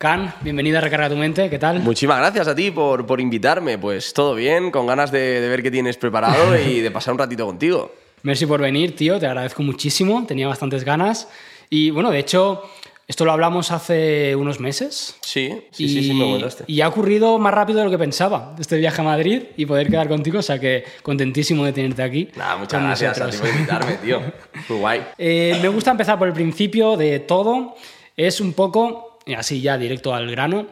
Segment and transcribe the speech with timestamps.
[0.00, 1.80] Can, bienvenido a Recarga tu Mente, ¿qué tal?
[1.80, 3.76] Muchísimas gracias a ti por, por invitarme.
[3.76, 7.18] Pues todo bien, con ganas de, de ver qué tienes preparado y de pasar un
[7.18, 7.92] ratito contigo.
[8.22, 11.28] Merci por venir, tío, te agradezco muchísimo, tenía bastantes ganas.
[11.68, 12.62] Y bueno, de hecho,
[13.08, 15.16] esto lo hablamos hace unos meses.
[15.20, 16.64] Sí, sí, sí, sí, me contaste.
[16.66, 19.90] Y ha ocurrido más rápido de lo que pensaba, este viaje a Madrid y poder
[19.90, 22.26] quedar contigo, o sea que contentísimo de tenerte aquí.
[22.36, 23.50] Nada, muchas gracias a ti nosotros.
[23.50, 24.22] por invitarme, tío.
[24.70, 25.02] Muy guay.
[25.18, 27.74] Eh, me gusta empezar por el principio de todo.
[28.16, 30.66] Es un poco, y así ya directo al grano,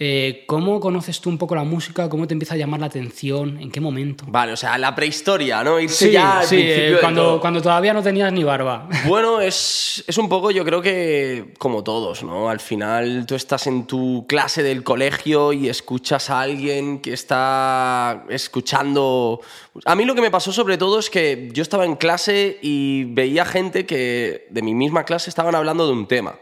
[0.00, 2.08] eh, ¿cómo conoces tú un poco la música?
[2.08, 3.58] ¿Cómo te empieza a llamar la atención?
[3.60, 4.24] ¿En qué momento?
[4.28, 5.80] Vale, o sea, la prehistoria, ¿no?
[5.80, 7.40] Irse Sí, ya al sí, principio eh, de cuando, todo.
[7.40, 8.88] cuando todavía no tenías ni barba.
[9.08, 12.48] Bueno, es, es un poco, yo creo que como todos, ¿no?
[12.48, 18.24] Al final tú estás en tu clase del colegio y escuchas a alguien que está
[18.28, 19.40] escuchando...
[19.84, 23.02] A mí lo que me pasó sobre todo es que yo estaba en clase y
[23.02, 26.36] veía gente que de mi misma clase estaban hablando de un tema,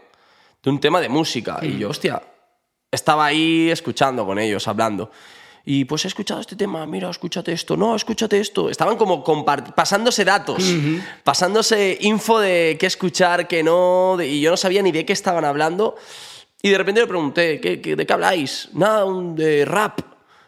[0.63, 1.59] de un tema de música.
[1.61, 2.21] Y yo, hostia,
[2.91, 5.11] estaba ahí escuchando con ellos, hablando.
[5.69, 8.69] Y pues he escuchado este tema, mira, escúchate esto, no, escúchate esto.
[8.69, 9.21] Estaban como
[9.75, 10.63] pasándose datos,
[11.23, 15.11] pasándose info de qué escuchar, qué no, de- y yo no sabía ni de qué
[15.13, 15.95] estaban hablando.
[16.61, 18.69] Y de repente le pregunté, ¿qué, qué- de qué habláis?
[18.73, 19.99] Nada, un- de rap.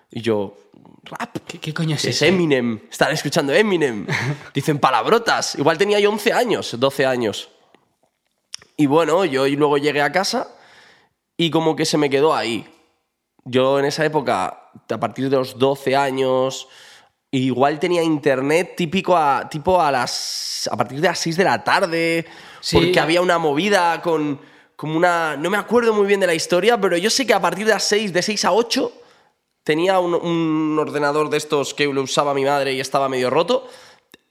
[0.09, 0.55] Y yo,
[1.03, 1.35] ¿rap?
[1.45, 2.25] ¿Qué, qué coño es Es eso?
[2.25, 4.07] Eminem, están escuchando Eminem.
[4.53, 5.55] Dicen palabrotas.
[5.55, 7.49] Igual tenía yo 11 años, 12 años.
[8.79, 10.47] Y bueno, yo luego llegué a casa
[11.35, 12.65] y como que se me quedó ahí.
[13.43, 16.69] Yo en esa época, a partir de los 12 años,
[17.29, 21.61] igual tenía internet típico a, tipo a las a partir de las 6 de la
[21.61, 22.25] tarde,
[22.61, 22.77] Sí.
[22.77, 24.39] porque había una movida con
[24.77, 27.41] como una no me acuerdo muy bien de la historia, pero yo sé que a
[27.41, 28.93] partir de las 6, de 6 a 8
[29.65, 33.67] tenía un, un ordenador de estos que lo usaba mi madre y estaba medio roto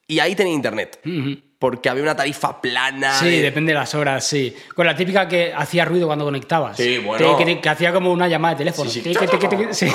[0.07, 1.01] y ahí tenía internet.
[1.59, 3.15] Porque había una tarifa plana.
[3.19, 4.55] Sí, de- depende de las horas, sí.
[4.77, 6.77] Con la típica que hacía ruido cuando conectabas.
[6.77, 7.37] Sí, bueno.
[7.37, 8.89] Que, que- que hacía como una llamada de teléfono.
[8.89, 9.13] Sí, sí.
[9.73, 9.87] Sí.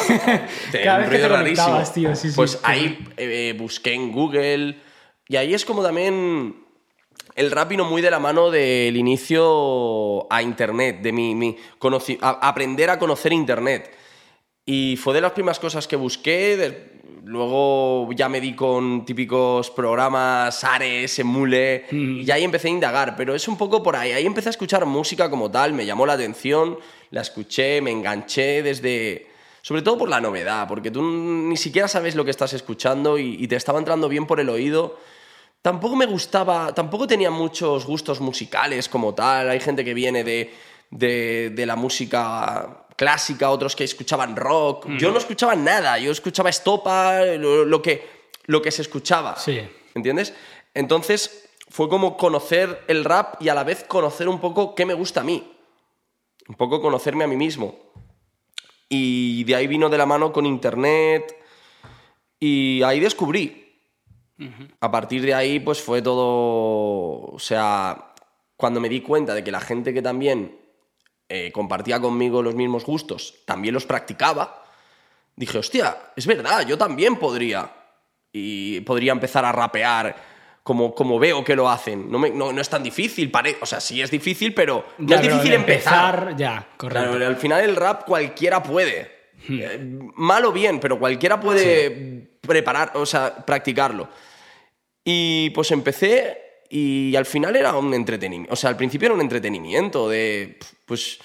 [0.83, 2.15] Cada vez que te conectabas, tío.
[2.15, 2.35] Sí, sí.
[2.35, 4.77] pues ahí eh, busqué en Google
[5.29, 6.57] y ahí es como también
[7.35, 11.55] el rap vino muy de la mano del inicio a Internet, de mi, mi
[12.21, 13.89] a- aprender a conocer Internet.
[14.65, 16.57] Y fue de las primeras cosas que busqué.
[16.57, 16.92] de-
[17.23, 23.15] luego ya me di con típicos programas, Ares, Emule, y ahí empecé a indagar.
[23.15, 24.11] Pero es un poco por ahí.
[24.11, 26.77] Ahí empecé a escuchar música como tal, me llamó la atención,
[27.11, 29.27] la escuché, me enganché desde.
[29.61, 33.37] Sobre todo por la novedad, porque tú ni siquiera sabes lo que estás escuchando y,
[33.39, 34.97] y te estaba entrando bien por el oído.
[35.61, 39.49] Tampoco me gustaba, tampoco tenía muchos gustos musicales como tal.
[39.49, 40.53] Hay gente que viene de,
[40.91, 44.87] de, de la música clásica, otros que escuchaban rock.
[44.97, 48.07] Yo no escuchaba nada, yo escuchaba estopa, lo, lo que,
[48.45, 49.35] lo que se escuchaba.
[49.37, 49.61] Sí.
[49.93, 50.33] ¿Entiendes?
[50.73, 54.93] Entonces fue como conocer el rap y a la vez conocer un poco qué me
[54.93, 55.51] gusta a mí.
[56.47, 57.79] Un poco conocerme a mí mismo.
[58.89, 61.35] Y de ahí vino de la mano con internet.
[62.39, 63.59] Y ahí descubrí.
[64.81, 67.31] A partir de ahí, pues fue todo.
[67.33, 68.13] O sea,
[68.57, 70.62] cuando me di cuenta de que la gente que también
[71.35, 74.63] eh, compartía conmigo los mismos gustos también los practicaba,
[75.35, 77.71] dije, hostia, es verdad, yo también podría.
[78.31, 80.15] Y podría empezar a rapear
[80.63, 82.11] como, como veo que lo hacen.
[82.11, 85.07] No, me- no, no es tan difícil, pare- o sea, sí es difícil, pero no
[85.07, 86.35] Ya, es difícil de empezar.
[86.37, 87.09] Ya, correcto.
[87.11, 89.11] Claro, al final el rap cualquiera puede.
[89.49, 89.79] Eh,
[90.15, 94.07] mal o bien, pero cualquiera puede preparar, o sea, practicarlo.
[95.03, 96.42] Y pues empecé
[96.75, 98.53] y al final era un entretenimiento.
[98.53, 101.19] O sea, al principio era un entretenimiento de, pues,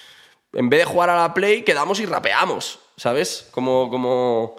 [0.53, 3.48] en vez de jugar a la Play, quedamos y rapeamos, ¿sabes?
[3.50, 4.56] Como, como,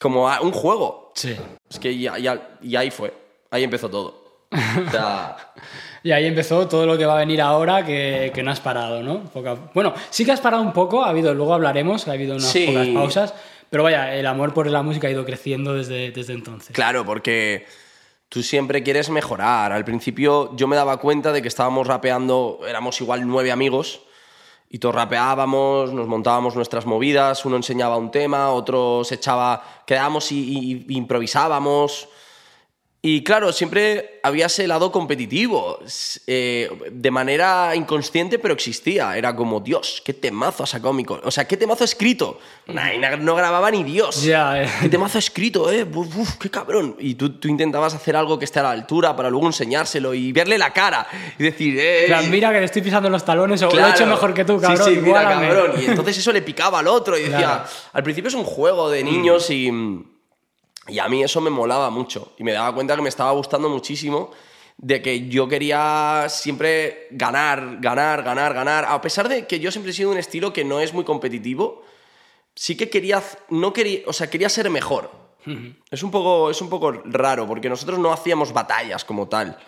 [0.00, 1.12] como un juego.
[1.14, 1.36] Sí.
[1.68, 3.12] Es que ya, ya, y ahí fue.
[3.50, 4.46] Ahí empezó todo.
[4.52, 5.36] O sea,
[6.02, 9.02] Y ahí empezó todo lo que va a venir ahora que, que no has parado,
[9.02, 9.24] ¿no?
[9.24, 12.48] Poca- Bueno, sí que has parado un poco, ha habido, luego hablaremos, ha habido unas
[12.50, 12.66] Sí.
[12.68, 13.34] pocas pausas,
[13.68, 16.74] pero vaya, el amor por la música ha ido creciendo desde, desde entonces.
[16.74, 17.66] Claro, porque
[18.30, 19.72] tú siempre quieres mejorar.
[19.72, 24.00] Al principio yo me daba cuenta de que estábamos rapeando, éramos igual nueve amigos,
[24.70, 30.30] y todos rapeábamos, nos montábamos nuestras movidas, uno enseñaba un tema, otro se echaba, quedábamos
[30.32, 32.08] y, y- y improvisábamos.
[33.02, 35.78] Y claro, siempre había ese lado competitivo,
[36.26, 39.16] eh, de manera inconsciente, pero existía.
[39.16, 41.04] Era como, Dios, qué temazo ha sacado mi...
[41.06, 41.18] co-".
[41.24, 42.38] O sea, qué temazo escrito.
[42.66, 44.22] Nah, no grababa ni Dios.
[44.22, 44.68] Ya, eh.
[44.82, 45.84] ¿Qué temazo escrito, eh?
[45.84, 46.94] Uf, uf, qué cabrón.
[46.98, 50.30] Y tú, tú intentabas hacer algo que esté a la altura para luego enseñárselo y
[50.32, 51.06] verle la cara
[51.38, 52.14] y decir, eh.
[52.28, 53.94] Mira que te estoy pisando los talones o lo he Claro.
[53.94, 54.86] hecho mejor que tú, cabrón.
[54.86, 55.72] Sí, sí, mira, cabrón.
[55.80, 57.64] Y entonces eso le picaba al otro y decía, Claro.
[57.94, 59.70] al principio es un juego de niños y,
[60.90, 62.32] y a mí eso me molaba mucho.
[62.38, 64.30] Y me daba cuenta que me estaba gustando muchísimo
[64.76, 68.86] de que yo quería siempre ganar, ganar, ganar, ganar.
[68.88, 71.82] A pesar de que yo siempre he sido un estilo que no es muy competitivo,
[72.54, 75.10] sí que quería, no quería, o sea, quería ser mejor.
[75.90, 79.58] es, un poco, es un poco raro, porque nosotros no hacíamos batallas como tal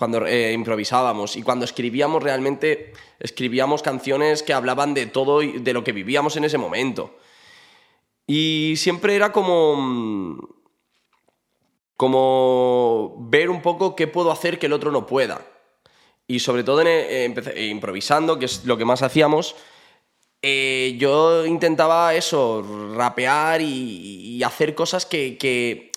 [0.00, 5.74] cuando eh, improvisábamos y cuando escribíamos realmente escribíamos canciones que hablaban de todo y de
[5.74, 7.18] lo que vivíamos en ese momento.
[8.32, 10.38] Y siempre era como mm,
[11.96, 15.44] como ver un poco qué puedo hacer que el otro no pueda.
[16.28, 19.56] Y sobre todo eh, eh, improvisando, que es lo que más hacíamos,
[20.42, 25.90] eh, yo intentaba eso, rapear y, hacer cosas que,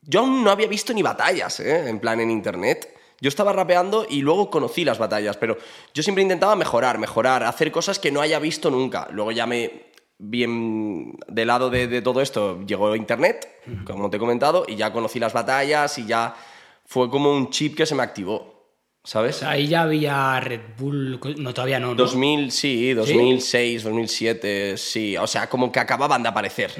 [0.00, 2.96] yo aún no había visto ni batallas, en plan en internet.
[3.20, 5.58] Yo estaba rapeando y luego conocí las batallas, pero
[5.92, 9.08] yo siempre intentaba mejorar, mejorar, hacer cosas que no haya visto nunca.
[9.12, 9.89] Luego ya me,
[10.20, 13.48] bien de lado de, todo esto llegó Internet,
[13.84, 16.36] como te he comentado, y ya conocí las batallas y ya
[16.84, 18.60] fue como un chip que se me activó.
[19.02, 19.42] ¿Sabes?
[19.42, 21.94] ahí ya había Red Bull, no todavía no, ¿no?
[21.94, 26.70] 2000, sí, 2006, 2007, sí, o sea, como que acababan de aparecer,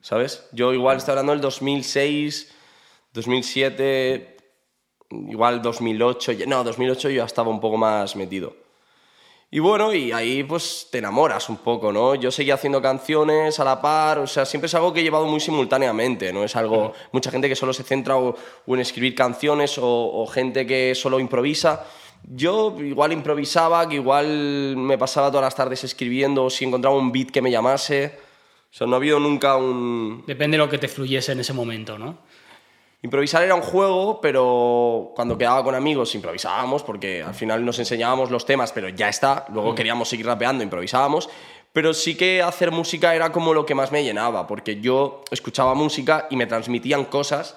[0.00, 0.48] ¿sabes?
[0.50, 2.52] Yo igual estoy hablando del 2006,
[3.12, 4.36] 2007,
[5.28, 8.56] igual 2008, no, 2008 yo ya estaba un poco más metido.
[9.52, 12.14] Y bueno, y ahí pues te enamoras un poco, ¿no?
[12.14, 15.26] Yo seguía haciendo canciones a la par, o sea, siempre es algo que he llevado
[15.26, 16.44] muy simultáneamente, ¿no?
[16.44, 18.36] Es algo, mucha gente que solo se centra o,
[18.68, 21.84] en escribir canciones o, gente que solo improvisa.
[22.22, 27.30] Yo igual improvisaba, que igual me pasaba todas las tardes escribiendo, si encontraba un beat
[27.30, 28.20] que me llamase.
[28.70, 30.22] O sea, no ha habido nunca un...
[30.28, 32.18] Depende de lo que te fluyese en ese momento, ¿no?
[33.02, 38.30] Improvisar era un juego, pero cuando quedaba con amigos improvisábamos, porque al final nos enseñábamos
[38.30, 39.46] los temas, pero ya está.
[39.52, 39.74] Luego mm.
[39.74, 41.30] queríamos seguir rapeando, improvisábamos.
[41.72, 45.74] Pero sí que hacer música era como lo que más me llenaba, porque yo escuchaba
[45.74, 47.56] música y me transmitían cosas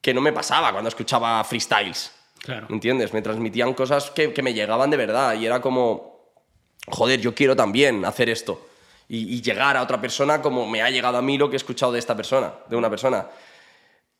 [0.00, 2.12] que no me pasaba cuando escuchaba freestyles.
[2.38, 2.68] Claro.
[2.70, 3.12] ¿Entiendes?
[3.12, 6.32] Me transmitían cosas que, me llegaban de verdad y era como,
[6.86, 8.64] joder, yo quiero también hacer esto.
[9.08, 11.58] Y, y, llegar a otra persona como me ha llegado a mí lo que he
[11.58, 13.26] escuchado de esta persona, de una persona.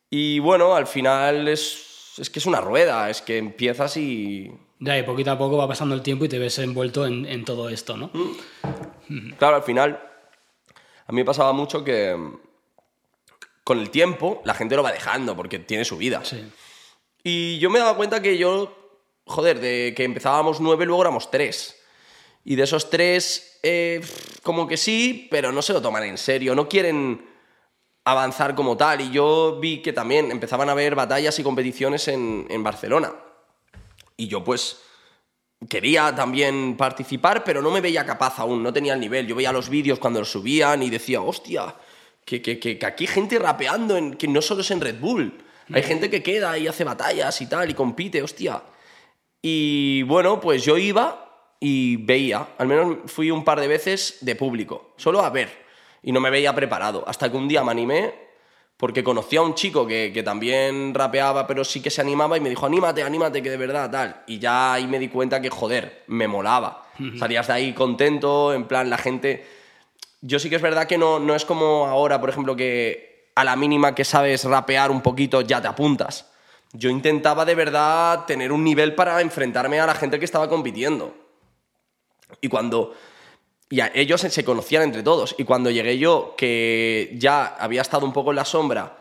[0.09, 4.51] Y bueno, al final es, es que es una rueda, es que empiezas y...
[4.79, 7.43] Ya, y poquito a poco va pasando el tiempo y te ves envuelto en, en
[7.45, 8.09] todo esto, ¿no?
[8.13, 9.31] Mm.
[9.37, 10.01] Claro, al final,
[11.05, 12.15] a mí me pasaba mucho que
[13.63, 16.23] con el tiempo la gente lo va dejando porque tiene su vida.
[16.23, 16.43] Sí.
[17.23, 18.93] Y yo me daba cuenta que yo,
[19.25, 21.75] joder, de que empezábamos nueve, luego éramos tres.
[22.45, 24.01] Y de esos tres, eh,
[24.41, 27.28] como que sí, pero no se lo toman en serio, no quieren
[28.11, 29.01] avanzar como tal.
[29.01, 33.13] Y yo vi que también empezaban a haber batallas y competiciones en, Barcelona.
[34.17, 34.81] Y yo pues
[35.67, 39.27] quería también participar, pero no me veía capaz aún, no tenía el nivel.
[39.27, 41.75] Yo veía los vídeos cuando los subían y decía, hostia,
[42.25, 45.43] que, que, que, aquí hay gente rapeando, en, que no solo es en Red Bull.
[45.71, 48.63] Hay gente que queda y hace batallas y tal, y compite, hostia.
[49.41, 54.35] Y bueno, pues yo iba y veía, al menos fui un par de veces de
[54.35, 55.68] público, solo a ver
[56.03, 57.03] y no me veía preparado.
[57.07, 58.29] Hasta que un día me animé
[58.79, 62.39] porque conocí a un chico que, que, también rapeaba, pero sí que se animaba y
[62.39, 64.23] me dijo, anímate, anímate, que de verdad, tal.
[64.25, 66.85] Y ya ahí me di cuenta que, joder, me molaba.
[67.17, 69.45] Salías de ahí contento, en plan, la gente...
[70.21, 73.43] Yo sí que es verdad que no, no es como ahora, por ejemplo, que a
[73.43, 76.29] la mínima que sabes rapear un poquito ya te apuntas.
[76.71, 81.15] Yo intentaba de verdad tener un nivel para enfrentarme a la gente que estaba compitiendo.
[82.41, 82.93] Y cuando
[83.69, 85.35] y ellos se conocían entre todos.
[85.37, 88.97] Y cuando llegué yo, que ya había estado un poco en la sombra,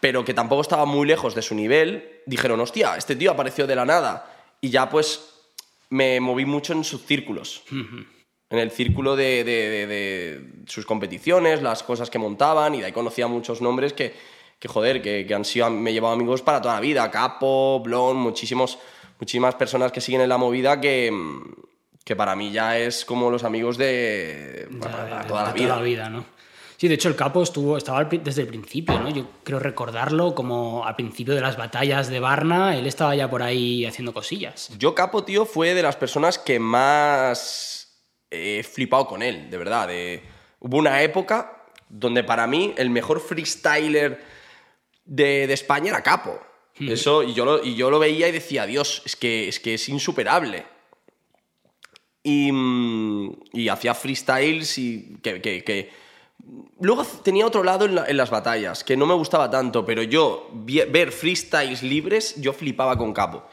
[0.00, 3.76] pero que tampoco estaba muy lejos de su nivel, dijeron, hostia, este tío apareció de
[3.76, 4.34] la nada.
[4.60, 5.32] Y ya pues
[5.90, 7.62] me moví mucho en sus círculos.
[8.50, 13.60] En el círculo de, sus competiciones, las cosas que montaban, y de ahí conocía muchos
[13.60, 14.12] nombres que,
[14.58, 17.08] que joder, que, han sido, me he llevado amigos para toda la vida.
[17.12, 18.78] Capo, Blon, muchísimos,
[19.20, 21.12] muchísimas personas que siguen en la movida que
[22.08, 25.78] que para mí ya es como los amigos de, toda, la vida.
[25.82, 26.08] vida.
[26.08, 26.24] ¿no?
[26.78, 29.10] Sí, de hecho el capo estuvo, estaba desde el principio, ¿no?
[29.10, 33.42] Yo creo recordarlo como al principio de las batallas de Varna, él estaba ya por
[33.42, 34.70] ahí haciendo cosillas.
[34.78, 38.00] Yo capo, tío, fue de las personas que más
[38.30, 39.90] he flipado con él, de verdad.
[40.60, 44.24] Hubo una época donde para mí el mejor freestyler
[45.04, 46.40] de, España era capo.
[46.78, 46.88] Hmm.
[46.88, 49.74] Eso, y yo, lo, y yo lo veía y decía, Dios, es que es, que
[49.74, 50.77] es insuperable.
[52.52, 55.90] Mm, y, hacía freestyles y que,
[56.80, 61.10] Luego tenía otro lado en, las batallas, que no me gustaba tanto, pero yo ver
[61.12, 63.44] freestyles libres, yo flipaba con Capo.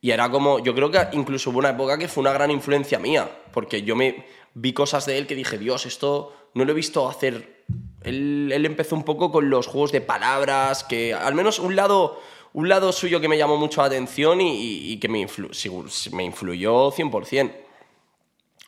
[0.00, 2.98] Y era como, yo creo que incluso hubo una época que fue una gran influencia
[2.98, 4.24] mía, porque yo me
[4.54, 7.64] vi cosas de él que dije, Dios, esto no lo he visto hacer.
[8.02, 12.18] Él, él empezó un poco con los juegos de palabras, que al menos un lado
[12.52, 16.10] un lado suyo que me llamó mucho la atención y, y- y que me, influ-
[16.12, 17.52] me influyó 100%.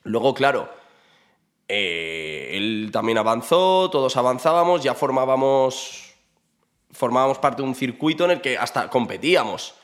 [0.05, 0.69] Luego, claro,
[1.69, 6.15] eh, él también avanzó, todos avanzábamos, ya formábamos,
[6.91, 9.75] formábamos parte de un circuito en el que hasta competíamos.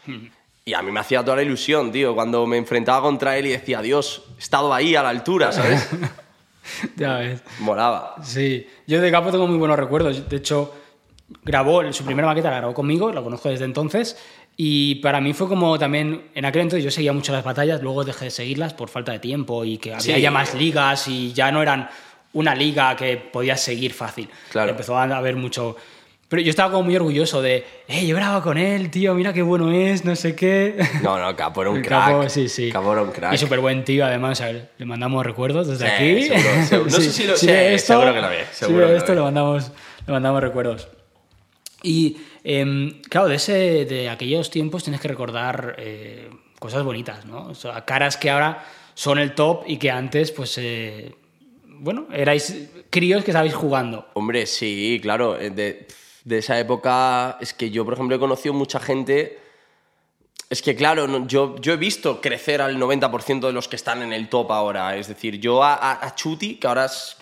[0.65, 3.51] Y a mí me hacía toda la ilusión, tío, cuando me enfrentaba contra él y
[3.51, 5.89] decía, Dios, he estado ahí a la altura, ¿sabes?
[6.97, 7.43] Ya ves.
[7.61, 8.17] Molaba.
[8.23, 10.29] Sí, yo de Capo tengo muy buenos recuerdos.
[10.29, 10.75] De hecho,
[11.43, 14.19] grabó su primera maqueta, la grabó conmigo, la conozco desde entonces.
[14.61, 18.03] Y para mí fue como también, en aquel entonces yo seguía mucho las batallas, luego
[18.05, 20.21] dejé de seguirlas por falta de tiempo y que había Sí.
[20.21, 21.89] ya más ligas y ya no eran
[22.33, 24.29] una liga que podías seguir fácil.
[24.51, 24.71] Claro.
[24.73, 25.77] Empezó a haber mucho...
[26.29, 29.41] Pero yo estaba como muy orgulloso de, eh, yo grabo con él, tío, mira qué
[29.43, 30.77] bueno es, no sé qué.
[31.05, 32.07] No, no, Capo era un crack.
[32.07, 32.69] Capo, sí, sí.
[32.71, 33.33] Capo era un crack.
[33.35, 36.23] Y súper buen tío, además, o sea, le mandamos recuerdos desde Sí, aquí.
[36.25, 36.91] seguro, seguro.
[36.91, 39.13] No sé si lo- sí, ve esto, seguro que lo ve, seguro que lo esto,
[39.13, 39.17] ve.
[39.17, 39.71] le mandamos,
[40.07, 40.89] le mandamos recuerdos.
[41.83, 42.17] Y
[42.49, 47.47] em, claro, de, ese, de aquellos tiempos tienes que recordar eh, cosas bonitas, ¿no?
[47.49, 48.65] O sea, caras que ahora
[48.95, 51.15] son el top y que antes, pues, eh,
[51.67, 54.07] bueno, erais críos que estabais jugando.
[54.15, 55.39] Hombre, sí, claro.
[55.39, 55.87] eh, De,
[56.39, 59.39] esa época, es que yo, por ejemplo, he conocido mucha gente.
[60.51, 64.13] Es que, claro, yo, yo he visto crecer al 90% de los que están en
[64.13, 64.97] el top ahora.
[64.97, 67.17] Es decir, yo a, a- Chuti, que ahora es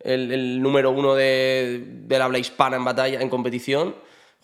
[0.00, 3.94] el, el número uno de, del habla hispana en batalla, en competición.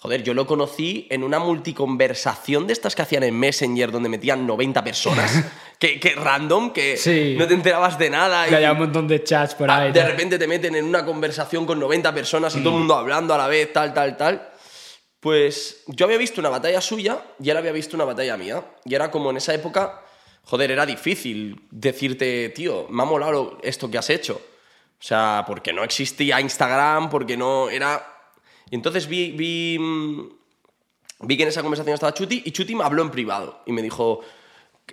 [0.01, 4.47] Joder, yo lo conocí en una multiconversación de estas que hacían en Messenger, donde metían
[4.47, 5.45] 90 personas.
[5.81, 7.35] que, que random, que Sí.
[7.37, 8.47] no te enterabas de nada.
[8.47, 9.93] Que haya un montón de chats por Ah, ahí.
[9.93, 13.35] de repente te meten en una conversación con 90 personas y todo el mundo hablando
[13.35, 14.49] a la vez, tal, tal, tal.
[15.21, 18.63] Pues yo había visto una batalla suya y él había visto una batalla mía.
[18.85, 20.01] Y era como en esa época,
[20.45, 24.41] joder, era difícil decirte, tío, me ha molado esto que has hecho.
[25.01, 28.15] O sea, porque no existía Instagram, porque no era...
[28.71, 30.29] Y entonces vi, vi, mm,
[31.21, 33.83] vi que en esa conversación estaba Chuti y Chuti me habló en privado y me
[33.83, 34.21] dijo,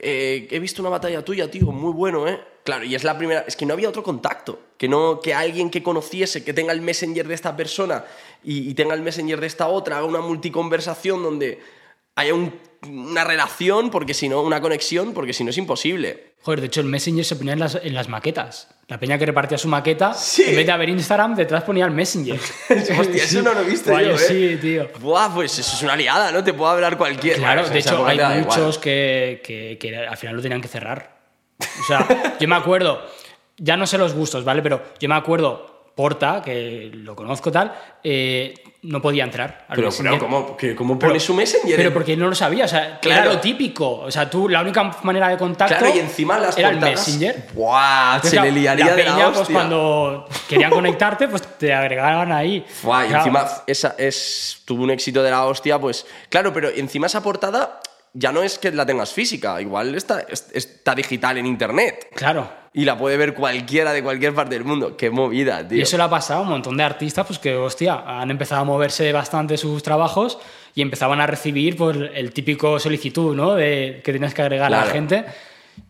[0.01, 2.39] eh, he visto una batalla tuya, tío, muy bueno, ¿eh?
[2.63, 5.69] Claro, y es la primera, es que no había otro contacto, que no, que alguien
[5.69, 8.05] que conociese, que tenga el messenger de esta persona
[8.43, 11.59] y, y tenga el messenger de esta otra, haga una multiconversación donde
[12.15, 12.53] haya un-
[12.87, 16.33] una relación, porque si no, una conexión, porque si no es imposible.
[16.41, 18.69] Joder, de hecho el Messenger se ponía en las, en las maquetas.
[18.87, 20.43] La peña que repartía su maqueta, Sí.
[20.47, 22.39] en vez de haber Instagram, detrás ponía el Messenger.
[22.99, 24.17] Hostia, eso no lo Guay, yo, ¿eh?
[24.17, 24.87] Sí, tío.
[24.99, 26.43] Buah, pues eso es una liada, ¿no?
[26.43, 27.37] Te puedo hablar cualquier.
[27.37, 31.17] Claro, Bueno, de hecho hay muchos que, que- que al final lo tenían que cerrar.
[31.59, 33.01] O sea, yo me acuerdo,
[33.57, 34.61] ya no sé los gustos, ¿vale?
[34.61, 37.73] Pero yo me acuerdo, Porta, que lo conozco tal,
[38.03, 38.53] eh,
[38.85, 41.75] no podía entrar al Pero, pero ¿cómo, que- cómo pones su messenger?
[41.75, 43.23] Pero porque no lo sabía, o sea, Claro.
[43.23, 43.99] era lo típico.
[44.01, 47.07] O sea, tú, la única manera de contacto Claro, y encima las era el portadas-
[47.07, 47.47] Messenger.
[47.53, 49.53] Buah, Entonces, se le liaría la de la pues, hostia.
[49.55, 52.65] cuando querían conectarte, pues te agregaban ahí.
[52.83, 53.23] Buah, y Claro.
[53.25, 57.79] encima esa es, tuvo un éxito de la hostia, pues claro, pero encima esa portada
[58.17, 62.49] ya no es que la tengas física, igual está, es- está digital en internet Claro.
[62.73, 64.95] y la puede ver cualquiera de cualquier parte del mundo.
[64.95, 65.77] Qué movida, tío.
[65.77, 68.61] Y eso le ha pasado a un montón de artistas, pues que, hostia, han empezado
[68.61, 70.37] a moverse bastante sus trabajos
[70.73, 73.53] y empezaban a recibir pues, el típico solicitud, ¿no?
[73.55, 75.25] De que tienes que agregar a la gente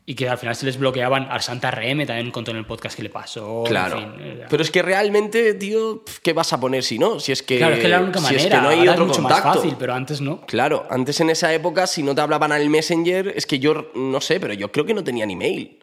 [0.05, 1.27] y que al final se les bloqueaban.
[1.31, 3.63] Al Santa RM también contó en el podcast que le pasó.
[3.65, 3.97] en Claro.
[3.97, 7.19] fin, Pero es que realmente, tío, ¿qué vas a poner si no?
[7.19, 8.43] Si es que, claro, es que la única si manera.
[8.43, 9.47] es que no hay ahora otro es mucho contacto.
[9.47, 10.41] más fácil, pero antes no.
[10.45, 14.21] Claro, antes en esa época, si no te hablaban al Messenger, es que yo no
[14.21, 15.79] sé, pero yo creo que no tenía ni mail.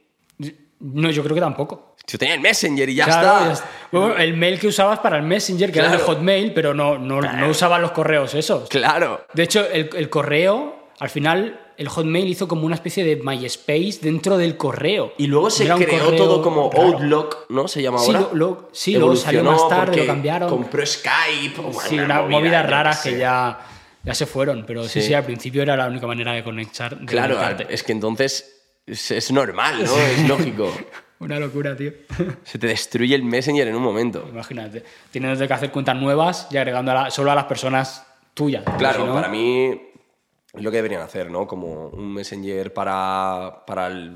[0.80, 1.94] No, yo creo que tampoco.
[2.08, 3.46] Yo tenía el Messenger y ya Claro, está.
[3.46, 3.68] ya está.
[3.92, 6.00] Bueno, el mail que usabas para el Messenger, que era el.
[6.00, 8.68] Hotmail, pero no, no, no usabas los correos esos.
[8.68, 9.24] Claro.
[9.32, 13.98] De hecho, el, el correo, al final, el Hotmail hizo como una especie de MySpace
[14.02, 15.12] dentro del correo.
[15.18, 16.88] Y luego se Era creó todo como raro.
[16.88, 17.68] Outlook, ¿no?
[17.68, 18.20] Se llama Sí, ahora.
[18.32, 20.48] lo- lo- sí, luego salió más tarde, lo cambiaron.
[20.48, 21.60] Compró Skype.
[21.60, 23.60] bueno, Sí, una movida, movidas yo raras que ya,
[24.04, 25.00] ya se fueron, pero sí.
[25.00, 25.08] Sí.
[25.08, 26.98] sí, al principio era la única manera de conectar.
[26.98, 27.72] de Claro, conectarte.
[27.74, 29.96] es que entonces es, es normal, ¿no?
[29.96, 30.72] Es lógico.
[31.20, 31.92] Una locura, tío.
[32.42, 34.26] Se te destruye el Messenger en un momento.
[34.28, 34.82] Imagínate.
[35.12, 38.64] Tienes que hacer cuentas nuevas y agregando a la- solo a las personas tuyas.
[38.76, 39.80] Claro, si no- para mí
[40.54, 41.46] es lo que deberían hacer, ¿no?
[41.46, 44.12] Como un Messenger para, para el,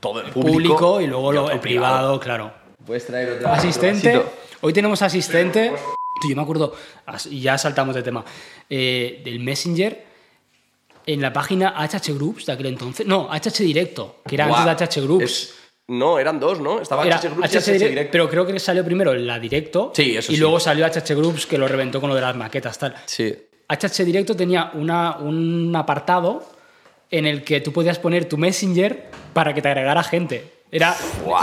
[0.00, 0.52] todo el público.
[0.52, 2.52] público y luego lo- el privado, claro.
[2.84, 3.54] Puedes traer otra.
[3.54, 4.08] Asistente.
[4.16, 4.42] otro vasito?
[4.60, 5.72] Hoy tenemos asistente.
[6.20, 6.74] Tío, yo me acuerdo,
[7.30, 8.24] ya saltamos de tema,
[8.68, 10.04] eh, del Messenger
[11.06, 13.06] en la página HH Groups de aquel entonces.
[13.06, 15.24] No, HH Directo, que era Buah, antes de HH Groups.
[15.24, 15.54] es-
[15.88, 16.80] no, eran dos, ¿no?
[16.80, 18.12] Estaba Era HH Groups y HH HH Direct, Direct.
[18.12, 20.40] pero creo que salió primero la Directo Sí, eso y sí.
[20.40, 22.94] luego salió HH Groups que lo reventó con lo de las maquetas tal.
[23.06, 23.34] Sí.
[23.68, 26.44] HH Directo tenía un apartado
[27.10, 30.61] en el que tú podías poner tu Messenger para que te agregara gente.
[30.74, 30.96] Era,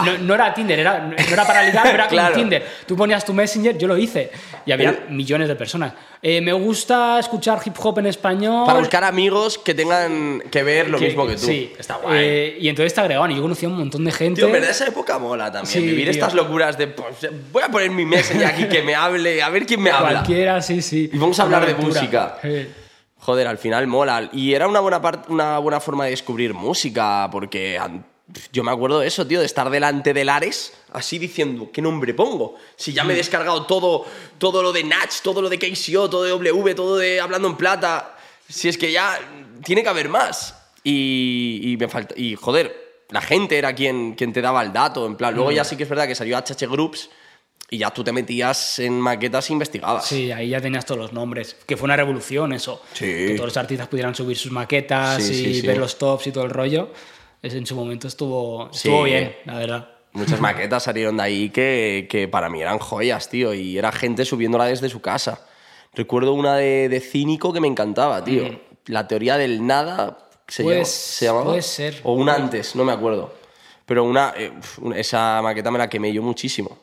[0.05, 2.33] no, no era Tinder, era, no era para ligar, pero era Claro.
[2.33, 2.65] Tinder.
[2.87, 4.31] Tú ponías tu Messenger, yo lo hice.
[4.65, 5.93] Y había Pero- millones de personas.
[6.19, 8.65] Eh, me gusta escuchar hip hop en español.
[8.65, 11.45] Para buscar amigos que tengan que ver lo que- mismo que tú.
[11.45, 11.71] Sí.
[11.77, 12.17] Está guay.
[12.19, 13.29] Eh, y entonces te agregaban.
[13.29, 14.41] Y yo conocía un montón de gente.
[14.41, 15.71] Tío, verdad esa época mola también.
[15.71, 16.11] Sí, Vivir tío.
[16.11, 16.87] estas locuras de.
[16.87, 20.09] pues, voy a poner mi Messenger aquí que me hable, a ver quién me habla.
[20.09, 21.07] Cualquiera, sí, sí.
[21.13, 22.37] Y vamos a hablar de música.
[23.19, 24.27] Joder, al final mola.
[24.33, 27.77] Y era una buena, una buena forma de descubrir música, porque
[28.51, 32.13] yo me acuerdo de eso, tío, de estar delante del Ares, así diciendo, ¿qué nombre
[32.13, 32.55] pongo?
[32.75, 34.05] Si ya me he descargado todo,
[34.37, 37.55] todo lo de Natch, todo lo de KCO, todo de W, todo de Hablando en
[37.57, 38.17] Plata,
[38.47, 39.19] si es que ya
[39.63, 40.55] tiene que haber más.
[40.83, 42.13] Y, y me falta.
[42.17, 45.33] Y joder, la gente era quien, quien te daba el dato, en plan.
[45.35, 47.09] Luego ya sí que es verdad que salió HH Groups
[47.71, 50.05] y ya tú te metías en maquetas e investigabas.
[50.07, 51.55] Sí, ahí ya tenías todos los nombres.
[51.65, 52.81] Que fue una revolución eso.
[52.93, 53.05] Sí.
[53.05, 55.67] Que todos los artistas pudieran subir sus maquetas Sí, y sí.
[55.67, 56.89] ver los tops y todo el rollo.
[57.41, 58.89] Es, en su momento estuvo, Sí.
[58.89, 59.89] estuvo bien, la verdad.
[60.13, 63.53] Muchas maquetas salieron de ahí que, que para mí eran joyas, tío.
[63.53, 65.45] Y era gente subiéndola desde su casa.
[65.93, 68.59] Recuerdo una de, de Cínico que me encantaba, tío.
[68.87, 71.45] La teoría del nada se, Pues, se llamaba.
[71.45, 71.99] puede ser.
[72.03, 73.33] O una antes, no me acuerdo.
[73.85, 74.51] Pero una, eh,
[74.95, 76.77] esa maqueta me la quemé yo muchísimo.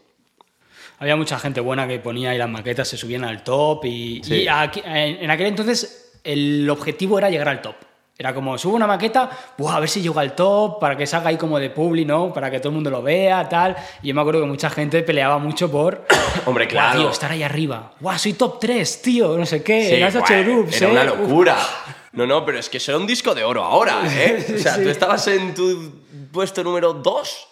[0.98, 4.34] Había mucha gente buena que ponía ahí las maquetas, se subían al top y, Sí.
[4.42, 7.75] y aquí- en, en aquel entonces el objetivo era llegar al top.
[8.18, 11.28] Era como, subo una maqueta, "Buah, a ver si llego al top, para que salga
[11.28, 12.32] ahí como de publi, ¿no?
[12.32, 13.76] Para que todo el mundo lo vea, tal.
[14.02, 16.06] Y yo me acuerdo que mucha gente peleaba mucho por...
[16.46, 17.00] Hombre, "Buah, claro.
[17.00, 17.92] tío, estar ahí arriba.
[18.00, 19.37] ¡Guau, soy top 3, tío!
[19.37, 20.92] No sé qué, Sí, en HH guay, Groups, era ¿eh?
[20.92, 21.56] una locura.
[22.12, 24.54] No, no, pero es que eso era un disco de oro ahora, ¿eh?
[24.54, 24.82] O sea, Sí.
[24.85, 25.92] tú estabas en tu
[26.32, 27.49] puesto número 2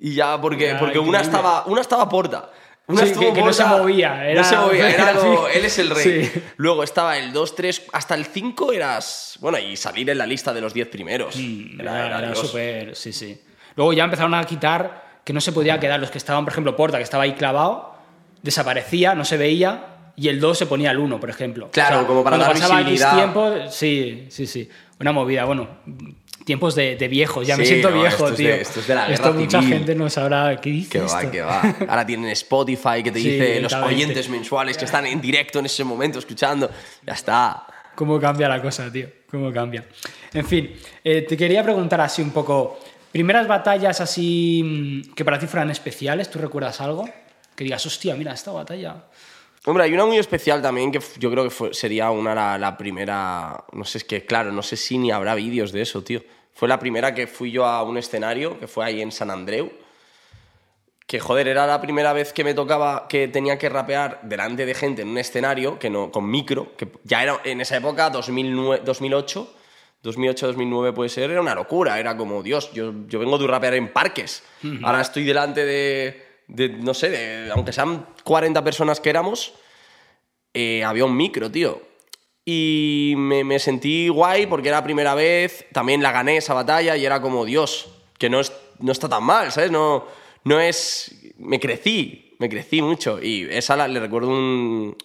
[0.00, 2.50] y ya, porque, Ya, porque una, estaba, una estaba porta.
[2.88, 5.26] Una Sí, que- que no se movía, era- no se movía, era así.
[5.54, 6.24] él es el rey.
[6.24, 6.42] Sí.
[6.56, 9.36] Luego estaba el 2, 3, hasta el 5 eras.
[9.40, 11.36] Bueno, y salir en la lista de los 10 primeros.
[11.36, 12.96] Mm, Era- Era, era súper.
[12.96, 13.40] Sí, sí.
[13.76, 16.00] Luego ya empezaron a quitar que no se podía quedar.
[16.00, 17.94] Los que estaban, por ejemplo, Porta, que estaba ahí clavado,
[18.42, 19.84] desaparecía, no se veía,
[20.16, 21.70] y el 2 se ponía al 1, por ejemplo.
[21.70, 23.14] Claro, como para dar visibilidad.
[23.14, 24.68] tiempo, sí, sí, sí.
[24.98, 25.68] Una movida, bueno.
[26.48, 28.54] Tiempos de, de viejos, ya me siento no, viejo, esto es de- tío.
[28.54, 29.74] esto es de la guerra Esto mucha civil.
[29.74, 31.12] gente no sabrá qué dice Que esto.
[31.14, 31.60] va, que va.
[31.86, 35.66] Ahora tienen Spotify que te Sí, dice los oyentes mensuales que están en directo en
[35.66, 36.70] ese momento escuchando.
[37.06, 37.66] Ya está.
[37.94, 39.08] Cómo cambia la cosa, tío.
[39.30, 39.84] Cómo cambia.
[40.32, 40.72] En fin,
[41.04, 42.80] eh, te quería preguntar así un poco.
[43.12, 44.62] Primeras batallas así
[45.04, 47.06] mm, que para ti fueran especiales, ¿tú recuerdas algo?
[47.54, 49.04] Que digas, hostia, mira, esta batalla.
[49.66, 52.78] Hombre, hay una muy especial también que yo creo que fue- sería una la, la
[52.78, 53.64] primera.
[53.72, 56.22] No sé, es que claro, no sé si ni habrá vídeos de eso, tío.
[56.58, 59.70] Fue la primera que fui yo a un escenario, que fue ahí en San Andreu.
[61.06, 64.74] Que joder, era la primera vez que me tocaba, que tenía que rapear delante de
[64.74, 68.82] gente en un escenario, que no, con micro, que ya era en esa época, 2009,
[68.84, 69.54] 2008,
[70.02, 72.00] 2008-2009 puede ser, era una locura.
[72.00, 74.42] Era como, Dios, yo, yo vengo de rapear en parques.
[74.82, 79.54] Ahora estoy delante de, de, no sé, de, aunque sean 40 personas que éramos,
[80.52, 81.87] eh, había un micro, tío.
[82.50, 86.96] Y me, me sentí guay porque era la primera vez, también la gané esa batalla
[86.96, 89.70] y era como, Dios, que no, es, no está tan mal, ¿sabes?
[89.70, 90.06] No,
[90.44, 91.14] no es...
[91.36, 94.96] Me crecí, me crecí mucho y esa la- le recuerdo un,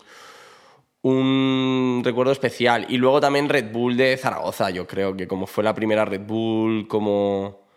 [1.02, 2.86] un recuerdo especial.
[2.90, 6.22] Y luego también Red Bull de Zaragoza, yo creo que como fue la primera Red
[6.22, 7.68] Bull, como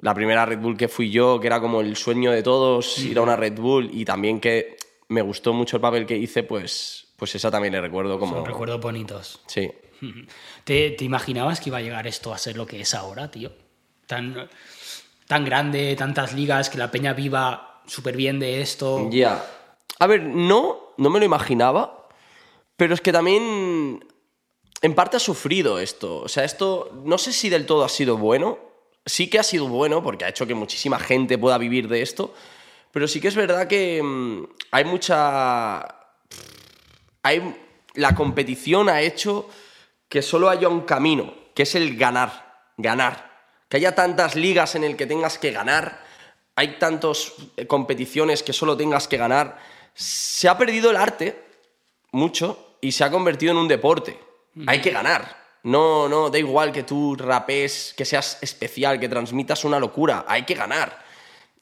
[0.00, 3.16] la primera Red Bull que fui yo, que era como el sueño de todos, ir
[3.18, 4.76] a una Red Bull y también que
[5.08, 8.36] me gustó mucho el papel que hice, pues, pues esa también le recuerdo como...
[8.36, 9.40] Son recuerdos bonitos.
[9.46, 9.70] Sí.
[10.64, 13.52] ¿Te, te imaginabas que iba a llegar esto a ser lo que es ahora, tío?
[14.06, 14.48] Tan,
[15.26, 19.08] tan grande, tantas ligas, que la peña viva súper bien de esto.
[19.10, 19.44] Ya.
[19.98, 22.08] A ver, no, no me lo imaginaba,
[22.76, 24.04] pero es que también
[24.82, 26.20] en parte ha sufrido esto.
[26.20, 28.58] O sea, esto no sé si del todo ha sido bueno.
[29.04, 32.34] Sí que ha sido bueno porque ha hecho que muchísima gente pueda vivir de esto,
[32.92, 36.05] pero sí que es verdad que mm, hay mucha...
[37.26, 37.62] Hay...
[37.94, 39.48] La competición ha hecho
[40.08, 43.30] que solo haya un camino, que es el ganar, ganar.
[43.68, 46.04] Que haya tantas ligas en el que tengas que ganar,
[46.56, 47.32] hay tantas
[47.66, 49.58] competiciones que solo tengas que ganar.
[49.94, 51.42] Se ha perdido el arte
[52.12, 54.18] mucho y se ha convertido en un deporte.
[54.66, 55.44] Hay que ganar.
[55.64, 60.24] No, no, da igual que tú rapes, que seas especial, que transmitas una locura.
[60.28, 61.04] Hay que ganar.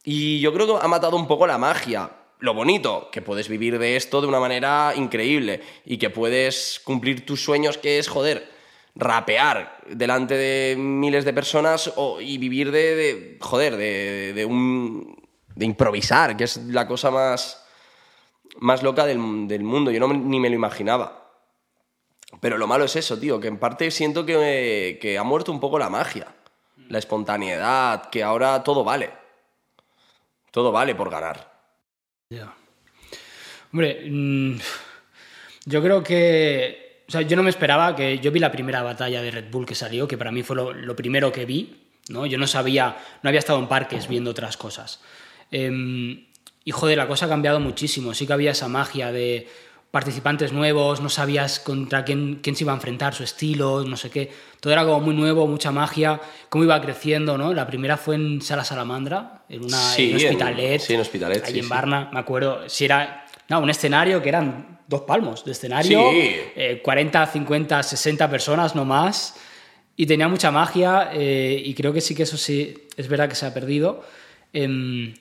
[0.05, 2.11] Y yo creo que ha matado un poco la magia.
[2.45, 7.25] Lo bonito, que puedes vivir de esto de una manera increíble y que puedes cumplir
[7.25, 8.47] tus sueños, que es, joder,
[8.95, 15.17] rapear delante de miles de personas o- y vivir de, de, joder, de, de un...
[15.55, 17.65] de improvisar, que es la cosa más,
[18.59, 19.91] más loca del, del mundo.
[19.91, 21.31] Yo no ni me lo imaginaba.
[22.41, 25.61] Pero lo malo es eso, tío, que en parte siento que, que ha muerto un
[25.61, 26.27] poco la magia.
[26.91, 29.09] la espontaneidad, que ahora todo vale.
[30.51, 31.54] Todo vale por ganar.
[32.31, 32.55] Ya.
[33.73, 34.57] Hombre, mm,
[35.67, 37.05] yo creo que.
[37.07, 38.19] O sea, yo no me esperaba que.
[38.19, 40.97] Yo vi la primera batalla de Red Bull que salió, que para mí fue lo,
[40.97, 41.83] primero que vi.
[42.09, 42.27] ¿no?
[42.27, 42.97] Yo no sabía.
[43.23, 45.01] No había estado en parques viendo otras cosas.
[45.51, 46.27] Eh,
[46.65, 48.15] y joder, la cosa ha cambiado muchísimo.
[48.15, 49.49] Sí que había esa magia de
[49.95, 54.11] participantes nuevos, no sabías contra quién, quién se iba a enfrentar, su estilo, no sé
[54.11, 54.29] qué.
[54.59, 57.55] Todo era como muy nuevo, mucha magia, cómo iba creciendo, ¿no?
[57.55, 60.81] La primera fue en Sala Salamandra, en, una, Sí, en un en- hospitalet.
[60.81, 61.71] sí, en Hospitalet, Ahí sí, en sí.
[61.71, 62.69] Varna, me acuerdo.
[62.69, 66.35] Si era no, un escenario que eran dos palmos de escenario, Sí.
[66.57, 69.37] eh, 40, 50, 60 personas no más.
[69.95, 73.37] Y tenía mucha magia eh, y creo que sí que eso sí es verdad que
[73.37, 74.03] se ha perdido.
[74.53, 75.15] Em,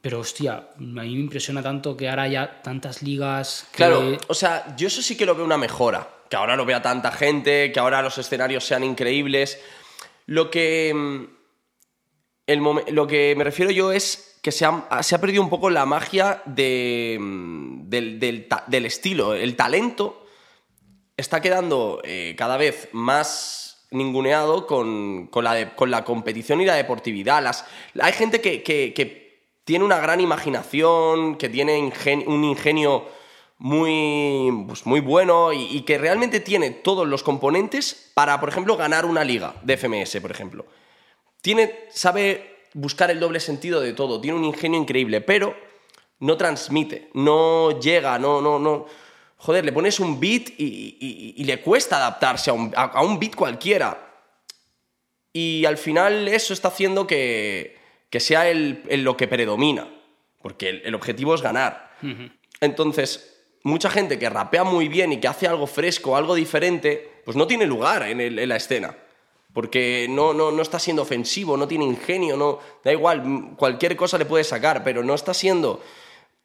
[0.00, 3.66] pero hostia, a mí me impresiona tanto que ahora haya tantas ligas.
[3.72, 6.08] Claro, o sea, yo eso sí que lo veo una mejora.
[6.28, 9.60] Que ahora lo vea tanta gente, que ahora los escenarios sean increíbles.
[10.26, 10.92] Lo que.
[10.94, 11.24] mm,
[12.46, 12.60] el
[12.94, 15.84] lo que me refiero yo es que se ha, se ha perdido un poco la
[15.86, 19.34] magia de, mm, del, del del estilo.
[19.34, 20.24] El talento
[21.16, 26.74] está quedando eh, cada vez más ninguneado con, con la, con la competición y la
[26.76, 27.42] deportividad.
[27.42, 27.66] Las,
[28.00, 28.94] hay gente que- que
[29.70, 31.92] tiene una gran imaginación, que tiene
[32.26, 33.06] un ingenio
[33.58, 39.06] muy, pues, muy bueno y, que realmente tiene todos los componentes para, por ejemplo, ganar
[39.06, 40.66] una liga de FMS, por ejemplo.
[41.40, 45.54] Tiene, sabe buscar el doble sentido de todo, tiene un ingenio increíble, pero
[46.18, 48.86] no transmite, no llega, no, no, no.
[49.36, 54.20] Joder, le pones un beat y, le cuesta adaptarse a un, a un beat cualquiera.
[55.32, 57.79] Y al final eso está haciendo que,
[58.10, 59.88] que sea el, el lo que predomina,
[60.42, 61.92] porque el, el objetivo es ganar.
[62.60, 67.36] Entonces, mucha gente que rapea muy bien y que hace algo fresco, algo diferente, pues
[67.36, 68.96] no tiene lugar en, el- en la escena.
[69.52, 74.16] Porque no, no, no está siendo ofensivo, no tiene ingenio, no, da igual, cualquier cosa
[74.18, 75.82] le puede sacar, pero no está siendo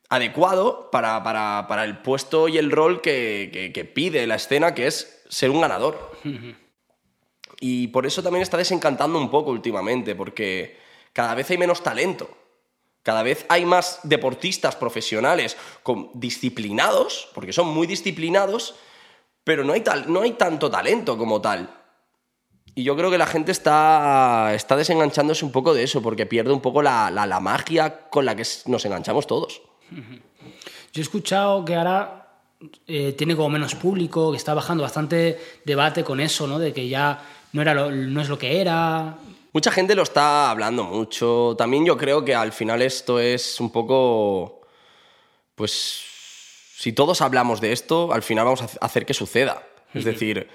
[0.09, 4.73] adecuado para, para- para el puesto y el rol que, que- que pide la escena,
[4.73, 6.11] que es ser un ganador.
[7.59, 10.77] Y por eso también está desencantando un poco últimamente, porque
[11.15, 12.29] cada vez hay menos talento.
[13.03, 18.75] Cada vez hay más deportistas profesionales con, disciplinados, porque son muy disciplinados,
[19.45, 21.69] pero no hay, tal, no hay tanto talento como tal.
[22.73, 26.51] Y yo creo que la gente está, está desenganchándose un poco de eso, porque pierde
[26.51, 29.61] un poco la, la- magia con la que nos enganchamos todos.
[29.89, 32.27] Yo he escuchado que ahora
[32.87, 36.59] eh, tiene como menos público, que está bajando bastante debate con eso, ¿no?
[36.59, 37.23] De que ya
[37.53, 39.15] no, era no es lo que era.
[39.55, 41.55] Mucha gente lo está hablando mucho.
[41.57, 44.59] También yo creo que al final esto es un poco.
[45.55, 46.01] Pues.
[46.75, 49.65] Si todos hablamos de esto, al final vamos a hacer que suceda.
[49.93, 50.49] Es decir,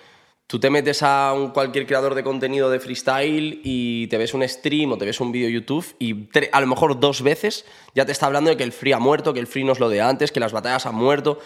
[0.47, 4.47] tú te metes a un, cualquier creador de contenido de freestyle y te ves un
[4.47, 8.13] stream o te ves un vídeo YouTube y a lo mejor dos veces ya te
[8.13, 10.03] está hablando de que el free ha muerto, que el free no es lo de
[10.03, 11.39] antes, que las batallas han muerto.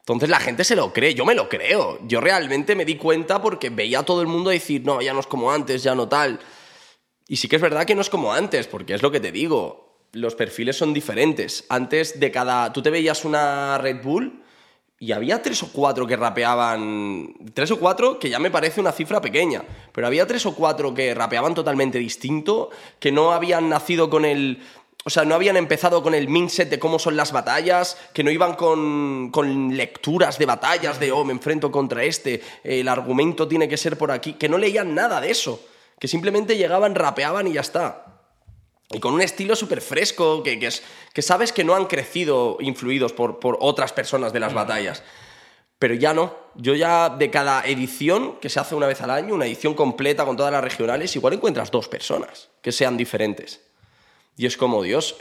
[0.00, 2.00] Entonces la gente se lo cree, yo me lo creo.
[2.08, 5.20] Yo realmente me di cuenta porque veía a todo el mundo decir, no, ya no
[5.20, 6.40] es como antes, ya no tal.
[7.28, 9.32] Y sí que es verdad que no es como antes, porque es lo que te
[9.32, 9.86] digo.
[10.12, 11.64] Los perfiles son diferentes.
[11.68, 12.72] Antes de cada.
[12.72, 14.42] Tú te veías una Red Bull
[14.98, 17.34] y había tres o cuatro que rapeaban.
[17.52, 19.64] Tres o cuatro, que ya me parece una cifra pequeña.
[19.92, 24.62] Pero había tres o cuatro que rapeaban totalmente distinto, que no habían nacido con el.
[25.04, 28.30] O sea, no habían empezado con el mindset de cómo son las batallas, que no
[28.30, 33.68] iban con, con lecturas de batallas, de, oh, me enfrento contra este, el argumento tiene
[33.68, 35.60] que ser por aquí, que no leían nada de eso,
[35.98, 38.20] que simplemente llegaban, rapeaban y ya está.
[38.90, 40.82] Y con un estilo súper fresco, que, que es,
[41.12, 45.02] que sabes que no han crecido influidos por, por otras personas de las batallas.
[45.78, 46.34] Pero ya no.
[46.54, 50.24] Yo ya de cada edición, que se hace una vez al año, una edición completa
[50.24, 53.60] con todas las regionales, igual encuentras dos personas que sean diferentes.
[54.36, 55.16] Y es como, Dios,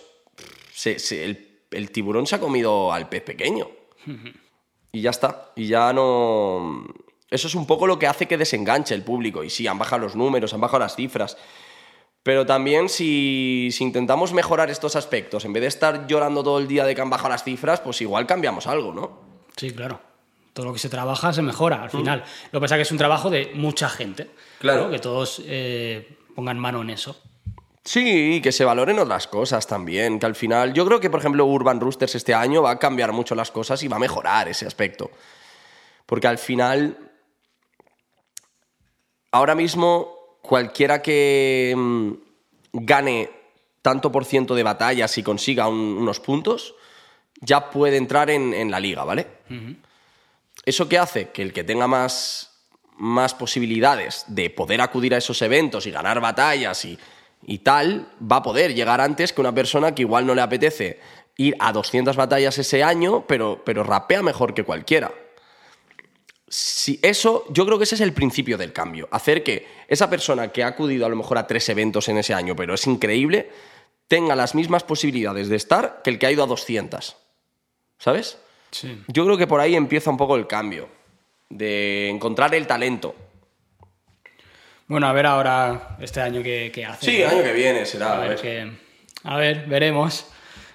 [0.73, 3.67] se- se- el, el tiburón se ha comido al pez pequeño.
[4.91, 5.51] Y ya está.
[5.55, 6.85] Y ya no...
[7.29, 9.43] Eso es un poco lo que hace que desenganche el público.
[9.43, 11.37] Y sí, han bajado los números, han bajado las cifras.
[12.23, 16.67] Pero también si, si intentamos mejorar estos aspectos, en vez de estar llorando todo el
[16.67, 19.19] día de que han bajado las cifras, pues igual cambiamos algo, ¿no?
[19.55, 19.99] Sí, claro.
[20.53, 22.23] Todo lo que se trabaja se mejora al final.
[22.51, 24.31] Lo que pasa es que es un trabajo de mucha gente.
[24.59, 24.85] Claro.
[24.85, 24.89] ¿no?
[24.89, 27.21] Que todos eh, pongan mano en eso.
[27.83, 31.45] Sí, que se valoren otras cosas también, que al final yo creo que por ejemplo
[31.45, 34.65] Urban Roosters este año va a cambiar mucho las cosas y va a mejorar ese
[34.65, 35.11] aspecto.
[36.07, 37.04] Porque al final,
[39.35, 42.11] ahora mismo cualquiera que mm,
[42.73, 43.29] gane
[43.81, 46.75] tanto por ciento de batallas y consiga un- unos puntos,
[47.41, 49.27] ya puede entrar en, en la liga, ¿vale?
[50.65, 51.29] ¿Eso qué hace?
[51.29, 52.51] Que el que tenga más,
[52.97, 56.97] más posibilidades de poder acudir a esos eventos y ganar batallas y,
[57.45, 60.99] y tal, va a poder llegar antes que una persona que igual no le apetece
[61.37, 65.11] ir a 200 batallas ese año, pero, pero rapea mejor que cualquiera.
[66.47, 69.07] Si eso, yo creo que ese es el principio del cambio.
[69.11, 72.33] Hacer que esa persona que ha acudido a lo mejor a tres eventos en ese
[72.33, 73.49] año, pero es increíble,
[74.07, 77.17] tenga las mismas posibilidades de estar que el que ha ido a 200.
[77.97, 78.37] ¿Sabes?
[78.71, 79.01] Sí.
[79.07, 80.87] Yo creo que por ahí empieza un poco el cambio.
[81.49, 83.15] De encontrar el talento.
[84.87, 87.05] Bueno, a ver ahora este año qué, qué hace.
[87.05, 88.11] Sí, el año que viene será.
[88.13, 88.41] A a ver, ver.
[88.41, 88.71] qué-
[89.23, 90.27] a ver, veremos.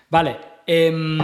[0.08, 0.36] Vale.
[0.66, 1.18] em,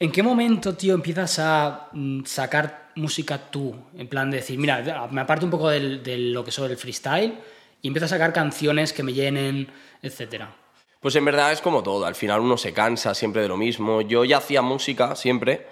[0.00, 3.74] ¿En qué momento, tío, empiezas a mm, sacar música tú?
[3.96, 6.76] En plan de decir, mira, me aparto un poco del- de lo que soy el
[6.76, 7.34] freestyle
[7.80, 9.68] y empiezo a sacar canciones que me llenen,
[10.02, 10.54] etcétera.
[11.00, 14.00] Pues en verdad es como todo, al final uno se cansa siempre de lo mismo.
[14.00, 15.66] Yo ya hacía música siempre,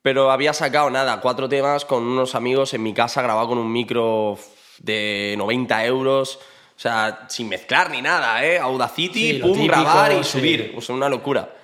[0.00, 3.70] pero había sacado nada, cuatro temas con unos amigos en mi casa, grabado con un
[3.70, 4.38] micro
[4.78, 6.36] de 90 euros,
[6.74, 8.58] o sea, sin mezclar ni nada, ¿eh?
[8.58, 10.30] Audacity, Sí, pum, típico, grabar y sí.
[10.38, 11.54] subir, o sea, una locura.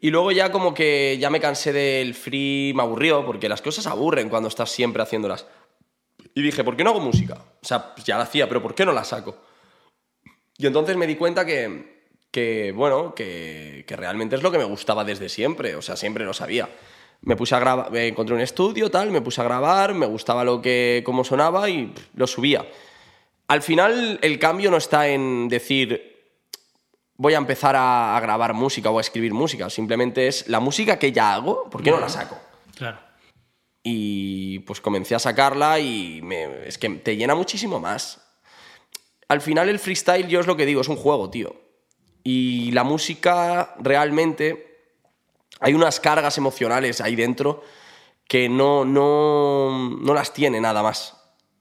[0.00, 3.86] Y luego ya como que ya me cansé del free, me aburrió, porque las cosas
[3.86, 5.46] aburren cuando estás siempre haciéndolas.
[6.34, 7.34] Y dije, ¿por qué no hago música?
[7.34, 9.36] O sea, ya la hacía, pero ¿por qué no la saco?
[10.56, 14.64] Y entonces me di cuenta que, que bueno, que, que realmente es lo que me
[14.64, 16.68] gustaba desde siempre, o sea, siempre lo sabía.
[17.22, 20.62] Me puse a grabar, encontré un estudio, tal, me puse a grabar, me gustaba lo
[20.62, 22.64] que, cómo sonaba y lo subía.
[23.48, 26.07] Al final el cambio no está en decir
[27.18, 30.98] voy a empezar a, a grabar música o a escribir música, simplemente es la música
[30.98, 32.38] que ya hago, ¿por qué no la saco?
[32.76, 32.98] Claro.
[33.82, 38.20] y pues comencé a sacarla y me- es que te llena muchísimo más.
[39.28, 41.54] Al final el freestyle, yo es lo que digo, es un juego, tío.
[42.22, 44.78] Y la música realmente,
[45.60, 47.62] hay unas cargas emocionales ahí dentro
[48.28, 51.16] que no, no, no las tiene nada más.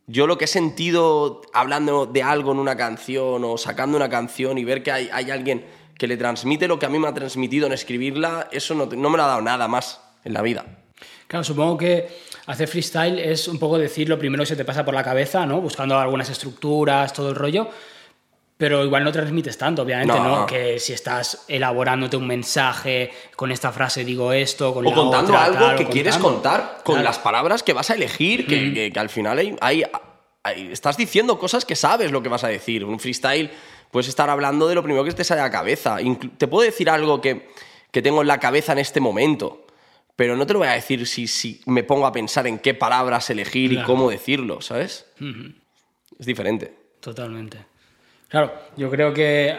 [0.10, 4.58] Yo lo que he sentido hablando de algo en una canción o sacando una canción
[4.58, 5.66] y ver que hay, hay alguien
[5.98, 9.18] que le transmite lo que a mí me ha transmitido en escribirla, eso no, me
[9.18, 10.66] lo ha dado nada más en la vida.
[11.28, 12.08] Claro, supongo que
[12.46, 15.46] hacer freestyle es un poco decir lo primero que se te pasa por la cabeza,
[15.46, 15.60] ¿no?
[15.60, 17.68] Buscando algunas estructuras, todo el rollo.
[18.58, 20.24] Pero igual no transmites tanto, obviamente, No.
[20.40, 20.46] ¿no?
[20.48, 25.32] Que si estás elaborándote un mensaje, con esta frase digo esto, con O la contando
[25.34, 27.04] otra, algo claro, que quieres contar con Claro.
[27.08, 29.84] las palabras que vas a elegir, que, que- que al final hay, hay-
[30.44, 32.84] hay- estás diciendo cosas que sabes lo que vas a decir.
[32.84, 33.52] Un freestyle
[33.92, 36.02] puedes estar hablando de lo primero que te sale a la cabeza.
[36.02, 37.50] Inclu- te puedo decir algo que,
[37.92, 39.68] que tengo en la cabeza en este momento,
[40.16, 42.74] pero no te lo voy a decir si, si me pongo a pensar en qué
[42.74, 45.06] palabras elegir y cómo decirlo, ¿sabes?
[46.20, 46.74] Es diferente.
[47.02, 47.60] Totalmente.
[48.30, 49.58] Claro, yo creo que.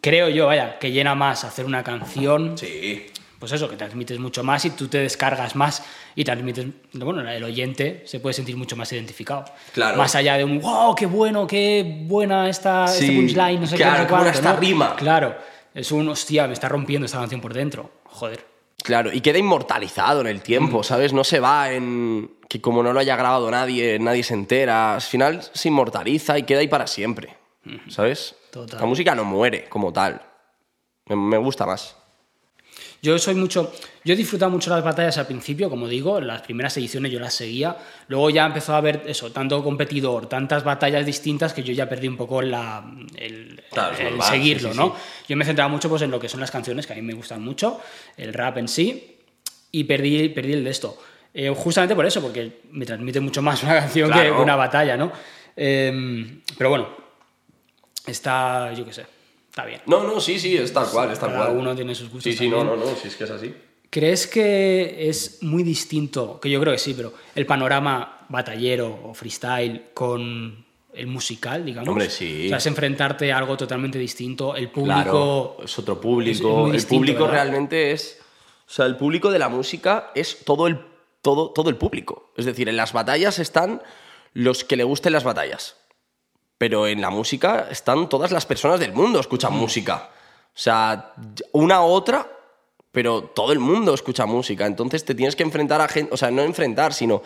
[0.00, 2.56] Creo yo, vaya, que llena más hacer una canción.
[2.58, 3.06] Sí.
[3.38, 6.66] Pues eso, que transmites mucho más y tú te descargas más y transmites.
[6.92, 9.44] Bueno, el oyente se puede sentir mucho más identificado.
[9.72, 9.96] Claro.
[9.98, 13.76] Más allá de un wow, qué bueno, qué buena esta, este Sí, punchline, no sé
[13.76, 14.60] qué, no claro, sé qué buena esta ¿no?
[14.60, 14.96] rima.
[14.96, 15.36] Claro,
[15.74, 17.90] es un hostia, me está rompiendo esta canción por dentro.
[18.04, 18.44] Joder.
[18.82, 20.84] Claro, y queda inmortalizado en el tiempo, Mm.
[20.84, 21.12] ¿sabes?
[21.12, 24.94] No se va en que como no lo haya grabado nadie, nadie se entera.
[24.94, 27.34] Al final se inmortaliza y queda ahí para siempre,
[27.88, 28.34] ¿sabes?
[28.50, 28.80] Total.
[28.80, 30.20] La música no muere como tal.
[31.06, 31.96] Me, me gusta más.
[33.02, 33.72] Yo soy mucho.
[34.04, 37.18] Yo he disfrutado mucho las batallas al principio, como digo, en las primeras ediciones yo
[37.18, 37.76] las seguía.
[38.06, 42.06] Luego ya empezó a haber eso, tanto competidor, tantas batallas distintas que yo ya perdí
[42.06, 42.84] un poco la,
[43.16, 44.94] el, Claro, es el normal, seguirlo, sí, sí, ¿no?
[44.94, 45.24] sí.
[45.28, 47.14] Yo me centraba mucho pues, en lo que son las canciones, que a mí me
[47.14, 47.80] gustan mucho,
[48.16, 49.18] el rap en sí,
[49.72, 50.96] y perdí, perdí el de esto.
[51.34, 55.10] Eh, justamente por eso, porque me transmite mucho más una canción que una batalla, ¿no?
[55.56, 57.01] Eh, pero bueno,
[58.06, 59.06] está, yo qué sé,
[59.48, 59.80] está bien.
[59.86, 61.58] No, no, sí, sí, es tal cual, es tal Cada cual.
[61.58, 62.24] uno tiene sus gustos.
[62.32, 62.80] Sí, sí, no, también.
[62.80, 63.54] no, no, sí, es que es así.
[63.90, 69.12] ¿Crees que es muy distinto, que yo creo que sí, pero el panorama batallero o
[69.14, 71.88] freestyle con el musical, digamos?
[71.90, 72.46] Hombre, sí.
[72.46, 74.94] O sea, es enfrentarte a algo totalmente distinto, el público...
[75.02, 76.48] Claro, es otro es- es público.
[76.56, 77.32] muy el distinto, público ¿verdad?
[77.34, 78.18] realmente es.
[78.66, 80.78] O sea, el público de la música es todo el,
[81.20, 82.32] todo, todo el público.
[82.38, 83.82] Es decir, en las batallas están
[84.32, 85.76] los que le gusten las batallas.
[86.58, 90.10] Pero en la música están todas las personas del mundo escuchan música.
[90.54, 91.12] O sea,
[91.52, 92.26] una u otra,
[92.92, 94.66] pero todo el mundo escucha música.
[94.66, 96.12] Entonces te tienes que enfrentar a gente.
[96.12, 97.22] O sea, no enfrentar, sino.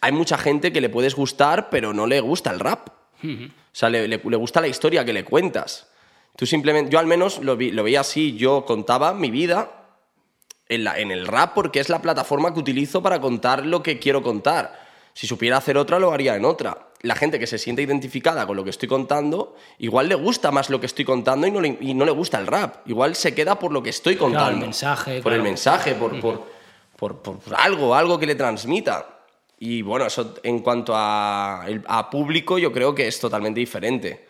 [0.00, 2.88] Hay mucha gente que le puedes gustar, pero no le gusta el rap.
[3.22, 3.28] O
[3.72, 5.88] sea, le, le- le gusta la historia que le cuentas.
[6.36, 9.72] Tú simplemente, yo al menos lo, vi- lo veía así, yo contaba mi vida
[10.68, 13.98] en, la- en el rap porque es la plataforma que utilizo para contar lo que
[13.98, 14.86] quiero contar.
[15.14, 16.87] Si supiera hacer otra, lo haría en otra.
[17.02, 20.68] La gente que se siente identificada con lo que estoy contando, igual le gusta más
[20.68, 22.86] lo que estoy contando y no le, y no le gusta el rap.
[22.88, 24.50] Igual se queda por lo que estoy contando.
[24.50, 25.42] el mensaje, Por el claro.
[25.50, 29.06] mensaje, por, por, por- algo, algo que le transmita.
[29.60, 34.28] Y bueno, eso en cuanto a, público, yo creo que es totalmente diferente.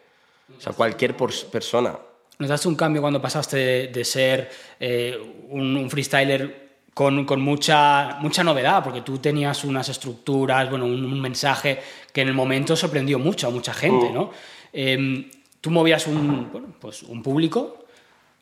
[0.56, 1.98] O sea, cualquier persona.
[2.38, 6.67] ¿Notaste un cambio cuando pasaste de, de ser eh, un, un freestyler
[6.98, 8.82] con, con mucha, mucha novedad?
[8.82, 11.78] Porque tú tenías unas estructuras, bueno, un, un mensaje
[12.12, 14.32] que en el momento sorprendió mucho a mucha gente, ¿no?
[14.72, 15.30] Eh,
[15.60, 17.84] tú movías un, bueno, pues un público.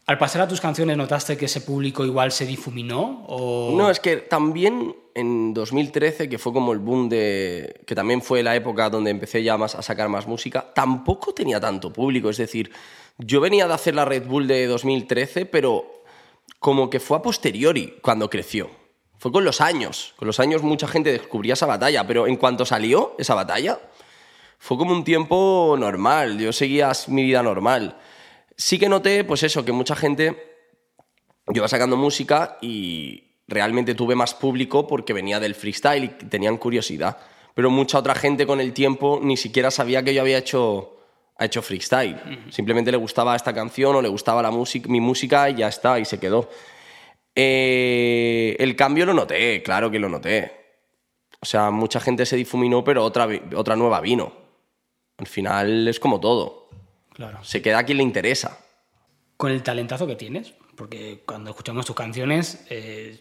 [0.07, 3.27] Al pasar a tus canciones, ¿notaste que ese público igual se difuminó?
[3.29, 3.75] O...
[3.77, 7.83] No, es que también en 2013, que fue como el boom de.
[7.87, 11.61] que también fue la época donde empecé ya más a sacar más música, tampoco tenía
[11.61, 12.31] tanto público.
[12.31, 12.71] Es decir,
[13.19, 15.96] yo venía de hacer la Red Bull de 2013, pero
[16.67, 18.69] como que fue a posteriori cuando creció.
[19.19, 20.15] Fue con los años.
[20.17, 23.79] Con los años mucha gente descubría esa batalla, pero en cuanto salió esa batalla,
[24.59, 26.41] fue como un tiempo normal.
[26.41, 28.01] Yo seguía mi vida normal.
[28.57, 30.57] Sí que noté, pues eso, que mucha gente
[31.47, 36.57] yo iba sacando música y realmente tuve más público porque venía del freestyle y tenían
[36.57, 37.17] curiosidad.
[37.55, 40.96] Pero mucha otra gente con el tiempo ni siquiera sabía que yo había hecho,
[41.45, 42.47] hecho freestyle.
[42.51, 45.99] Simplemente le gustaba esta canción o le gustaba la música, mi música y ya está,
[45.99, 46.49] y se quedó.
[47.35, 50.53] Eh, el cambio lo noté, claro que lo noté.
[51.41, 54.33] O sea, mucha gente se difuminó, pero otra, otra nueva vino.
[55.19, 56.71] Al final es como todo.
[57.13, 57.43] Claro.
[57.43, 58.59] Se queda a quien le interesa.
[59.37, 63.21] Con el talentazo que tienes, porque cuando escuchamos tus canciones, eh,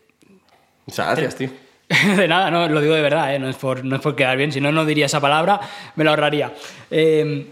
[0.87, 1.49] sea, gracias, tío.
[2.17, 3.39] de nada, no, lo digo de verdad, ¿eh?
[3.39, 5.59] no, es por, no es por quedar bien, si no, no diría esa palabra,
[5.95, 6.53] me la ahorraría.
[6.89, 7.47] Eh,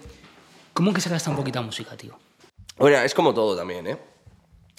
[0.74, 2.18] ¿Cómo que se gasta un poquito de música, tío?
[2.78, 3.98] Bueno, es como todo también, ¿eh?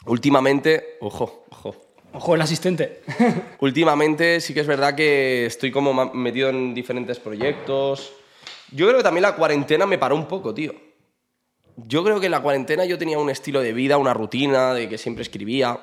[0.07, 1.77] Últimamente, ojo, ojo.
[2.13, 3.03] Ojo, el asistente.
[3.61, 8.13] Últimamente sí que es verdad que estoy como metido en diferentes proyectos.
[8.71, 10.75] Yo creo que también la cuarentena me paró un poco, tío.
[11.77, 14.89] Yo creo que en la cuarentena yo tenía un estilo de vida, una rutina, de
[14.89, 15.81] que siempre escribía.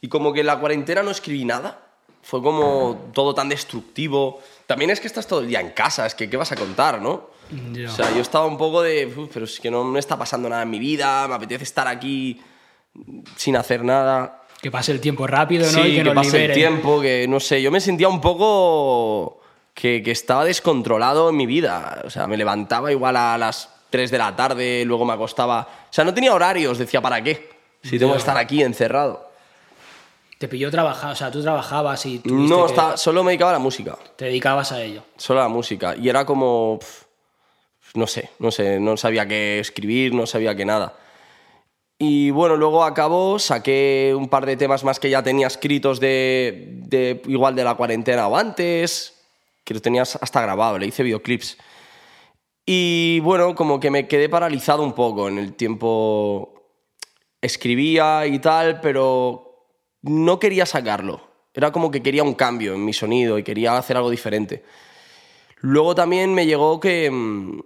[0.00, 1.96] Y como que en la cuarentena no escribí nada.
[2.22, 4.40] Fue como todo tan destructivo.
[4.66, 7.00] También es que estás todo el día en casa, es que ¿qué vas a contar,
[7.00, 7.31] no?
[7.72, 7.90] Ya.
[7.90, 10.48] O sea, yo estaba un poco de, "Uf, pero es que no me está pasando
[10.48, 12.40] nada en mi vida, me apetece estar aquí
[13.36, 14.38] sin hacer nada.
[14.60, 15.72] que pase el tiempo rápido, ¿no?
[15.72, 16.54] Sí, y que, que, nos pase el liberen.
[16.54, 19.40] tiempo, que no sé, yo me sentía un poco
[19.74, 22.00] que, que estaba descontrolado en mi vida.
[22.04, 25.62] O sea, me levantaba igual a las 3 de la tarde, luego me acostaba.
[25.90, 27.50] O sea, no tenía horarios, decía, ¿para qué?
[27.82, 29.28] Si tengo que estar aquí encerrado.
[30.38, 33.54] Te pilló trabajar, o sea, tú trabajabas y No, que- estaba- solo me dedicaba a
[33.54, 33.96] la música.
[34.16, 35.02] te dedicabas a ello.
[35.16, 35.96] Solo a la música.
[35.96, 36.78] Y era como.
[36.80, 37.01] pf,
[37.94, 40.98] no sé, no sé, no sabía qué escribir, no sabía qué nada.
[41.98, 47.22] Y bueno, luego acabó, saqué un par de temas más que ya tenía escritos de,
[47.26, 49.22] igual de la cuarentena o antes,
[49.62, 51.58] que los tenías hasta grabado, le hice videoclips.
[52.66, 56.54] Y bueno, como que me quedé paralizado un poco en el tiempo.
[57.40, 59.66] Escribía y tal, pero
[60.02, 61.20] no quería sacarlo.
[61.54, 64.64] Era como que quería un cambio en mi sonido y quería hacer algo diferente.
[65.60, 67.60] Luego también me llegó que, mm,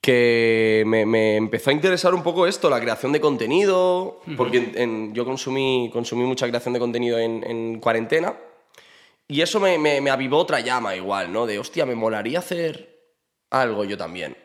[0.00, 4.72] que me, me empezó a interesar un poco esto, la creación de contenido, porque en-
[4.78, 8.34] en- yo consumí, consumí mucha creación de contenido en, en cuarentena
[9.26, 11.46] y eso me, me- me avivó otra llama igual, ¿no?
[11.46, 13.00] De, hostia, me molaría hacer
[13.50, 14.36] algo yo también.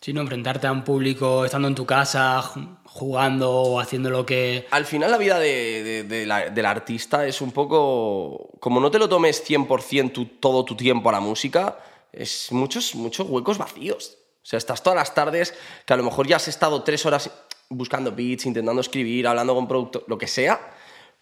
[0.00, 4.66] Sino enfrentarte a un público estando en tu casa, ju- jugando o haciendo lo que...
[4.70, 8.50] Al final la vida de- de- de la- del artista es un poco...
[8.60, 11.78] Como no te lo tomes 100% tu- todo tu tiempo a la música,
[12.12, 14.18] es muchos, muchos huecos vacíos.
[14.44, 15.54] O sea, estás todas las tardes
[15.86, 17.30] que a lo mejor ya has estado tres horas
[17.70, 20.60] buscando beats, intentando escribir, hablando con producto, lo que sea,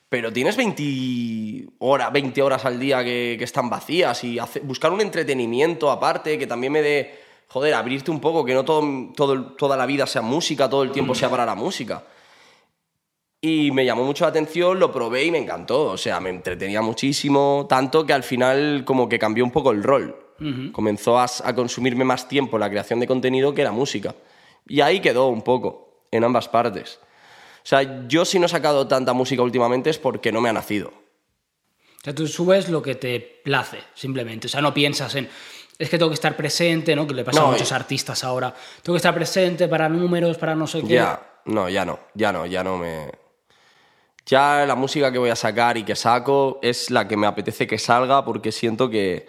[0.08, 5.88] pero tienes 20, hora- 20 horas al día que, están vacías y buscar un entretenimiento
[5.90, 8.82] aparte que también me dé, joder, abrirte un poco, que no todo,
[9.14, 12.04] todo, toda la vida sea música, todo el tiempo sea para la música.
[13.40, 15.90] Y me llamó mucho la atención, lo probé y me encantó.
[15.90, 19.82] O sea, me entretenía muchísimo, tanto que al final como que cambió un poco el
[19.82, 20.21] rol.
[20.72, 24.14] Comenzó a, a consumirme más tiempo la creación de contenido que la música.
[24.66, 26.98] Y ahí quedó un poco, en ambas partes.
[27.02, 30.52] O sea, yo si no he sacado tanta música últimamente es porque no me ha
[30.52, 30.88] nacido.
[30.88, 34.46] O sea, tú subes lo que te place, simplemente.
[34.48, 35.28] O sea, no piensas en...
[35.78, 37.06] Es que tengo que estar presente, ¿no?
[37.06, 38.52] Que le pasa No, a muchos y- artistas ahora.
[38.82, 40.94] Tengo que estar presente para números, para no sé qué.
[40.94, 43.10] Ya, no, ya no, ya no, ya no me...
[44.26, 47.66] Ya la música que voy a sacar y que saco es la que me apetece
[47.66, 49.26] que salga porque siento que,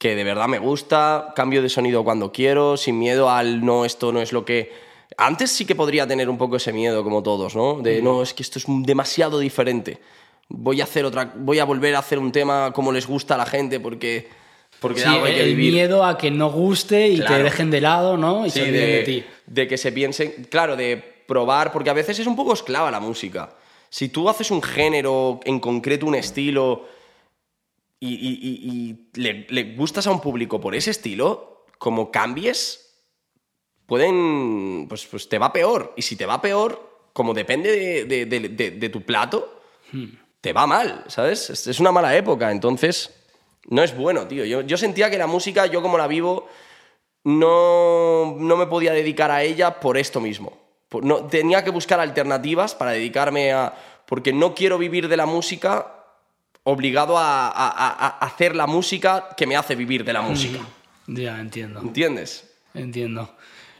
[0.00, 4.10] que de verdad me gusta, cambio de sonido cuando quiero, sin miedo al no, esto
[4.12, 4.72] no es lo que...
[5.18, 7.80] Antes sí que podría tener un poco ese miedo como todos, ¿no?
[7.82, 9.98] De no, es que esto es demasiado diferente.
[10.48, 13.38] Voy a hacer otra, voy a volver a hacer un tema como les gusta a
[13.38, 14.28] la gente porque
[14.80, 15.74] porque Sí, algo hay que el vivir.
[15.74, 17.44] miedo a que no guste y te Claro.
[17.44, 18.46] dejen de lado, ¿no?
[18.46, 19.24] Y Sí, se olviden de, de ti.
[19.46, 20.96] de que se piensen, claro, de
[21.26, 23.50] probar, porque a veces es un poco esclava la música.
[23.90, 26.86] Si tú haces un género, en concreto un estilo,
[28.00, 32.96] y, y- y- y le, le gustas a un público por ese estilo, como cambies,
[33.86, 34.86] pueden.
[34.88, 35.92] Pues, pues te va peor.
[35.96, 39.60] Y si te va peor, como depende de, de- de- de- de tu plato,
[40.40, 41.50] te va mal, ¿sabes?
[41.50, 43.14] Es, es una mala época, entonces
[43.68, 44.44] no es bueno, tío.
[44.44, 46.48] Yo, yo sentía que la música, yo como la vivo,
[47.24, 50.56] no, no me podía dedicar a ella por esto mismo.
[50.88, 53.74] Por- no, tenía que buscar alternativas para dedicarme a...
[54.06, 55.99] Porque no quiero vivir de la música
[56.64, 60.58] obligado a, a- a- a hacer la música que me hace vivir de la música.
[61.06, 61.80] Ya, entiendo.
[61.80, 62.48] ¿Entiendes?
[62.74, 63.34] Entiendo.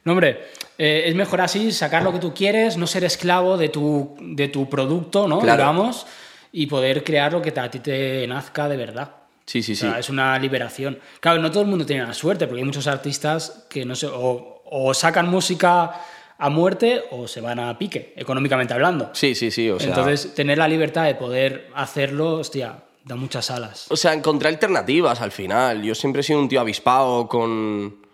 [0.05, 3.69] No, hombre, eh, es mejor así, sacar lo que tú quieres, no ser esclavo de
[3.69, 5.39] tu, de tu producto, ¿no?
[5.41, 5.63] Claro.
[5.63, 6.07] Digamos,
[6.53, 9.11] y poder crear lo que te- a ti te nazca de verdad.
[9.45, 9.81] Sí, sí, O sí.
[9.83, 10.99] sea, es una liberación.
[11.21, 14.07] Claro, no todo el mundo tiene la suerte, porque hay muchos artistas que no sé,
[14.07, 15.93] o, o sacan música
[16.41, 19.11] a muerte o se van a pique, económicamente hablando.
[19.13, 19.69] Sí, sí, sí.
[19.71, 23.87] O sea, Entonces, tener la libertad de poder hacerlo, hostia, da muchas alas.
[23.91, 25.83] O sea, encontré alternativas al final.
[25.83, 28.07] Yo siempre he sido un tío avispado con,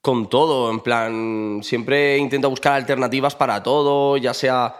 [0.00, 0.70] con todo.
[0.70, 4.74] En plan, siempre intento buscar alternativas para todo, ya sea,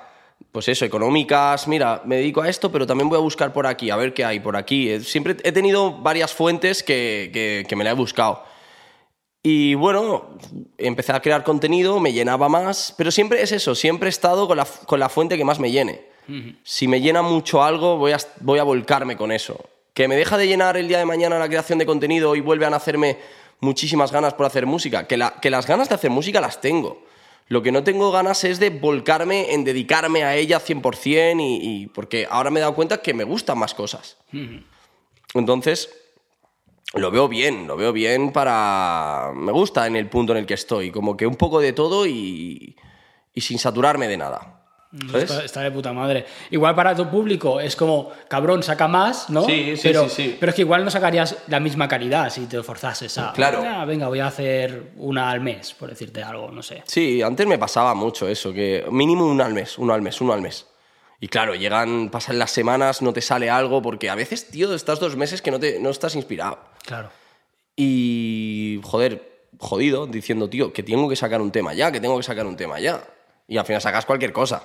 [0.52, 1.68] pues eso, económicas.
[1.68, 4.24] Mira, me dedico a esto, pero también voy a buscar por aquí, a ver qué
[4.24, 4.98] hay por aquí.
[5.00, 8.44] Siempre he tenido varias fuentes que, que- que me la he buscado.
[9.42, 10.36] Y bueno,
[10.76, 14.58] empecé a crear contenido, me llenaba más, pero siempre es eso, siempre he estado con
[14.58, 16.08] la, con la fuente que más me llene.
[16.62, 19.58] Si me llena mucho algo, voy a, voy a volcarme con eso.
[19.94, 22.66] Que me deja de llenar el día de mañana la creación de contenido y vuelve
[22.66, 23.18] a nacerme
[23.60, 25.08] muchísimas ganas por hacer música.
[25.08, 27.02] Que, la- que las ganas de hacer música las tengo.
[27.48, 31.86] Lo que no tengo ganas es de volcarme en dedicarme a ella 100% y, y
[31.88, 34.16] porque ahora me he dado cuenta que me gustan más cosas.
[35.34, 35.90] Entonces,
[36.94, 39.30] lo veo bien, lo veo bien para...
[39.34, 42.06] Me gusta en el punto en el que estoy, como que un poco de todo
[42.06, 42.76] y,
[43.34, 44.56] y sin saturarme de nada.
[45.14, 46.26] Está, está de puta madre.
[46.50, 49.44] Igual para tu público es como, cabrón, saca más, ¿no?
[49.44, 50.36] Sí, sí, pero, sí, sí.
[50.40, 53.32] Pero es que igual no sacarías la misma calidad si te forzases a.
[53.32, 53.62] Claro.
[53.64, 56.82] "Ah, venga, voy a hacer una al mes, por decirte algo, no sé.
[56.86, 60.32] Sí, antes me pasaba mucho eso, que mínimo uno al mes, uno al mes, uno
[60.32, 60.66] al mes.
[61.20, 65.00] Y claro, llegan, pasan las semanas, no te sale algo, porque a veces, tío, estás
[65.00, 66.58] dos meses que no, te, no estás inspirado.
[66.84, 67.10] Claro.
[67.76, 72.22] Y, joder, jodido, diciendo, tío, que tengo que sacar un tema ya, que tengo que
[72.22, 73.04] sacar un tema ya.
[73.46, 74.62] Y al final sacas cualquier cosa.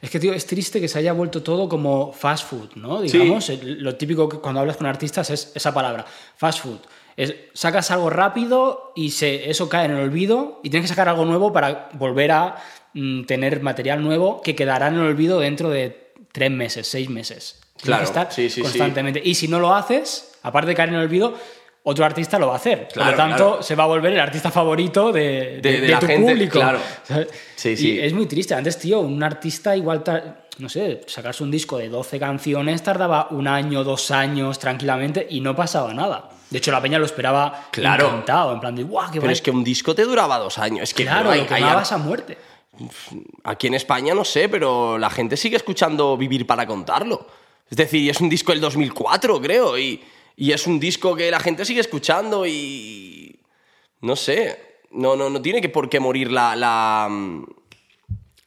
[0.00, 3.00] Es que, tío, es triste que se haya vuelto todo como fast food, ¿no?
[3.00, 6.04] Digamos, lo típico que cuando hablas con artistas es esa palabra,
[6.36, 6.78] fast food.
[7.16, 11.08] Es, sacas algo rápido y se, eso cae en el olvido y tienes que sacar
[11.08, 12.56] algo nuevo para volver a
[12.94, 17.60] mm, tener material nuevo que quedará en el olvido dentro de tres meses, seis meses.
[17.76, 18.60] Tienes Claro, que estar sí, sí, sí.
[18.62, 19.20] constantemente.
[19.24, 21.34] Y si no lo haces, aparte de caer en el olvido,
[21.82, 22.88] otro artista lo va a hacer.
[22.92, 23.62] Claro, Por lo tanto, claro.
[23.62, 26.30] se va a volver el artista favorito de, de- De- de de la tu gente,
[26.32, 26.58] público.
[26.58, 26.78] claro.
[27.04, 27.28] ¿sabes?
[27.56, 27.98] Sí, Y sí.
[28.00, 28.54] es muy triste.
[28.54, 30.04] Antes, tío, un artista igual,
[30.58, 35.40] no sé, sacarse un disco de 12 canciones tardaba un año, dos años tranquilamente y
[35.40, 36.28] no pasaba nada.
[36.50, 38.08] De hecho, la peña lo esperaba Claro.
[38.08, 39.32] encantado, en plan de, ¡guau, qué Pero guay".
[39.32, 40.82] es que un disco te duraba dos años.
[40.82, 42.36] Es que Claro, hay- lo hay quemabas a muerte.
[43.44, 47.26] Aquí en España no sé, pero la gente sigue escuchando Vivir para contarlo.
[47.68, 50.02] Es decir, es un disco del 2004, creo, y,
[50.36, 53.38] y es un disco que la gente sigue escuchando y...
[54.02, 57.08] No sé, no, no, no tiene que por qué morir la, la,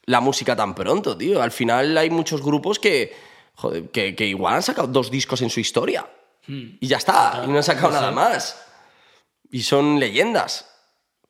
[0.06, 1.42] la música tan pronto, tío.
[1.42, 3.14] Al final hay muchos grupos que,
[3.56, 6.08] joder, que, que igual han sacado dos discos en su historia.
[6.48, 8.62] Y ya está, y no han sacado nada más.
[9.50, 10.73] Y son leyendas.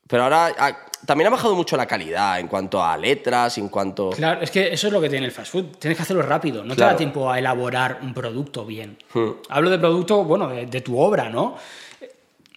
[0.08, 4.10] Pero ahora ah, también ha bajado mucho la calidad en cuanto a letras, en cuanto...
[4.12, 5.66] Claro, es que eso es lo que tiene el fast food.
[5.80, 6.64] Tienes que hacerlo rápido.
[6.64, 6.92] No te Claro.
[6.92, 8.98] da tiempo a elaborar un producto bien.
[9.14, 9.32] Hmm.
[9.50, 11.56] Hablo de producto, bueno, de, de tu obra, ¿no?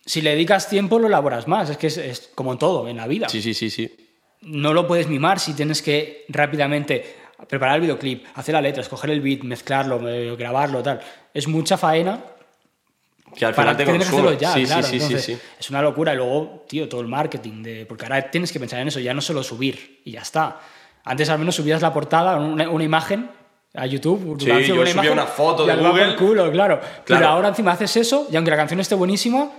[0.05, 1.71] Si le dedicas tiempo, lo elaboras más.
[1.71, 3.29] Es que es, es como todo en la vida.
[3.29, 3.95] Sí, sí, sí, sí.
[4.43, 7.17] no lo puedes mimar si tienes que rápidamente
[7.49, 11.01] preparar el videoclip, hacer la letra, escoger el beat, mezclarlo, eh, grabarlo, tal.
[11.35, 12.21] Es mucha faena
[13.39, 14.37] Que al para final te tener que consume.
[14.39, 14.83] ya, sí, claro.
[14.83, 15.41] sí, sí, Entonces, sí, sí.
[15.61, 16.13] Es una locura.
[16.15, 19.13] Y luego, tío, todo el marketing, de, porque ahora tienes que pensar en eso, ya
[19.15, 20.61] no solo subir y ya está.
[21.05, 23.31] Antes al menos subías la portada, una, una imagen
[23.75, 24.37] a YouTube.
[24.41, 26.17] Sí, yo una subía imagen, una foto de Google.
[26.17, 26.81] culo, claro.
[27.05, 29.51] Pero ahora encima haces eso y aunque la canción esté buenísima,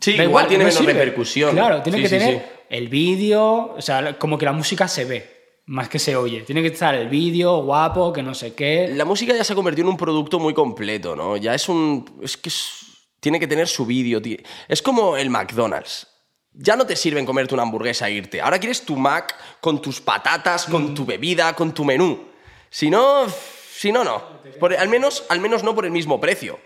[0.00, 1.54] Sí, Da igual, tiene no menos repercusión.
[1.54, 5.04] Claro, tiene Sí, que sí, tener el vídeo, o sea, como que la música se
[5.04, 6.40] ve, más que se oye.
[6.40, 8.90] Tiene que estar el vídeo guapo, que no sé qué.
[8.96, 11.36] La música ya se ha convertido en un producto muy completo, ¿no?
[11.36, 12.20] Ya es un...
[12.22, 12.86] Es que es-
[13.22, 14.20] tiene que tener su vídeo.
[14.66, 16.08] Es como el McDonald's.
[16.54, 18.40] Ya no te sirven comerte una hamburguesa e irte.
[18.40, 22.26] Ahora quieres tu Mac con tus patatas, con tu bebida, con tu menú.
[22.68, 23.26] Si no,
[23.74, 24.42] si no, no.
[24.58, 26.58] Por- al, menos, al menos no por el mismo precio.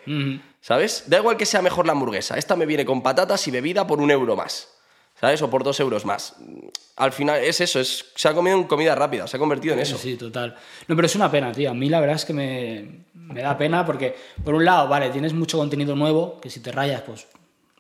[0.63, 1.05] ¿Sabes?
[1.09, 2.39] Da igual que sea mejor la hamburguesa.
[2.39, 4.71] Esta me viene con patatas y bebida por un euro más.
[5.21, 5.41] ¿Sabes?
[5.43, 6.37] O por dos euros más.
[6.97, 9.81] Al final es eso, es, se ha comido en comida rápida, se ha convertido en
[9.81, 9.97] eso.
[9.99, 10.57] Sí, total.
[10.89, 11.71] No, pero es una pena, tío.
[11.71, 15.11] A mí la verdad es que me, me da pena porque, por un lado, vale,
[15.11, 17.27] tienes mucho contenido nuevo, que si te rayas, pues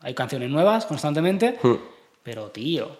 [0.01, 1.75] hay canciones nuevas constantemente, Hmm.
[2.23, 2.91] pero tío,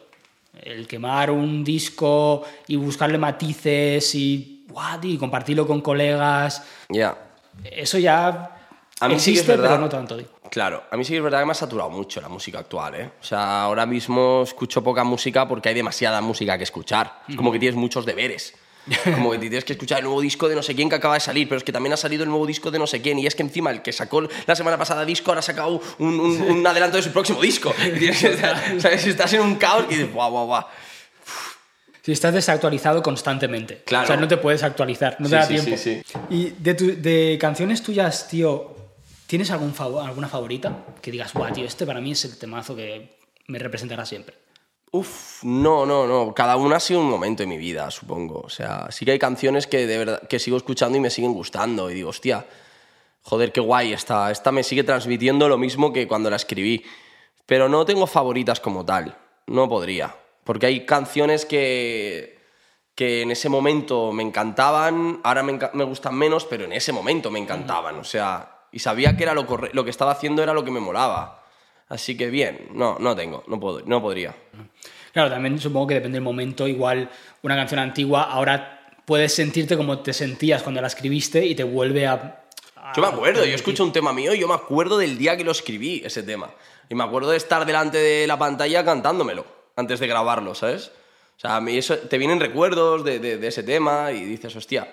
[0.63, 4.65] el quemar un disco y buscarle matices y,
[5.03, 7.17] y compartirlo con colegas, Ya.
[7.65, 8.53] eso ya
[9.01, 9.69] A mí sí que es existe, verdad.
[9.71, 10.27] pero no tanto, tío.
[10.51, 12.95] Claro, a mí sí que es verdad que me ha saturado mucho la música actual,
[12.95, 13.11] ¿eh?
[13.21, 17.21] O sea, ahora mismo escucho poca música porque hay demasiada música que escuchar.
[17.29, 18.55] Es como que tienes muchos deberes.
[19.17, 21.21] Como que tienes que escuchar el nuevo disco de no sé quién que acaba de
[21.21, 23.19] salir, pero es que también ha salido el nuevo disco de no sé quién.
[23.19, 26.21] Y es que encima el que sacó la semana pasada disco ahora ha sacado un,
[26.21, 27.75] un- un adelanto de su próximo disco.
[27.85, 29.07] Y tienes que estar- ¿sabes?
[29.07, 30.65] Estás en un caos y dices, guau, guau, guau.
[32.03, 33.83] Si estás desactualizado constantemente.
[33.85, 34.05] Claro.
[34.05, 35.77] O sea, no te puedes actualizar, no Sí, te da sí, tiempo.
[35.77, 38.77] sí, Y de, tu- de canciones tuyas, tío,
[39.27, 40.85] ¿tienes algún favo- alguna favorita?
[41.03, 43.17] Que digas, guau, tío, este para mí es el temazo que
[43.49, 44.37] me representará siempre.
[44.93, 46.33] Uf, no, no, no.
[46.33, 48.41] Cada una ha sido un momento en mi vida, supongo.
[48.41, 51.33] O sea, sí que hay canciones que de verdad que sigo escuchando y me siguen
[51.33, 51.91] gustando.
[51.91, 52.47] Y digo, hostia,
[53.23, 54.31] joder, qué guay esta.
[54.31, 56.85] Esta me sigue transmitiendo lo mismo que cuando la escribí.
[57.45, 59.17] Pero no tengo favoritas como tal.
[59.47, 60.15] No podría.
[60.45, 62.39] Porque hay canciones que,
[62.95, 67.31] que en ese momento me encantaban, ahora me, me gustan menos, pero en ese momento
[67.31, 67.99] me encantaban.
[67.99, 70.81] O sea, y sabía que era lo, lo que estaba haciendo era lo que me
[70.81, 71.36] molaba.
[71.89, 74.35] Así que bien, no, no tengo, no, puedo, no podría.
[75.13, 76.67] Claro, también supongo que depende del momento.
[76.67, 77.09] Igual
[77.43, 82.07] una canción antigua, ahora puedes sentirte como te sentías cuando la escribiste y te vuelve
[82.07, 82.43] a...
[82.77, 85.37] a- Yo me acuerdo, yo escucho un tema mío y yo me acuerdo del día
[85.37, 86.51] que lo escribí, ese tema.
[86.89, 90.91] Y me acuerdo de estar delante de la pantalla cantándomelo antes de grabarlo, ¿sabes?
[91.37, 94.55] O sea, a mí eso, te vienen recuerdos de, de- de ese tema y dices,
[94.57, 94.93] hostia.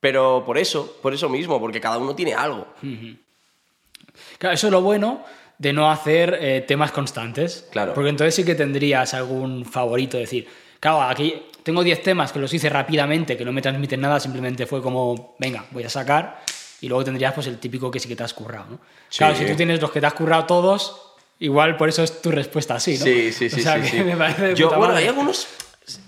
[0.00, 2.66] Pero por eso, por eso mismo, porque cada uno tiene algo.
[4.38, 5.22] Claro, eso es lo bueno
[5.60, 7.66] de no hacer eh, temas constantes.
[7.70, 7.92] Claro.
[7.92, 10.16] Porque entonces sí que tendrías algún favorito.
[10.16, 10.48] Decir,
[10.80, 14.64] claro, aquí tengo 10 temas que los hice rápidamente, que no me transmiten nada, simplemente
[14.64, 16.42] fue como, venga, voy a sacar.
[16.80, 18.80] Y luego tendrías pues el típico que sí que te has currado, ¿no?
[19.10, 19.18] Sí.
[19.18, 22.30] Claro, si tú tienes los que te has currado todos, igual por eso es tu
[22.30, 23.04] respuesta así, ¿no?
[23.04, 24.02] Sí, sí, sí, O sea, sí, que sí.
[24.04, 25.04] me parece de Yo, puta bueno, madre.
[25.04, 25.46] hay algunos,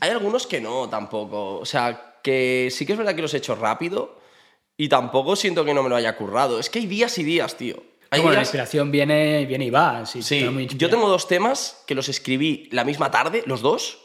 [0.00, 1.59] hay algunos que no tampoco.
[1.59, 4.18] O sea, que sí que es verdad que los he hecho rápido
[4.78, 6.59] y tampoco siento que no me lo haya currado.
[6.59, 7.91] Es que hay días y días, tío.
[8.21, 10.05] Bueno, la días- inspiración viene, viene y va.
[10.07, 13.63] Sí, Sí, está muy yo tengo dos temas que los escribí la misma tarde, los
[13.63, 13.99] dos,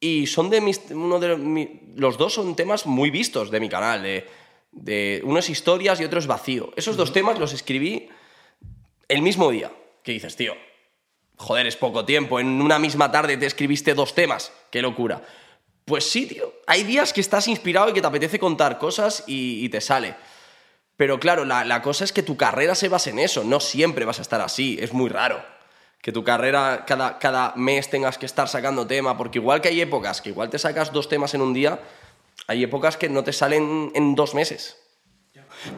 [0.00, 0.80] y son de mis.
[0.90, 4.02] Uno de mi- los dos son temas muy vistos de mi canal.
[4.02, 4.26] De,
[4.72, 6.72] de, uno es historias y otro es vacío.
[6.76, 8.08] Esos dos temas los escribí
[9.08, 9.70] el mismo día.
[10.02, 10.54] Que dices, tío,
[11.36, 12.40] joder, es poco tiempo.
[12.40, 14.52] En una misma tarde te escribiste dos temas.
[14.70, 15.22] Qué locura.
[15.84, 16.54] Pues sí, tío.
[16.66, 20.14] Hay días que estás inspirado y que te apetece contar cosas y, y te sale.
[21.00, 23.42] Pero claro, la, la cosa es que tu carrera se basa en eso.
[23.42, 24.76] No siempre vas a estar así.
[24.78, 25.42] Es muy raro.
[26.02, 29.16] Que tu carrera cada, cada mes tengas que estar sacando tema.
[29.16, 31.80] Porque igual que hay épocas que igual te sacas dos temas en un día,
[32.48, 34.76] hay épocas que no te salen en dos meses.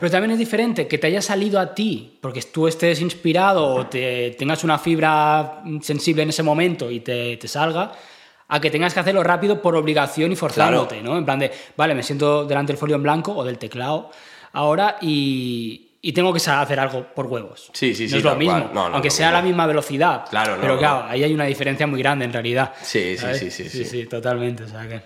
[0.00, 3.86] Pero también es diferente que te haya salido a ti, porque tú estés inspirado o
[3.86, 7.92] te, tengas una fibra sensible en ese momento y te, te salga,
[8.48, 11.16] a que tengas que hacerlo rápido por obligación y forzándote, ¿no?
[11.16, 14.10] En plan de, vale, me siento delante del folio en blanco o del teclado
[14.52, 17.70] ahora y, y tengo que hacer algo por huevos.
[17.72, 18.58] Sí, sí, sí, No es lo mismo.
[18.58, 20.24] No, no, aunque lo sea a la misma velocidad.
[20.28, 21.08] Claro, no, Pero no, claro, no.
[21.10, 22.72] ahí hay una diferencia muy grande en realidad.
[22.82, 23.84] Sí, sí, sí, sí, sí.
[23.84, 24.06] sí.
[24.06, 24.64] totalmente.
[24.64, 25.02] o sea que-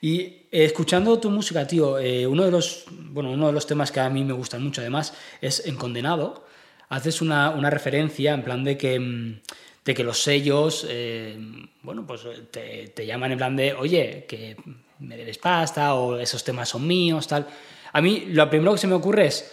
[0.00, 3.92] Y eh, escuchando tu música, tío, eh, uno, de los, bueno, uno de los temas
[3.92, 6.44] que a mí me gustan mucho además es En Condenado.
[6.88, 9.40] Haces una, una referencia en plan de que, mm,
[9.84, 11.36] de que los sellos, eh,
[11.82, 14.56] bueno, pues te, te llaman en plan de, oye, que
[14.98, 17.46] me debes pasta o esos temas son míos, tal.
[17.92, 19.52] A mí lo primero que se me ocurre es,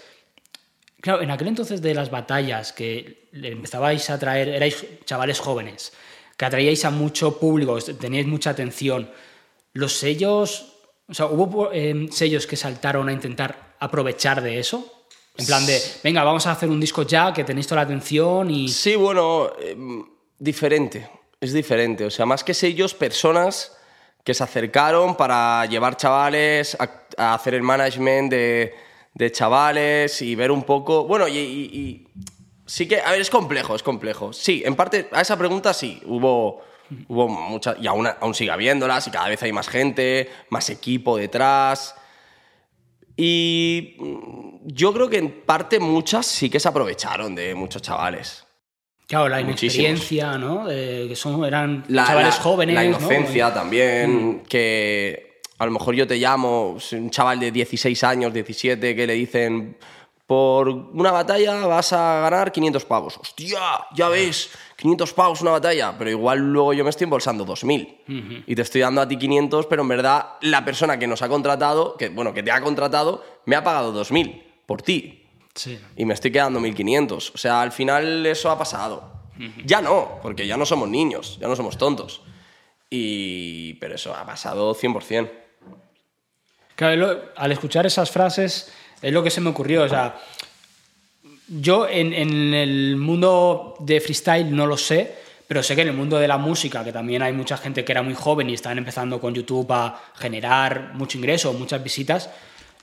[1.02, 5.94] Claro, en aquel entonces de las batallas que empezabais a traer, erais chavales jóvenes,
[6.36, 9.10] que atraíais a mucho público, teníais mucha atención.
[9.72, 10.76] Los sellos,
[11.08, 15.06] o sea, hubo eh, sellos que saltaron a intentar aprovechar de eso.
[15.38, 18.52] En plan de, venga, vamos a hacer un disco ya, que tenéis toda la atención
[18.52, 18.68] y...
[18.68, 20.04] Sí, bueno, em,
[20.38, 21.10] diferente.
[21.40, 22.04] Es diferente.
[22.04, 23.79] O sea, más que sellos, personas
[24.24, 28.76] que se acercaron para llevar chavales a, hacer el management de,
[29.14, 31.06] de chavales y ver un poco.
[31.06, 32.08] Bueno, y,
[32.66, 34.34] sí que, a ver, es complejo, es complejo.
[34.34, 36.62] Sí, en parte, a esa pregunta sí, hubo,
[37.08, 41.18] hubo muchas, y aún, aún sigue habiéndolas, y cada vez hay más gente, más equipo
[41.18, 41.96] detrás.
[43.18, 43.98] Y
[44.64, 48.46] yo creo que en parte muchas sí que se aprovecharon de muchos chavales.
[49.10, 49.90] Claro, la Muchísimos.
[49.90, 50.68] inexperiencia, ¿no?
[50.68, 52.90] De que son, eran La- chavales la- jóvenes, La ¿no?
[52.90, 58.96] inocencia también, que a lo mejor yo te llamo, un chaval de 16 años, 17,
[58.96, 59.78] que le dicen,
[60.28, 63.18] por una batalla vas a ganar 500 pavos.
[63.18, 63.60] ¡Hostia!
[63.96, 68.54] Ya ves, 500 pavos una batalla, pero igual luego yo me estoy embolsando 2.000 y
[68.56, 71.98] te estoy dando a ti 500, pero en verdad la persona que nos ha contratado,
[71.98, 74.44] que bueno, que te ha contratado, me ha pagado 2.000.
[74.68, 75.26] por ti.
[75.54, 75.80] Sí.
[75.96, 77.32] Y me estoy quedando 1500.
[77.34, 79.20] O sea, al final eso ha pasado.
[79.64, 82.22] Ya no, porque ya no somos niños, ya no somos tontos.
[82.90, 83.76] Y...
[83.76, 85.30] Pero eso ha pasado 100%.
[86.76, 88.72] Claro, al escuchar esas frases
[89.02, 89.84] es lo que se me ocurrió.
[89.84, 90.20] O sea,
[91.48, 95.16] yo en, en el mundo de freestyle no lo sé,
[95.48, 97.92] pero sé que en el mundo de la música, que también hay mucha gente que
[97.92, 102.30] era muy joven y están empezando con YouTube a generar mucho ingreso, muchas visitas,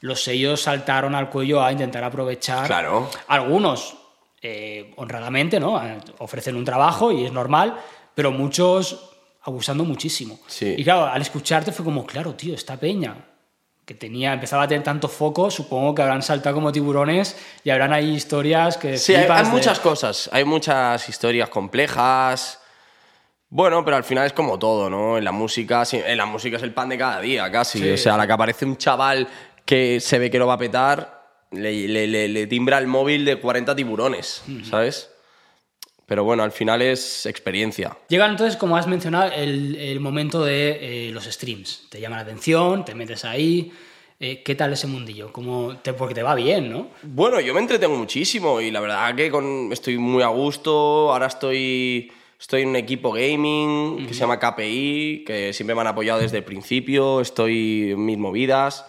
[0.01, 2.67] los sellos saltaron al cuello a intentar aprovechar.
[2.67, 3.09] Claro.
[3.29, 3.97] Algunos,
[4.43, 5.83] eh, honradamente, ¿no?
[5.85, 7.77] Eh, Ofrecen un trabajo y es normal,
[8.15, 9.11] pero muchos
[9.43, 10.39] abusando muchísimo.
[10.47, 10.75] Sí.
[10.77, 13.17] Y claro, al escucharte fue como, claro, tío, esta peña
[13.85, 17.93] que tenía, empezaba a tener tanto foco, supongo que habrán saltado como tiburones y habrán
[17.93, 18.99] ahí historias que...
[18.99, 22.61] Sí, hay, hay de- muchas cosas, hay muchas historias complejas.
[23.49, 25.17] Bueno, pero al final es como todo, ¿no?
[25.19, 27.79] En la música, en la música es el pan de cada día, casi.
[27.79, 27.91] Sí.
[27.91, 29.29] O sea, la que aparece un chaval
[29.67, 33.25] que se ve que lo va a petar, le, le- le- le timbra el móvil
[33.25, 35.11] de 40 tiburones, ¿sabes?
[36.07, 37.97] Pero bueno, al final es experiencia.
[38.09, 41.89] Llega entonces, como has mencionado, el, el momento de eh, los streams.
[41.91, 43.73] Te llama la atención, te metes ahí.
[44.21, 45.33] Eh, ¿Qué tal ese mundillo?
[45.33, 46.89] ¿Cómo te, porque te va bien, ¿no?
[47.03, 51.13] Bueno, yo me entretengo muchísimo y la verdad que con, estoy muy a gusto.
[51.13, 55.89] Ahora estoy, estoy en un equipo gaming que se llama KPI, que siempre me han
[55.89, 57.21] apoyado desde el principio.
[57.21, 58.87] Estoy en mis movidas.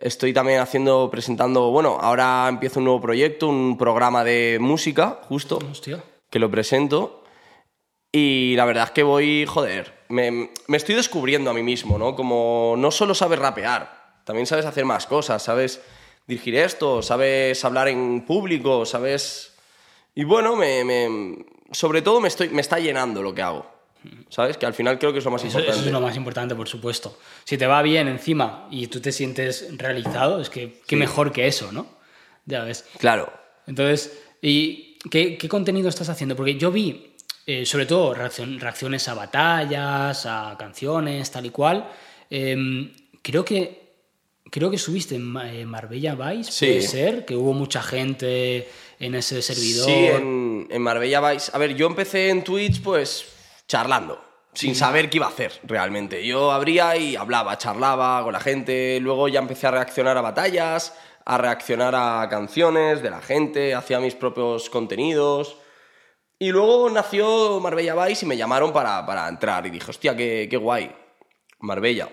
[0.00, 5.58] Estoy también haciendo, presentando, bueno, ahora empiezo un nuevo proyecto, un programa de música, justo,
[5.70, 6.02] Hostia.
[6.30, 7.24] que lo presento.
[8.12, 12.14] Y la verdad es que voy, joder, me, me estoy descubriendo a mí mismo, ¿no?
[12.14, 15.80] Como no solo sabes rapear, también sabes hacer más cosas, sabes
[16.26, 19.54] dirigir esto, sabes hablar en público, sabes...
[20.14, 23.66] Y bueno, me, me- sobre todo me, estoy, me está llenando lo que hago,
[24.28, 24.56] ¿sabes?
[24.56, 25.78] Que al final creo que es lo más Eso, importante.
[25.80, 27.18] eso es lo más importante, por supuesto.
[27.44, 31.46] Si te va bien encima y tú te sientes realizado, es que qué mejor que
[31.46, 31.86] eso, ¿no?
[32.46, 32.84] Ya ves.
[32.98, 33.32] Claro.
[33.66, 36.34] Entonces, ¿y qué, qué contenido estás haciendo?
[36.36, 37.14] Porque yo vi,
[37.46, 41.88] eh, sobre todo, reaccion- reacciones a batallas, a canciones, tal y cual.
[42.30, 42.92] Em,
[43.22, 43.86] creo que
[44.50, 46.66] creo que subiste en Ma- Marbella Vice, Sí.
[46.66, 48.66] puede ser, que hubo mucha gente
[48.98, 49.84] en ese servidor.
[49.84, 51.54] Sí, en, en Marbella vais.
[51.54, 53.26] A ver, yo empecé en Twitch, pues,
[53.68, 54.20] charlando,
[54.54, 56.26] sin saber qué iba a hacer realmente.
[56.26, 58.98] Yo abría y hablaba, charlaba con la gente.
[59.00, 64.00] Luego ya empecé a reaccionar a batallas, a reaccionar a canciones de la gente, hacía
[64.00, 65.56] mis propios contenidos.
[66.40, 69.66] Y luego nació Marbella Vice y me llamaron para, para entrar.
[69.66, 70.90] Y dije, hostia, qué, qué guay,
[71.60, 72.08] Marbella.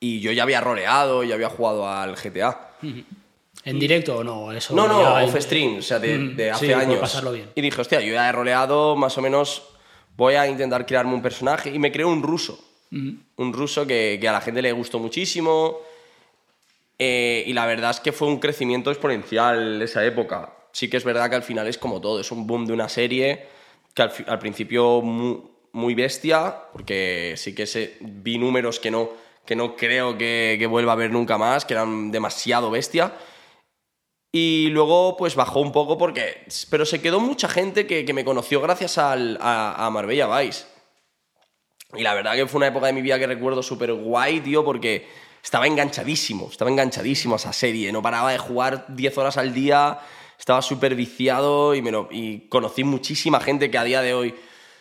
[0.00, 2.72] Y yo ya había roleado, ya había jugado al GTA.
[3.64, 4.52] ¿En directo o no?
[4.52, 6.98] Eso No, no, ya en- off stream, o sea, de, de hace sí, años.
[6.98, 7.50] pasarlo bien.
[7.54, 9.62] Y dije, hostia, yo ya he roleado más o menos,
[10.16, 12.58] voy a intentar crearme un personaje y me creo un ruso.
[13.36, 15.78] Un ruso que, que a la gente le gustó muchísimo.
[16.98, 20.52] eh, y la verdad es que fue un crecimiento exponencial esa época.
[20.72, 22.88] Sí que es verdad que al final es como todo, es un boom de una
[22.88, 23.46] serie
[23.94, 25.42] que al, al principio mu-
[25.72, 29.10] muy, bestia, porque sí que se, vi números que no,
[29.44, 33.12] que no creo que, que vuelva a ver nunca más, que eran demasiado bestia.
[34.36, 36.44] Y luego pues bajó un poco porque...
[36.68, 40.64] Pero se quedó mucha gente que, que me conoció gracias al- a, a Marbella Vice.
[41.94, 44.64] Y la verdad que fue una época de mi vida que recuerdo súper guay, tío,
[44.64, 45.06] porque
[45.40, 47.92] estaba enganchadísimo, estaba enganchadísimo a esa serie.
[47.92, 50.00] No paraba de jugar 10 horas al día,
[50.36, 54.34] estaba súper viciado y, me lo- y conocí muchísima gente que a día de hoy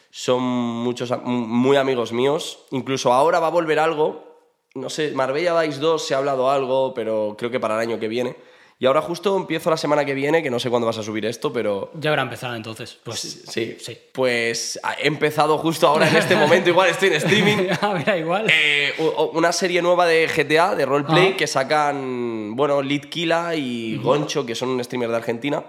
[0.09, 2.57] son muchos, muy amigos míos.
[2.71, 4.35] Incluso ahora va a volver algo,
[4.73, 7.99] no sé, Marbella Vice 2 se ha hablado algo, pero creo que para el año
[7.99, 8.35] que viene.
[8.83, 11.25] Y ahora justo empiezo la semana que viene, que no sé cuándo vas a subir
[11.25, 11.89] esto, pero...
[11.93, 12.99] Ya habrá empezado entonces.
[13.01, 13.17] Pues
[13.47, 13.97] Sí, sí.
[14.11, 17.57] Pues he empezado justo ahora en este momento, igual estoy en streaming.
[17.81, 18.47] Ah, mira, igual.
[18.49, 18.91] Eh,
[19.31, 24.67] una serie nueva de GTA, de roleplay, que sacan, bueno, Litkila y Goncho, que son
[24.67, 25.63] un streamer de Argentina.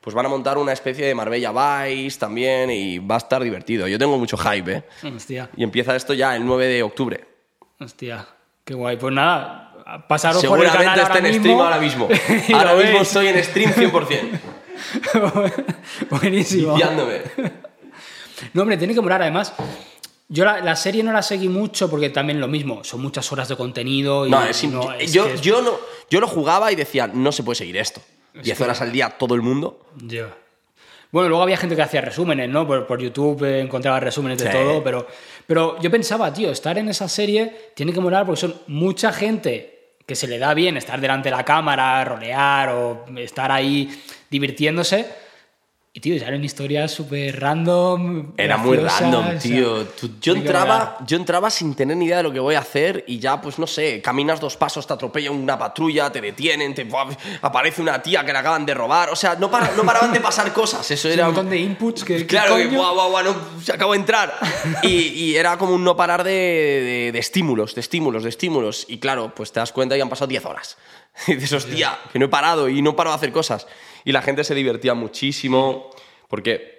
[0.00, 1.52] Pues van a montar una especie de Marbella
[1.84, 3.86] Vice también y va a estar divertido.
[3.88, 4.82] Yo tengo mucho hype, ¿eh?
[5.14, 7.26] Hostia, Y empieza esto ya el 9 de octubre.
[7.78, 8.26] hostia.
[8.64, 8.96] Qué guay.
[8.96, 9.73] Pues nada,
[10.08, 12.08] pasaros por el Seguramente canal está ahora en mismo stream ahora mismo.
[12.58, 14.40] Ahora mismo estoy en stream 100%.
[16.10, 16.74] Buenísimo.
[16.74, 17.20] Viciándome.
[18.52, 19.22] No, hombre, tiene que morar.
[19.22, 19.52] Además,
[20.28, 23.48] yo la, la serie no la seguí mucho porque también lo mismo, son muchas horas
[23.48, 24.26] de contenido.
[24.26, 25.72] Y No, es, no, es yo, que es- yo, no,
[26.10, 28.00] yo lo jugaba y decía, no se puede seguir esto.
[28.42, 29.86] 10 horas al día todo el mundo.
[29.96, 30.34] Ya.
[31.12, 32.66] Bueno, luego había gente que hacía resúmenes, ¿no?
[32.66, 34.52] Por, por YouTube eh, encontraba resúmenes de Sí.
[34.52, 35.06] todo, pero,
[35.46, 39.73] pero yo pensaba, tío, estar en esa serie tiene que molar porque son mucha gente
[40.06, 43.88] que se le da bien estar delante de la cámara, rolear o estar ahí
[44.30, 45.23] divirtiéndose.
[45.96, 48.32] Y, tío, ya eran historias súper random.
[48.36, 49.84] Era muy random, o sea, tío.
[49.84, 53.04] Tú- yo, entraba, yo entraba sin tener ni idea de lo que voy a hacer
[53.06, 56.88] y ya, pues no sé, caminas dos pasos, te atropella una patrulla, te detienen, te
[57.42, 59.10] aparece una tía que la acaban de robar.
[59.10, 60.90] O sea, no, para- no paraban de pasar cosas.
[60.90, 62.16] Eso Sí, era un montón de inputs que.
[62.16, 64.34] ¿qué Claro, que guau, guau, guau, no, se acabo de entrar.
[64.82, 68.84] Y, y era como un no parar de, de- de estímulos, de estímulos, de estímulos.
[68.88, 70.76] Y claro, pues te das cuenta y han pasado 10 horas.
[71.28, 73.68] Y dices, hostia, que no he parado y no paro de hacer cosas.
[74.04, 75.90] Y la gente se divertía muchísimo,
[76.28, 76.74] porque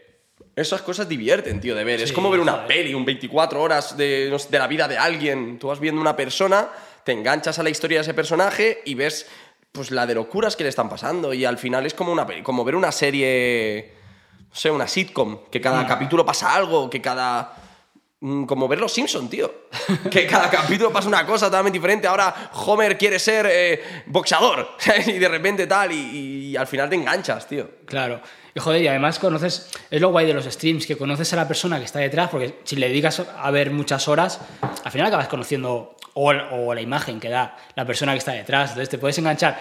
[0.55, 2.01] esas cosas divierten, tío, de ver.
[2.01, 4.97] es como ver una peli, un 24 horas de, no sé, de la vida de
[4.97, 5.59] alguien.
[5.59, 6.69] Tú vas viendo una persona,
[7.03, 9.27] te enganchas a la historia de ese personaje y ves
[9.71, 11.33] pues la de locuras que le están pasando.
[11.33, 13.91] Y al final es como, una, como ver una serie
[14.49, 15.87] no sé, una sitcom, que cada Mm.
[15.87, 17.53] capítulo pasa algo, que cada...
[18.19, 19.51] mm, Como ver los Simpson, tío.
[20.09, 22.07] Que cada capítulo pasa una cosa totalmente diferente.
[22.07, 24.77] Ahora Homer quiere ser eh, boxeador.
[25.07, 27.69] y de repente tal, y, al final te enganchas, tío.
[27.85, 28.21] Claro.
[28.53, 31.47] Y joder, y además conoces, es lo guay de los streams, que conoces a la
[31.47, 34.39] persona que está detrás, porque si le dedicas a ver muchas horas,
[34.83, 38.69] al final acabas conociendo o, o la imagen que da la persona que está detrás.
[38.69, 39.59] Entonces te puedes enganchar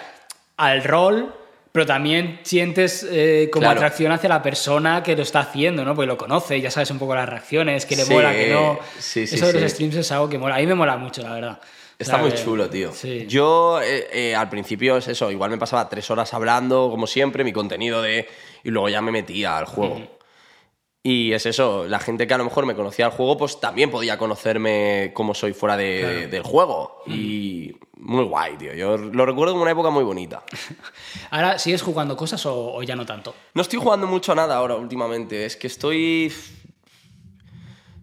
[0.57, 1.33] al rol,
[1.75, 3.79] pero también sientes eh, como Claro.
[3.81, 5.93] atracción hacia la persona que lo está haciendo, ¿no?
[5.93, 8.79] Porque lo conoce, ya sabes un poco las reacciones, que le Sí, mola, que no.
[8.97, 10.55] sí, sí, Eso de los streams es algo que mola.
[10.55, 11.59] A mí me mola mucho, la verdad.
[11.99, 12.93] Está muy que- chulo, tío.
[12.93, 13.25] Sí.
[13.27, 17.43] Yo eh, eh, al principio es eso, igual me pasaba tres horas hablando, como siempre,
[17.43, 18.25] mi contenido de...
[18.63, 20.01] Y luego ya me metía al juego.
[21.07, 23.91] Y es eso, la gente que a lo mejor me conocía al juego, pues también
[23.91, 26.27] podía conocerme como soy fuera de- Claro.
[26.29, 27.03] del juego.
[27.05, 28.73] Y muy guay, tío.
[28.73, 30.43] Yo lo recuerdo como una época muy bonita.
[31.29, 33.35] Ahora, ¿sigues jugando cosas o, o ya no tanto?
[33.53, 35.45] No estoy jugando mucho a nada ahora últimamente.
[35.45, 36.33] Es que estoy.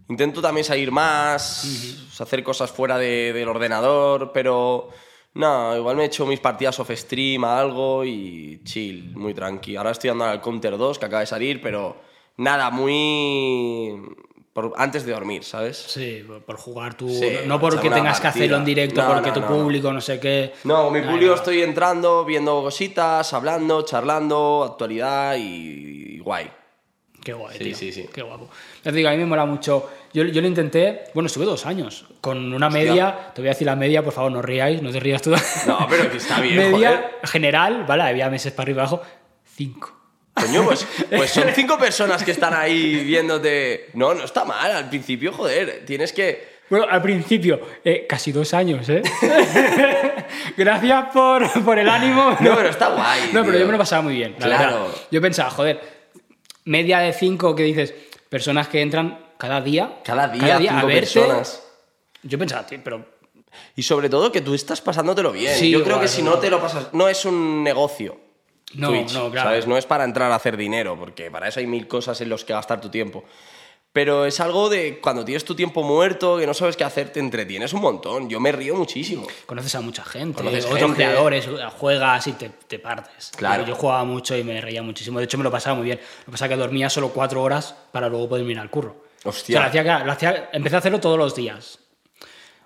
[0.09, 4.89] Intento también salir más, hacer cosas fuera de- del ordenador, pero.
[5.35, 9.75] No, igual me he hecho mis partidas off stream a algo y chill, muy tranqui.
[9.75, 13.99] Ahora estoy dando al Counter 2 que acaba de salir, pero nada, muy.
[14.53, 15.77] por- antes de dormir, ¿sabes?
[15.77, 17.09] Sí, por, jugar tú.
[17.09, 19.99] Sí, no porque tengas que hacerlo en directo, No, porque no, tu no, público, no
[20.01, 20.53] sé qué.
[20.63, 26.49] No, mi público estoy entrando, viendo cositas, hablando, charlando, actualidad y, y guay.
[27.23, 27.75] Qué guay, Sí, tío.
[27.75, 28.09] sí, sí.
[28.13, 28.49] Qué guapo.
[28.83, 29.89] Te digo, a mí me mola mucho.
[30.13, 32.83] Yo, yo lo intenté, bueno, estuve dos años, con una Hostia.
[32.83, 35.31] media, te voy a decir la media, por favor, no ríais, no te rías tú.
[35.65, 37.11] No, pero que está bien, media joder.
[37.23, 38.03] general, ¿vale?
[38.03, 39.01] Había meses para arriba y abajo,
[39.55, 39.97] cinco.
[40.33, 43.89] Coño, pues, pues son cinco personas que están ahí viéndote.
[43.93, 44.71] No, no está mal.
[44.71, 46.53] Al principio, joder, tienes que.
[46.69, 49.03] Bueno, al principio, eh, casi dos años, ¿eh?
[50.57, 52.35] Gracias por, por el ánimo.
[52.39, 53.29] No, pero está guay.
[53.33, 54.35] No, pero yo me lo pasaba muy bien.
[54.39, 54.83] la Claro.
[54.85, 54.97] verdad.
[55.11, 55.79] Yo pensaba, joder,
[56.65, 57.93] media de cinco que dices,
[58.29, 59.99] personas que entran cada día.
[60.03, 60.99] Cada día, a cinco verte.
[61.01, 61.63] personas.
[62.23, 63.05] Yo pensaba, tío, pero.
[63.75, 65.53] Y sobre todo que tú estás pasándotelo bien.
[65.55, 66.87] Sí, yo creo que si no te lo pasas.
[66.93, 68.17] No es un negocio.
[68.75, 69.49] No, Twitch, no, claro.
[69.49, 69.67] ¿sabes?
[69.67, 72.43] No es para entrar a hacer dinero, porque para eso hay mil cosas en las
[72.43, 73.23] que gastar tu tiempo.
[73.91, 77.19] Pero es algo de cuando tienes tu tiempo muerto, que no sabes qué hacer, te
[77.19, 78.27] entretienes un montón.
[78.27, 79.27] Yo me río muchísimo.
[79.45, 80.95] Conoces a mucha gente, Conoces otros gente.
[80.95, 81.47] creadores,
[81.77, 83.31] juegas y te, te partes.
[83.37, 83.61] Claro.
[83.61, 85.19] Yo, yo jugaba mucho y me reía muchísimo.
[85.19, 85.99] De hecho, me lo pasaba muy bien.
[86.21, 88.95] Lo que pasa es que dormía solo cuatro horas para luego poder ir al curro.
[89.25, 89.59] Hostia.
[89.59, 91.77] O sea, lo hacía, lo hacía- empecé a hacerlo todos los días.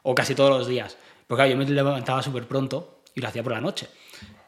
[0.04, 0.96] O casi todos los días.
[1.28, 3.90] Porque claro, yo me levantaba súper pronto y lo hacía por la noche.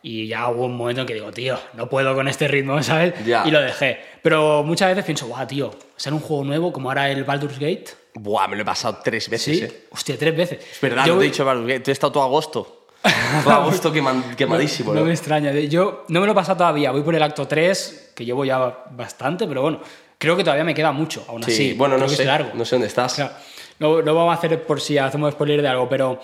[0.01, 3.13] Y ya hubo un momento en que digo, tío, no puedo con este ritmo, ¿sabes?
[3.25, 3.43] Ya.
[3.45, 3.99] Y lo dejé.
[4.21, 7.85] Pero muchas veces pienso, guau, tío, ser un juego nuevo como ahora el Baldur's Gate.
[8.15, 9.83] Buah, me lo he pasado tres veces, Sí, eh.
[9.91, 10.59] hostia, tres veces.
[10.71, 12.75] Es verdad, Yo no te he dicho, Baldur's Gate, te he estado todo agosto.
[13.45, 15.05] Todo agosto queman- quemadísimo, no, ¿no?
[15.05, 15.53] me extraña.
[15.53, 16.91] Yo no me lo he pasado todavía.
[16.91, 19.79] Voy por el acto 3, que llevo ya bastante, pero bueno,
[20.17, 21.73] creo que todavía me queda mucho, aún Sí, así.
[21.75, 22.49] bueno, no sé, largo.
[22.55, 23.13] no sé dónde estás.
[23.13, 23.37] O sea,
[23.79, 26.19] no, no vamos a hacer por si hacemos spoiler de algo, pero.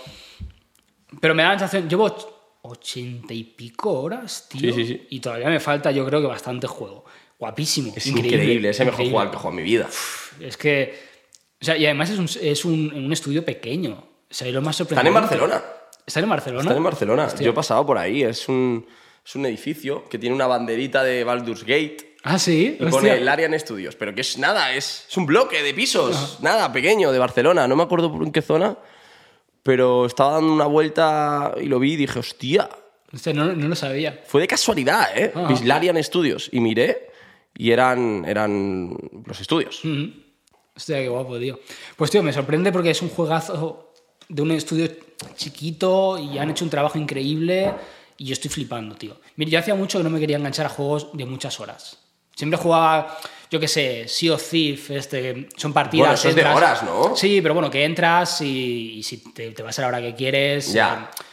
[1.22, 1.88] Pero me da la sensación.
[1.88, 2.14] Llevo
[2.66, 4.74] och- ochenta y pico horas, tío.
[4.74, 5.08] Sí, sí, sí.
[5.10, 7.06] Y todavía me falta, yo creo que bastante juego.
[7.40, 7.94] Guapísimo.
[7.96, 9.88] Es increíble, es el mejor juego que he jugado en mi vida.
[10.40, 11.16] Es que.
[11.62, 13.94] O sea, y además es un, es un, un estudio pequeño.
[14.30, 15.08] O sea, y lo más Están sorprendente.
[15.08, 15.64] en Barcelona.
[16.06, 16.62] ¿Están en Barcelona?
[16.62, 17.26] Están en Barcelona.
[17.26, 17.46] Hostia.
[17.46, 18.24] Yo he pasado por ahí.
[18.24, 18.86] Es un,
[19.26, 22.78] es un edificio que tiene una banderita de Baldur's Gate Ah, sí.
[22.80, 23.96] y pone el Arian Studios.
[23.96, 26.40] Pero que es nada, es, es un bloque de pisos.
[26.42, 27.68] Nada, pequeño, de Barcelona.
[27.68, 28.78] No me acuerdo por en qué zona.
[29.66, 32.70] Pero estaba dando una vuelta y lo vi y dije, hostia,
[33.12, 34.22] Hostia, no, no lo sabía.
[34.28, 35.32] fue de casualidad, ¿eh?
[35.34, 35.48] Ah.
[35.50, 36.50] Bislarian Studios.
[36.52, 37.10] Y miré
[37.58, 38.96] y eran, eran
[39.26, 39.84] los estudios.
[39.84, 40.12] Ujú.
[40.76, 41.60] Hostia, qué guapo, tío.
[41.96, 43.92] Pues, tío, me sorprende porque es un juegazo
[44.30, 44.88] de un estudio
[45.36, 47.74] chiquito y han hecho un trabajo increíble
[48.18, 49.18] y yo estoy flipando, tío.
[49.36, 52.05] Mira, yo hacía mucho que no me quería enganchar a juegos de muchas horas.
[52.36, 53.18] Siempre jugaba,
[53.50, 56.08] yo qué sé, Sea of Thief, este, son partidas.
[56.08, 57.16] Bueno, eso es de horas, ¿no?
[57.16, 60.14] Sí, pero bueno, que entras y, y si te, te vas a la hora que
[60.16, 60.74] quieres.
[60.74, 61.10] Ya.
[61.12, 61.24] eh,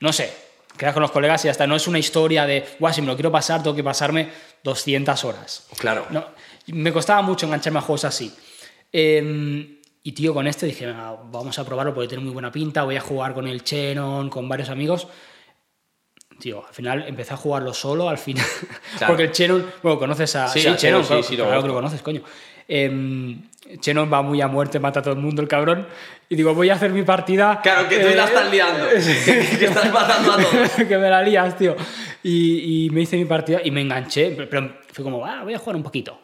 [0.00, 0.32] no sé,
[0.76, 3.14] quedas con los colegas y hasta no es una historia de, guau, si me lo
[3.14, 4.28] quiero pasar, tengo que pasarme
[4.62, 5.66] 200 horas.
[5.78, 6.06] Claro.
[6.10, 6.24] No,
[6.68, 8.32] me costaba mucho engancharme a juegos así.
[8.92, 12.84] Eh, y tío, con este dije, "Venga, vamos a probarlo porque tiene muy buena pinta,
[12.84, 15.06] voy a jugar con el Chenon, con varios amigos.
[16.40, 18.44] Tío, al final empecé a jugarlo solo, al final.
[18.98, 19.12] Claro.
[19.12, 20.48] Porque el Chenon, bueno, conoces a.
[20.48, 22.22] Sí, a Chenon, Chenon, sí, claro, sí, lo claro que lo conoces, coño.
[22.66, 23.42] Em,
[23.80, 25.86] Chenon va muy a muerte, mata a todo el mundo, el cabrón.
[26.28, 27.60] Y digo, voy a hacer mi partida.
[27.62, 28.86] Claro, que tú eh, la estás liando.
[28.88, 28.98] que,
[29.58, 30.70] que estás matando a todos.
[30.88, 31.76] que me la lías, tío.
[32.22, 35.54] Y, y me hice mi partida y me enganché, pero- pero fue como, ah, voy
[35.54, 36.18] a jugar un poquito.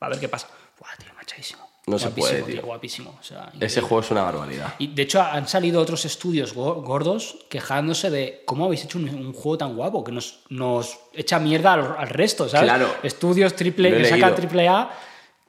[0.00, 0.48] A ver qué pasa.
[0.78, 1.59] Buah, tío, machadísimo.
[1.90, 2.62] No se puede, tío.
[2.62, 3.16] Guapísimo.
[3.20, 4.74] O sea, Ese juego es una barbaridad.
[4.78, 9.08] Y de hecho han salido otros estudios go- gordos quejándose de cómo habéis hecho un,
[9.08, 12.70] un juego tan guapo que nos, nos echa mierda al, al resto, ¿sabes?
[12.70, 12.94] Claro.
[13.02, 14.90] Estudios triple que sacan triple A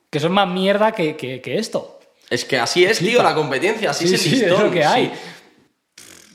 [0.10, 2.00] que son más mierda que, que- que esto.
[2.30, 4.66] Es que así es, tío, la competencia, así Sí, es el sí, es listón.
[4.66, 5.06] lo que hay.
[5.08, 5.12] sí.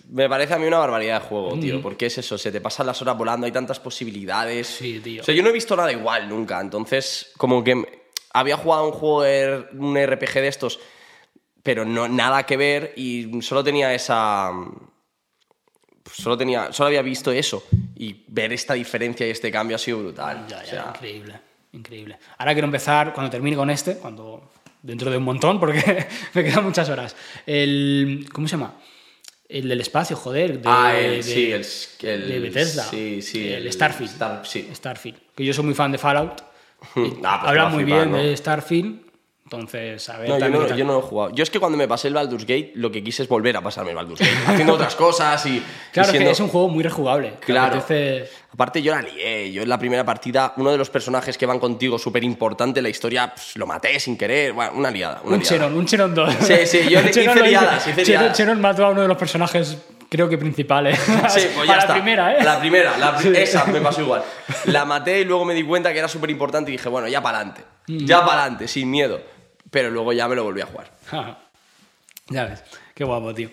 [0.08, 2.86] Me parece a mí una barbaridad de juego, tío, porque es eso, se te pasan
[2.86, 4.68] las horas volando, hay tantas posibilidades.
[4.68, 5.20] Sí, tío.
[5.20, 8.04] O sea, yo no he visto nada igual nunca, entonces, como que
[8.38, 10.78] había jugado un juego, de- un RPG de estos,
[11.62, 14.50] pero no nada que ver y solo tenía esa.
[16.12, 17.64] Solo, tenía, solo había visto eso
[17.96, 20.46] y ver esta diferencia y este cambio ha sido brutal.
[20.48, 21.34] Ya, ya, O sea, increíble,
[21.72, 22.18] increíble.
[22.38, 26.62] Ahora quiero empezar, cuando termine con este, cuando dentro de un montón, porque me quedan
[26.64, 27.16] muchas horas.
[27.44, 28.74] El, ¿Cómo se llama?
[29.48, 30.60] El del espacio, joder.
[30.60, 32.84] De, Ah, el- de- sí, el- el- de Bethesda.
[32.84, 34.10] sí, sí, El, el Starfield.
[34.12, 34.70] Star- sí.
[34.72, 35.18] Starfield.
[35.34, 36.40] Que yo soy muy fan de Fallout.
[37.24, 38.18] Ah, pues Habla muy bien ¿no?
[38.18, 39.06] de Starfield.
[39.44, 40.28] Entonces, a ver.
[40.28, 41.30] No, yo no, yo no lo he jugado.
[41.32, 43.60] Yo es que cuando me pasé el Baldur's Gate, lo que quise es volver a
[43.62, 45.62] pasarme el Baldur's Gate, haciendo otras cosas y.
[45.92, 47.34] Claro, siendo- que es un juego muy rejugable.
[47.38, 47.76] Claro.
[47.80, 49.52] apetece- Aparte, yo la lié.
[49.52, 52.84] Yo en la primera partida, uno de los personajes que van contigo súper importante en
[52.84, 54.52] la historia, pues, lo maté sin querer.
[54.52, 55.20] Bueno, una liada.
[55.22, 55.48] Una Un liada.
[55.56, 56.34] Chenon, un Chenon 2.
[56.40, 58.36] Sí, sí, yo le hice liadas, liadas.
[58.36, 59.78] Chenon mató a uno de los personajes,
[60.08, 60.98] creo que principales.
[60.98, 61.88] Sí, pues ya a está.
[61.88, 62.42] la primera, ¿eh?
[62.44, 63.40] La primera, la pri- Sí.
[63.42, 64.22] esa me pasó igual.
[64.66, 67.22] La maté y luego me di cuenta que era súper importante y dije, bueno, ya
[67.22, 67.62] para adelante.
[67.88, 68.06] Mm.
[68.06, 69.20] Ya para adelante, sin miedo.
[69.70, 70.90] Pero luego ya me lo volví a jugar.
[72.28, 72.62] ya ves,
[72.94, 73.50] qué guapo, tío.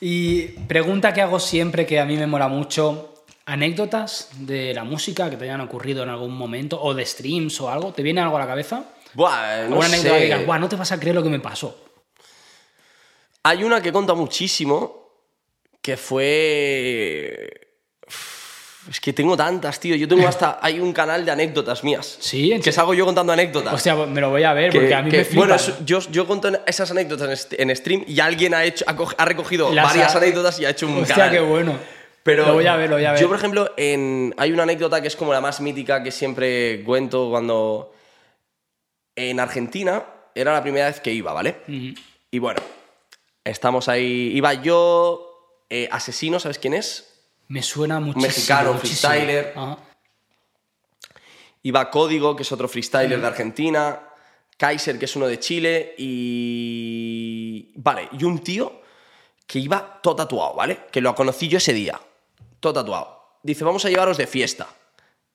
[0.00, 3.12] Y pregunta que hago siempre que a mí me mola mucho.
[3.48, 6.82] ¿Anécdotas de la música que te hayan ocurrido en algún momento?
[6.82, 7.92] ¿O de streams o algo?
[7.92, 8.82] ¿Te viene algo a la cabeza?
[9.14, 10.18] Buah, eh, no ¿Alguna anécdota sé.
[10.18, 11.78] que digas, "Buah, no te vas a creer lo que me pasó?
[13.44, 15.05] Hay una que conta muchísimo,
[15.86, 17.60] que fue...
[18.90, 19.94] Es que tengo tantas, tío.
[19.96, 20.58] Yo tengo hasta...
[20.60, 22.18] Hay un canal de anécdotas mías.
[22.20, 23.72] Sí, en Que salgo yo contando anécdotas.
[23.72, 25.46] Hostia, pues me lo voy a ver Que- porque a mí que- me flipa.
[25.46, 29.24] Bueno, yo, yo conto esas anécdotas en, stream y alguien ha, hecho, ha, co- ha
[29.24, 31.30] recogido Las varias anécdotas y ha hecho un Hostia, canal.
[31.32, 31.78] qué bueno.
[32.24, 33.20] Pero lo voy a ver, lo voy a ver.
[33.20, 36.82] Yo, por ejemplo, en, hay una anécdota que es como la más mítica que siempre
[36.84, 37.92] cuento cuando...
[39.14, 40.02] En Argentina
[40.34, 41.54] era la primera vez que iba, ¿vale?
[42.30, 42.60] Y bueno,
[43.44, 44.32] estamos ahí...
[44.34, 45.25] Iba yo,
[45.70, 47.12] eh, Asesino, ¿sabes quién es?
[47.48, 48.26] Me suena muchísimo.
[48.26, 49.12] Mexicano, muchísimo.
[49.12, 49.52] freestyler.
[49.56, 49.78] Ajá.
[51.62, 54.00] Iba Código, que es otro freestyler de Argentina.
[54.56, 55.94] Kaiser, que es uno de Chile.
[55.98, 57.72] Y.
[57.76, 58.82] Vale, y un tío
[59.46, 60.86] que iba todo tatuado, ¿vale?
[60.90, 62.00] Que lo conocí yo ese día.
[62.60, 63.38] Todo tatuado.
[63.42, 64.68] Dice, vamos a llevaros de fiesta.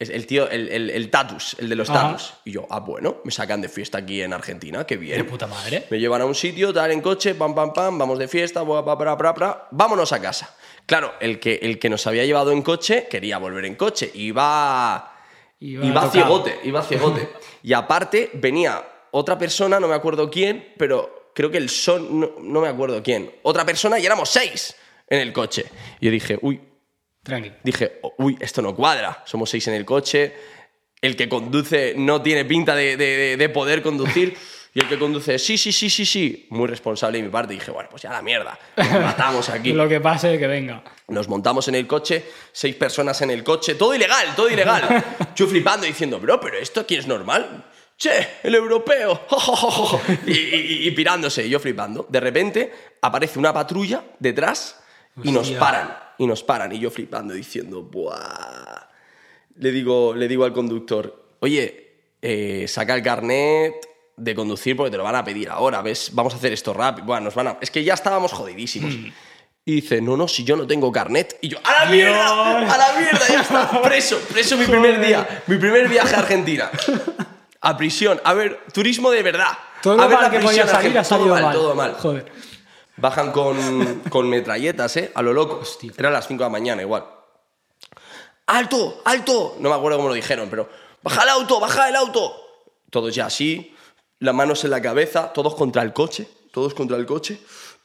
[0.02, 2.08] Es el tío, el, el, el tatus, el de los Ajá.
[2.08, 2.34] tatus.
[2.44, 5.20] Y yo, ah, bueno, me sacan de fiesta aquí en Argentina, qué bien.
[5.20, 5.86] De puta madre.
[5.92, 8.84] Me llevan a un sitio, tal, en coche, pam, pam, pam, vamos de fiesta, bua,
[8.84, 10.56] pa, pra, pra, pra, vámonos a casa.
[10.88, 14.10] Claro, el que, el que nos había llevado en coche quería volver en coche.
[14.16, 15.14] Iba,
[15.60, 16.12] Iba iba, tocado.
[16.12, 17.30] ciegote, iba ciegote.
[17.64, 22.32] y aparte venía otra persona, no me acuerdo quién, pero creo que el son, no,
[22.42, 23.32] no me acuerdo quién.
[23.44, 24.76] Otra persona y éramos seis
[25.08, 25.66] en el coche.
[26.00, 26.60] Y yo dije, uy,
[27.24, 27.52] Tranqui.
[27.64, 29.24] dije, "Oh, uy, esto no cuadra.
[29.26, 30.34] Somos seis en el coche.
[31.02, 34.38] El que conduce no tiene pinta de, de- de- de poder conducir.
[34.74, 36.48] Y el que conduce, sí, sí, sí, sí, sí.
[36.50, 37.54] Muy responsable de mi parte.
[37.54, 38.58] Y dije, bueno, pues ya la mierda.
[38.78, 39.74] Nos matamos aquí.
[39.74, 40.82] Lo que pase, que venga.
[41.10, 45.04] Nos montamos en el coche, seis personas en el coche, todo ilegal, todo ilegal.
[45.36, 47.66] Yo flipando diciendo, bro, pero esto aquí es normal.
[47.98, 49.28] Che, el europeo.
[50.26, 52.08] y, y- y pirándose, yo flipando.
[52.10, 54.80] De repente aparece una patrulla detrás
[55.22, 55.98] y nos paran.
[56.22, 56.72] Y nos paran.
[56.72, 58.88] Y yo flipando diciendo, buah.
[59.56, 63.74] Le digo, le digo al conductor, oye, eh, saca el carnet
[64.16, 66.12] de conducir porque te lo van a pedir ahora, ¿ves?
[66.14, 67.08] Vamos a hacer esto rápido.
[67.08, 67.58] Bueno, nos van a...
[67.60, 68.94] Es que ya estábamos jodidísimos.
[69.66, 71.40] Y dice, no, no, si yo no tengo carnet.
[71.42, 72.72] Y yo, ¡a la mierda!
[72.72, 73.28] ¡A la mierda!
[73.28, 75.44] Ya está, preso, preso mi primer día.
[75.48, 76.70] Mi primer viaje a Argentina.
[77.62, 78.22] A prisión.
[78.24, 79.58] A ver, turismo de verdad.
[79.82, 81.54] Todo a ver la que prisión podía salir ha salido todo mal, mal.
[81.56, 81.94] Todo mal.
[81.94, 82.32] Joder.
[83.02, 85.12] Bajan con, con metralletas, ¿eh?
[85.16, 85.60] A lo loco.
[85.62, 85.92] Hostia.
[85.98, 87.04] Era a las 5 de la mañana igual.
[88.48, 89.02] ¡Alto!
[89.06, 89.56] ¡Alto!
[89.60, 90.70] No me acuerdo cómo lo dijeron, pero
[91.02, 91.60] ¡baja el auto!
[91.60, 92.36] ¡Baja el auto!
[92.90, 93.74] Todos ya así,
[94.20, 97.40] las manos en la cabeza, todos contra el coche, todos contra el coche.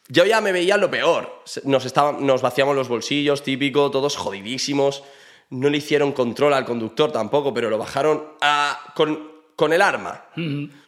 [0.09, 1.43] Yo ya me veía lo peor.
[1.63, 5.03] Nos, estaban, nos vaciamos los bolsillos, típico, todos jodidísimos.
[5.49, 10.25] no le hicieron control al conductor tampoco, pero lo bajaron a- con, con el arma.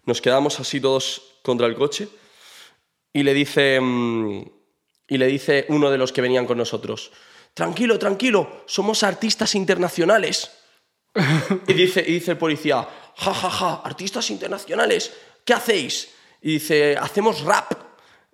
[0.05, 2.09] Nos quedamos así todos contra el coche
[3.13, 4.43] y le dice mm,
[5.07, 7.11] y le dice uno de los que venían con nosotros,
[7.53, 10.51] tranquilo, tranquilo, somos artistas internacionales.
[11.67, 15.11] y dice y dice el policía, ja ja ja, artistas internacionales,
[15.43, 16.09] ¿qué hacéis?
[16.41, 17.73] Y dice, hacemos rap.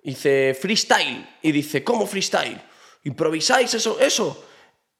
[0.02, 1.26] Y dice, freestyle.
[1.42, 2.60] Y dice, ¿cómo freestyle?
[3.04, 3.98] ¿Improvisáis eso?
[3.98, 4.44] eso?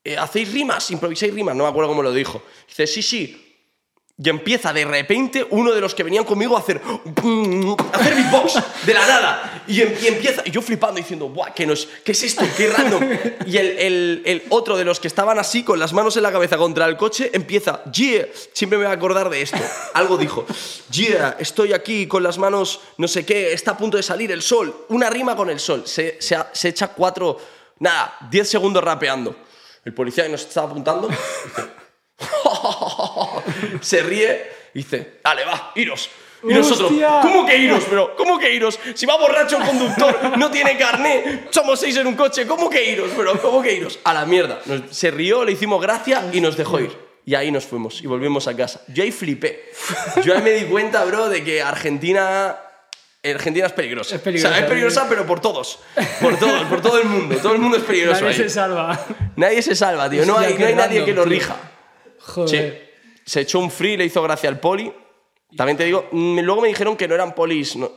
[0.03, 0.91] Eh, ¿Hacéis rimas?
[0.91, 1.55] ¿Improvisáis rimas?
[1.55, 2.43] No me acuerdo cómo lo dijo.
[2.67, 3.46] Dice, sí, sí.
[4.19, 8.55] Y empieza de repente uno de los que venían conmigo a hacer, a hacer beatbox
[8.87, 9.65] de la nada.
[9.69, 12.43] Y, em- empieza, y yo flipando diciendo, Buah, ¿qué, no es, ¿qué es esto?
[12.57, 13.03] ¿Qué random?
[13.47, 16.87] Y el, otro de los que estaban así, con las manos en la cabeza contra
[16.87, 19.59] el coche, empieza, yeah, siempre me voy a acordar de esto.
[19.93, 20.47] Algo dijo,
[20.91, 24.41] yeah, estoy aquí con las manos, no sé qué, está a punto de salir el
[24.41, 24.87] sol.
[24.89, 25.83] Una rima con el sol.
[25.87, 27.39] Se, se, echa cuatro,
[27.81, 29.37] nada, diez segundos rapeando.
[29.85, 31.11] El policía nos estaba apuntando
[33.81, 36.11] se ríe y dice, dale, va, iros.
[36.43, 37.21] Y nosotros, ¡Hostia!
[37.23, 37.85] ¿cómo que iros?
[37.89, 38.79] Pero, ¿cómo que iros?
[38.95, 42.85] Si va borracho el conductor, no tiene carné, somos seis en un coche, ¿cómo que
[42.91, 43.11] iros?
[43.17, 43.99] Pero, ¿cómo que iros?
[44.05, 44.61] A la mierda.
[44.67, 46.97] Nos- se rió, le hicimos gracia y nos dejó ir.
[47.25, 48.83] Y ahí nos fuimos y volvimos a casa.
[48.89, 49.71] Yo ahí flipé.
[50.23, 52.57] Yo ahí me di cuenta, bro, de que Argentina.
[53.25, 54.15] Argentina es peligrosa.
[54.15, 55.81] Es peligrosa, O sea, es peligrosa, pero por todos.
[56.21, 57.35] Por todos, por todo el mundo.
[57.39, 58.43] Todo el mundo es peligroso Nadie ahí.
[58.43, 59.01] se salva.
[59.35, 60.25] Nadie se salva, tío.
[60.25, 61.57] No hay, no hay nadie que lo rija.
[62.27, 62.49] Joder.
[62.49, 63.21] Sí.
[63.25, 64.93] Se echó un free, le hizo gracia al poli.
[65.57, 67.91] También te digo, mm, luego me dijeron que no eran polis, no,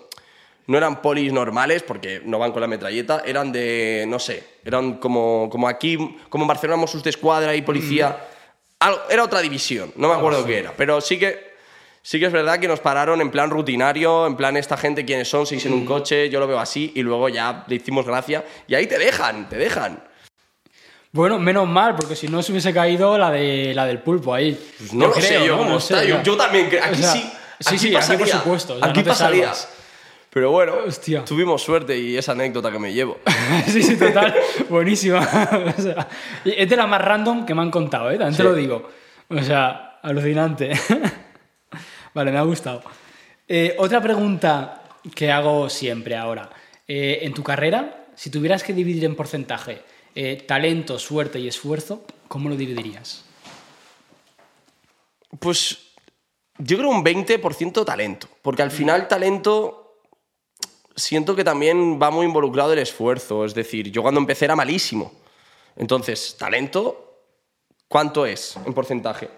[0.68, 4.94] no eran polis normales, porque no van con la metralleta, eran de, no sé, eran
[5.00, 5.98] como, como aquí,
[6.30, 8.28] como en Barcelona Mossos de Escuadra y policía.
[8.80, 11.54] Algo- era otra división, no me acuerdo qué era, pero sí que,
[12.02, 15.28] sí que es verdad que nos pararon en plan rutinario, en plan esta gente quiénes
[15.28, 18.46] son, seis en un coche, yo lo veo así, y luego ya le hicimos gracia,
[18.68, 20.02] y ahí te dejan, te dejan.
[21.12, 24.58] Bueno, menos mal, porque si no se hubiese caído la, de, la del pulpo ahí.
[24.78, 26.04] Pues no lo sé yo cómo está.
[26.04, 26.84] Yo, yo también creo.
[26.84, 27.20] Aquí O sea, sí.
[27.22, 28.20] sí, aquí sí, aquí pasaría.
[28.20, 29.44] por supuesto, o sea, aquí no pasaría.
[29.54, 29.70] salvas.
[30.32, 31.26] Pero bueno, Hostia.
[31.26, 33.18] tuvimos suerte y esa anécdota que me llevo.
[33.66, 34.36] sí, sí, total.
[34.70, 35.20] Buenísima.
[35.78, 36.08] O sea,
[36.46, 38.18] y es de la más random que me han contado, ¿eh?
[38.18, 38.48] También te Sí.
[38.48, 38.90] lo digo.
[39.30, 40.72] O sea, alucinante.
[42.14, 42.84] vale, me ha gustado.
[43.48, 44.84] Eh, otra pregunta
[45.16, 46.50] que hago siempre ahora.
[46.88, 49.82] Eh, en tu carrera, si tuvieras que dividir en porcentaje
[50.22, 53.24] eh, talento, suerte y esfuerzo, ¿cómo lo dividirías?
[55.40, 55.94] Pues
[56.58, 58.28] yo creo un 20% talento.
[58.42, 60.02] Porque al final talento
[60.94, 63.46] siento que también va muy involucrado el esfuerzo.
[63.46, 65.14] Es decir, yo cuando empecé era malísimo.
[65.78, 67.22] Entonces, talento,
[67.88, 69.30] ¿cuánto es en porcentaje?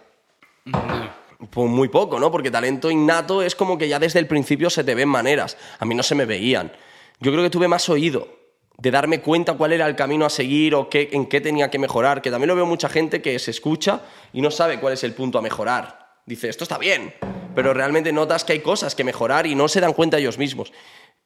[1.51, 2.31] Pues muy poco, ¿no?
[2.31, 5.57] Porque talento innato es como que ya desde el principio se te ven maneras.
[5.77, 6.71] A mí no se me veían.
[7.19, 8.40] Yo creo que tuve más oído
[8.81, 11.77] de darme cuenta cuál era el camino a seguir o qué, en qué tenía que
[11.77, 12.19] mejorar.
[12.19, 14.01] Que también lo veo mucha gente que se escucha
[14.33, 16.17] y no sabe cuál es el punto a mejorar.
[16.25, 17.13] Dice, esto está bien,
[17.53, 20.73] pero realmente notas que hay cosas que mejorar y no se dan cuenta ellos mismos.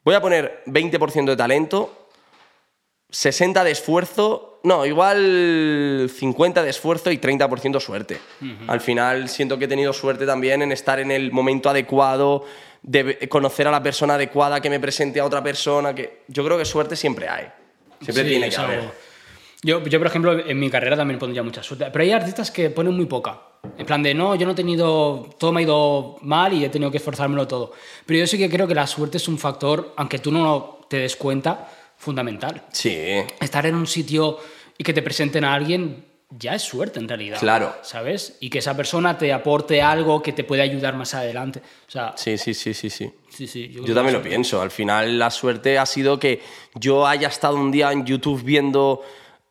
[0.03, 2.09] Voy a poner 20% de talento,
[3.09, 8.19] 60 de esfuerzo, no, igual 50 de esfuerzo y 30% suerte.
[8.67, 12.43] Al final siento que he tenido suerte también en estar en el momento adecuado,
[12.87, 16.57] de conocer a la persona adecuada que me presente a otra persona, que yo creo
[16.57, 17.47] que suerte siempre hay.
[17.99, 18.91] Siempre Sí, tiene que haber.
[19.63, 21.87] Yo, yo, por ejemplo, en mi carrera también pondría mucha suerte.
[21.91, 23.41] Pero hay artistas que ponen muy poca.
[23.77, 26.69] En plan de, no, yo no he tenido, todo me ha ido mal y he
[26.69, 27.71] tenido que esforzármelo todo.
[28.05, 30.97] Pero yo sí que creo que la suerte es un factor, aunque tú no te
[30.97, 31.67] des cuenta,
[31.97, 32.61] fundamental.
[32.71, 32.95] Sí,
[33.39, 34.37] Estar en un sitio
[34.77, 36.05] y que te presenten a alguien
[36.37, 37.39] ya es suerte en realidad.
[37.39, 37.75] Claro.
[37.81, 38.37] ¿Sabes?
[38.39, 41.61] Y que esa persona te aporte algo que te puede ayudar más adelante.
[41.87, 43.11] O sea, sí, sí, sí, sí, sí.
[43.29, 43.69] sí, sí.
[43.69, 44.61] Yo que también lo pienso.
[44.61, 46.41] Al final la suerte ha sido que
[46.75, 49.03] yo haya estado un día en YouTube viendo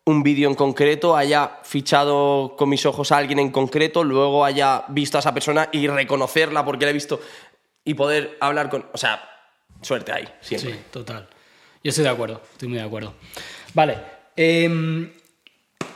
[0.05, 4.85] un vídeo en concreto, haya fichado con mis ojos a alguien en concreto, luego haya
[4.89, 7.19] visto a esa persona y reconocerla porque la he visto
[7.83, 8.85] y poder hablar con...
[8.93, 9.27] O sea,
[9.81, 10.73] suerte hay, siempre.
[10.73, 11.27] Sí, total.
[11.83, 13.15] Yo estoy de acuerdo, estoy muy de acuerdo.
[13.73, 13.97] Vale.
[14.35, 15.11] em,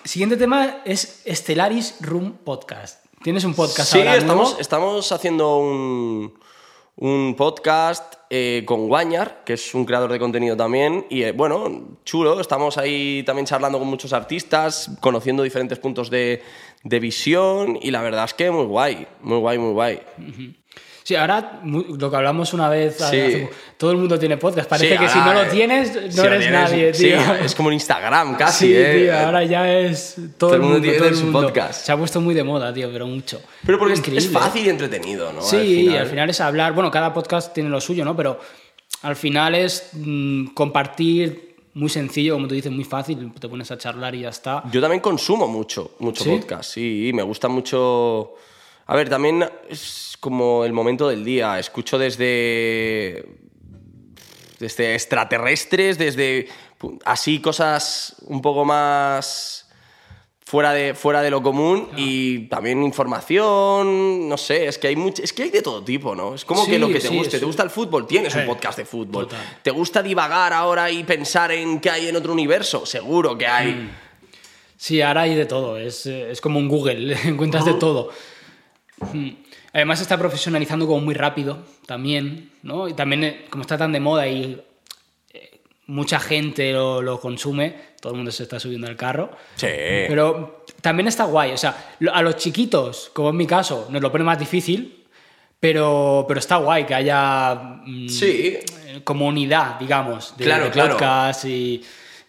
[0.03, 3.05] siguiente tema es Stellaris Room Podcast.
[3.23, 4.61] ¿Tienes un podcast Sí, ahora estamos, nuevo?
[4.61, 6.33] estamos haciendo un,
[6.95, 11.05] un podcast eh, con Guañar, que es un creador de contenido también.
[11.09, 16.41] Y eh, bueno, chulo, estamos ahí también charlando con muchos artistas, conociendo diferentes puntos de,
[16.83, 17.77] de visión.
[17.81, 19.99] Y la verdad es que muy guay, muy guay, muy guay.
[21.10, 23.47] Sí, ahora lo que hablamos una vez, Sí.
[23.78, 24.70] todo el mundo tiene podcast.
[24.70, 27.34] Parece Sí, que si no lo tienes, no si eres tienes- nadie, sí, tío.
[27.43, 29.05] es como un Instagram casi, Sí, ¿eh?
[29.05, 31.41] tío, ahora ya es todo, el mundo, tiene todo el su mundo.
[31.41, 31.84] podcast.
[31.84, 33.41] Se ha puesto muy de moda, tío, pero mucho.
[33.66, 35.41] Pero porque es- fácil y entretenido, ¿no?
[35.41, 36.30] Sí, al final.
[36.30, 36.74] es hablar.
[36.74, 38.16] Bueno, cada podcast tiene lo suyo, ¿no?
[38.16, 38.39] Pero
[39.01, 43.80] al final es mm, compartir muy sencillo, como tú dices, muy fácil, te pones a
[43.80, 44.62] charlar y ya está.
[44.72, 46.30] Yo también consumo mucho, mucho ¿Sí?
[46.30, 48.36] podcast, sí, me gusta mucho...
[48.86, 53.26] A ver, también es como el momento del día, escucho desde...
[54.59, 56.49] Desde extraterrestres, desde
[57.05, 59.70] así cosas un poco más
[60.45, 65.22] fuera de, fuera de lo común y también información, no sé, es que hay much-
[65.24, 66.36] es que hay de todo tipo, ¿no?
[66.36, 67.39] Es como Sí, que lo que te sí, guste, sí.
[67.39, 68.05] ¿te gusta el fútbol?
[68.05, 69.28] Tienes un Eh, podcast de fútbol.
[69.30, 69.59] total.
[69.63, 72.86] ¿Te gusta divagar ahora y pensar en qué hay en otro universo?
[72.86, 73.72] Seguro que hay.
[73.72, 73.89] Mm.
[74.76, 78.09] Sí, ahora hay de todo, es, eh, es como un Google, encuentras de todo.
[79.13, 79.30] Mm.
[79.74, 82.88] Además está profesionalizando como muy rápido también, ¿no?
[82.88, 84.59] Y también eh, como está tan de moda y
[85.34, 89.30] eh, mucha gente lo, lo consume, todo el mundo se está subiendo al carro.
[89.55, 89.67] Sí.
[89.67, 94.11] Pero también está guay, o sea, a los chiquitos, como en mi caso, nos lo
[94.11, 95.05] pone más difícil,
[95.59, 97.53] pero, pero está guay que haya
[97.86, 98.57] mm, Sí.
[99.03, 100.93] comunidad, digamos, de, Claro, de claro.
[100.93, 101.84] podcast y...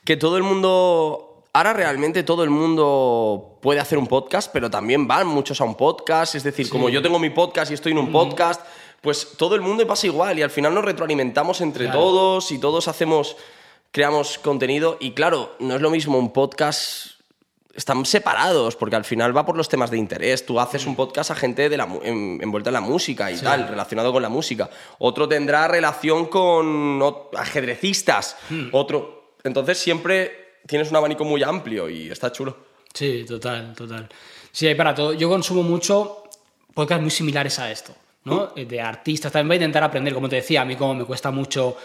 [0.04, 1.44] que todo el mundo.
[1.52, 5.74] Ahora realmente todo el mundo puede hacer un podcast, pero también van muchos a un
[5.74, 6.34] podcast.
[6.34, 8.60] Es decir, como yo tengo mi podcast y estoy en un podcast,
[9.00, 12.00] pues todo el mundo pasa igual y al final nos retroalimentamos entre Claro.
[12.00, 13.36] todos y todos hacemos,
[13.90, 14.96] creamos contenido.
[15.00, 17.18] Y claro, no es lo mismo un podcast.
[17.72, 20.44] Están separados porque al final va por los temas de interés.
[20.44, 23.68] Tú haces un podcast a gente de la, en- envuelta en la música y tal,
[23.68, 24.68] relacionado con la música.
[24.98, 27.00] Otro tendrá relación con
[27.36, 28.36] ajedrecistas.
[28.72, 29.34] Otro.
[29.44, 32.69] Entonces siempre tienes un abanico muy amplio y está chulo.
[32.92, 34.08] Sí, total, total.
[34.52, 35.12] Sí, hay para todo.
[35.14, 36.24] Yo consumo mucho
[36.74, 38.52] podcasts muy similares a esto, ¿no?
[38.56, 39.32] Eh, De artistas.
[39.32, 41.76] También voy a intentar aprender, como te decía, a mí como me cuesta mucho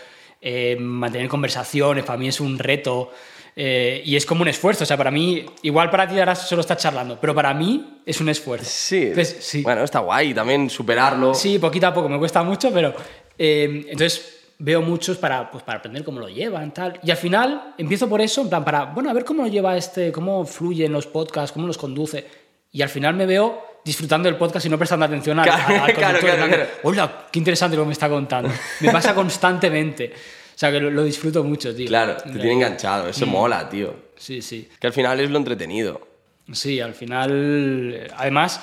[0.41, 3.11] eh, mantener conversaciones, para mí es un reto
[3.55, 4.83] eh, y es como un esfuerzo.
[4.83, 8.19] O sea, para mí, igual para ti ahora solo estás charlando, pero para mí es
[8.19, 8.65] un esfuerzo.
[8.69, 9.03] Sí.
[9.03, 9.61] Entonces, sí.
[9.61, 11.33] Bueno, está guay también superarlo.
[11.33, 12.93] Sí, poquito a poco, me cuesta mucho, pero
[13.37, 16.99] eh, entonces veo muchos para, pues, para aprender cómo lo llevan, tal.
[17.03, 19.75] Y al final empiezo por eso, en plan, para, bueno, a ver cómo lo lleva
[19.77, 22.25] este, cómo fluyen los podcasts, cómo los conduce.
[22.71, 25.79] Y al final me veo disfrutando del podcast y no prestando atención al, Claro, al-
[25.89, 26.65] al claro, claro.
[26.83, 28.49] Hola, qué interesante lo que me está contando.
[28.81, 30.11] Me pasa constantemente.
[30.13, 31.87] O sea, que lo, lo disfruto mucho, tío.
[31.87, 33.07] Claro, te En tiene enganchado.
[33.09, 33.93] Eso mola, tío.
[34.15, 34.69] Sí, sí.
[34.79, 36.07] Que al final es lo entretenido.
[36.51, 37.91] Sí, al final.
[37.93, 38.61] eh, Además,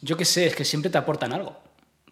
[0.00, 1.60] yo qué sé, es que siempre te aportan algo.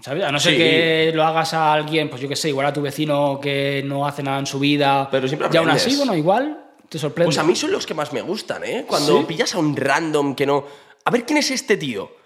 [0.03, 0.25] ¿Sabes?
[0.25, 0.59] A no ser Sí.
[0.59, 4.07] que lo hagas a alguien, pues yo qué sé, igual a tu vecino que no
[4.07, 5.09] hace nada en su vida.
[5.11, 5.87] Pero siempre Y aún aprendes.
[5.87, 7.27] así, bueno, igual te sorprende.
[7.27, 8.85] Pues a mí son los que más me gustan, ¿eh?
[8.87, 9.25] Cuando ¿Sí?
[9.29, 10.65] pillas a un random que no.
[11.05, 12.19] A ver quién es este tío.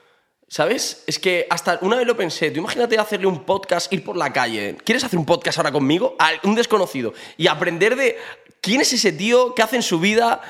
[0.47, 1.03] ¿Sabes?
[1.07, 2.51] Es que hasta una vez lo pensé.
[2.51, 4.77] Tú imagínate hacerle un podcast, ir por la calle.
[4.85, 6.15] ¿Quieres hacer un podcast ahora conmigo?
[6.19, 7.13] A un desconocido.
[7.39, 8.17] Y aprender de
[8.61, 10.43] quién es ese tío, qué hace en su vida,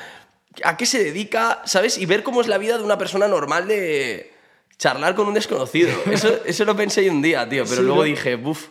[0.63, 1.97] a qué se dedica, ¿sabes?
[1.97, 4.33] Y ver cómo es la vida de una persona normal de
[4.77, 5.89] charlar con un desconocido.
[6.11, 7.63] Eso, eso lo pensé un día, tío.
[7.63, 8.03] Pero Sí, luego ¿no?
[8.03, 8.67] dije, buf.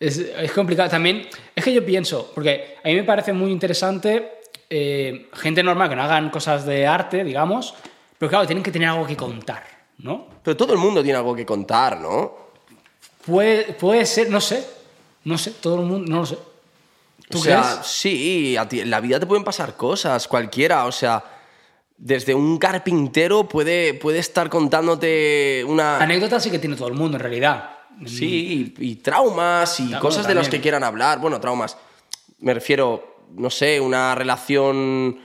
[0.00, 0.88] Es, es complicado.
[0.90, 4.40] También, es que yo pienso, porque a mí me parece muy interesante
[4.70, 7.74] eh, gente normal que no hagan cosas de arte, digamos,
[8.18, 9.64] pero claro, tienen que tener algo que contar,
[9.98, 10.26] ¿no?
[10.42, 12.36] Pero todo el mundo tiene algo que contar, ¿no?
[13.24, 14.66] Puede, puede ser, no sé,
[15.24, 16.38] no sé, todo el mundo, no lo sé.
[17.28, 17.86] ¿Tú o sea, crees?
[17.86, 21.24] sí, a ti- en la vida te pueden pasar cosas, cualquiera, o sea,
[21.96, 25.98] desde un carpintero puede, puede estar contándote una...
[25.98, 27.70] Anécdotas sí que tiene todo el mundo, en realidad.
[28.06, 31.20] Sí, y, y traumas y Claro, cosas de las que quieran hablar.
[31.20, 31.76] Bueno, traumas.
[32.40, 35.20] Me refiero, no sé, una relación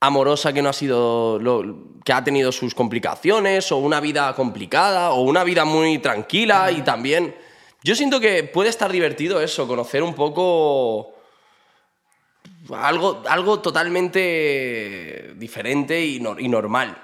[0.00, 1.62] amorosa que no ha sido lo,
[2.04, 6.82] que ha tenido sus complicaciones o una vida complicada o una vida muy tranquila y
[6.82, 7.34] también
[7.82, 11.13] yo siento que puede estar divertido eso conocer un poco
[12.72, 16.96] algo algo totalmente diferente y, no- y normal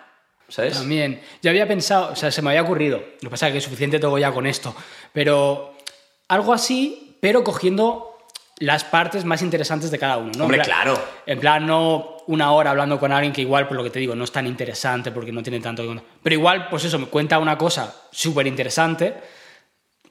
[0.48, 1.20] sabes También.
[1.42, 3.64] Yo había pensado, o sea, se me había ocurrido, lo que pasa es que es
[3.64, 4.74] suficiente todo ya con esto,
[5.12, 5.74] pero
[6.28, 8.16] algo así, pero cogiendo
[8.58, 10.44] las partes más interesantes de cada uno, ¿no?
[10.44, 11.00] Hombre, En plan- claro.
[11.24, 14.14] En plan, no una hora hablando con alguien que igual, por lo que te digo,
[14.16, 15.82] no es tan interesante porque no tiene tanto.
[16.22, 19.14] Pero igual, pues eso, me cuenta una cosa súper interesante,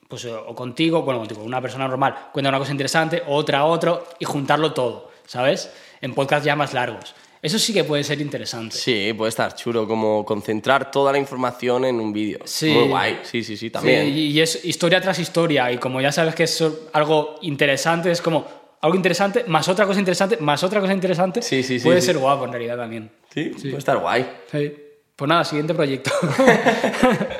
[0.07, 4.25] pues o contigo, bueno, contigo, una persona normal, cuenta una cosa interesante, otra, otro, y
[4.25, 5.69] juntarlo todo, ¿sabes?
[6.01, 7.13] En podcasts ya más largos.
[7.41, 8.75] Eso sí que puede ser interesante.
[8.75, 12.39] Sí, puede estar chulo, como concentrar toda la información en un vídeo.
[12.45, 12.71] Sí.
[12.71, 14.07] Muy guay, sí, sí, sí, también.
[14.07, 18.21] Sí, y es historia tras historia, y como ya sabes que es algo interesante, es
[18.21, 18.45] como
[18.81, 22.07] algo interesante, más otra cosa interesante, más otra cosa interesante, Sí, sí, sí, puede sí.
[22.07, 23.09] ser guapo en realidad también.
[23.33, 24.25] Sí, puede estar guay.
[24.51, 24.73] Sí.
[25.15, 26.11] Pues nada, siguiente proyecto.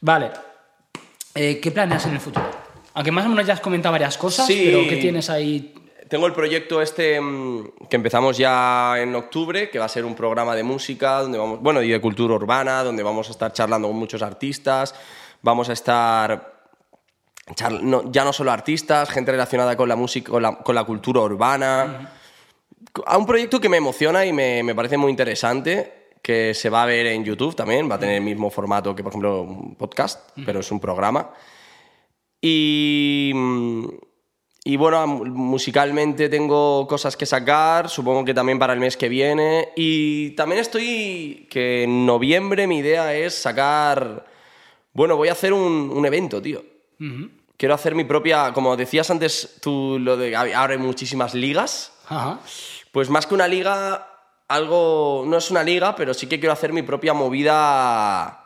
[0.00, 0.30] vale.
[1.34, 2.48] Eh, ¿Qué planeas en el futuro?
[2.94, 4.62] Aunque más o menos ya has comentado varias cosas, Sí.
[4.66, 5.74] pero ¿qué tienes ahí?
[6.10, 10.16] Tengo el proyecto este mm, que empezamos ya en octubre, que va a ser un
[10.16, 13.86] programa de música, donde vamos, bueno, y de cultura urbana, donde vamos a estar charlando
[13.86, 14.92] con muchos artistas,
[15.40, 16.64] vamos a estar
[17.80, 21.20] no- ya no solo artistas, gente relacionada con la música, con la, con la cultura
[21.20, 22.12] urbana.
[23.06, 26.82] a un proyecto que me emociona y me, me parece muy interesante, que se va
[26.82, 29.76] a ver en YouTube también, va a tener el mismo formato que, por ejemplo, un
[29.76, 31.30] podcast, pero es un programa.
[32.40, 33.84] Y, mm,
[34.62, 39.70] y bueno, musicalmente tengo cosas que sacar, supongo que también para el mes que viene.
[39.74, 44.26] Y también estoy, que en noviembre mi idea es sacar,
[44.92, 46.62] bueno, voy a hacer un, un evento, tío.
[47.56, 51.92] Quiero hacer mi propia, como decías antes tú, lo de ahora hay muchísimas ligas.
[52.06, 52.40] Ajá.
[52.92, 54.08] Pues más que una liga,
[54.48, 58.40] algo, no es una liga, pero sí que quiero hacer mi propia movida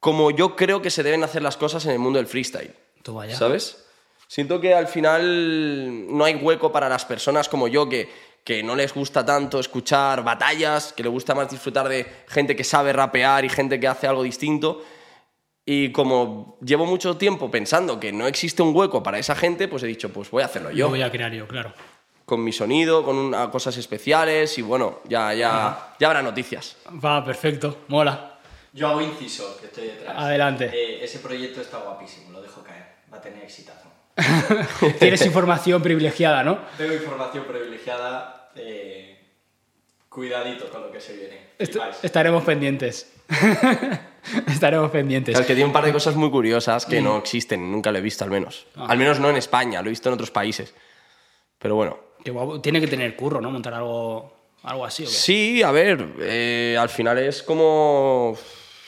[0.00, 2.74] como yo creo que se deben hacer las cosas en el mundo del freestyle.
[3.04, 3.36] Tú vaya.
[3.36, 3.81] ¿Sabes?
[4.32, 8.08] Siento que al final no hay hueco para las personas como yo que,
[8.42, 12.64] que no les gusta tanto escuchar batallas, que les gusta más disfrutar de gente que
[12.64, 14.82] sabe rapear y gente que hace algo distinto.
[15.66, 19.82] Y como llevo mucho tiempo pensando que no existe un hueco para esa gente, pues
[19.82, 20.88] he dicho, pues voy a hacerlo Lo yo.
[20.88, 21.74] voy a crear yo, claro.
[22.24, 26.78] Con mi sonido, con una- cosas especiales y bueno, ya, ya, ya habrá noticias.
[27.04, 27.80] Va, perfecto.
[27.88, 28.38] Mola.
[28.72, 30.16] Yo hago inciso, que estoy detrás.
[30.16, 30.70] Adelante.
[30.72, 32.86] Eh, ese proyecto está guapísimo, lo dejo caer.
[33.12, 33.91] Va a tener exitazo.
[34.98, 36.58] Tienes información privilegiada, ¿no?
[36.76, 38.50] Tengo información privilegiada.
[38.56, 39.08] eh,
[40.08, 41.38] cuidadito con lo que se viene.
[41.58, 41.96] Est- Flipáis.
[42.02, 43.12] estaremos pendientes.
[44.48, 45.38] estaremos pendientes.
[45.38, 48.02] Es que tiene un par de cosas muy curiosas que no existen, nunca lo he
[48.02, 48.66] visto al menos.
[48.76, 50.74] Al menos no en España, lo he visto en otros países.
[51.58, 51.98] Pero bueno.
[52.24, 52.60] Qué guapo.
[52.60, 53.50] Tiene que tener curro, ¿no?
[53.50, 54.32] Montar algo,
[54.64, 55.04] algo así.
[55.04, 55.12] ¿o qué?
[55.12, 58.36] Sí, a ver, eh, al final es como,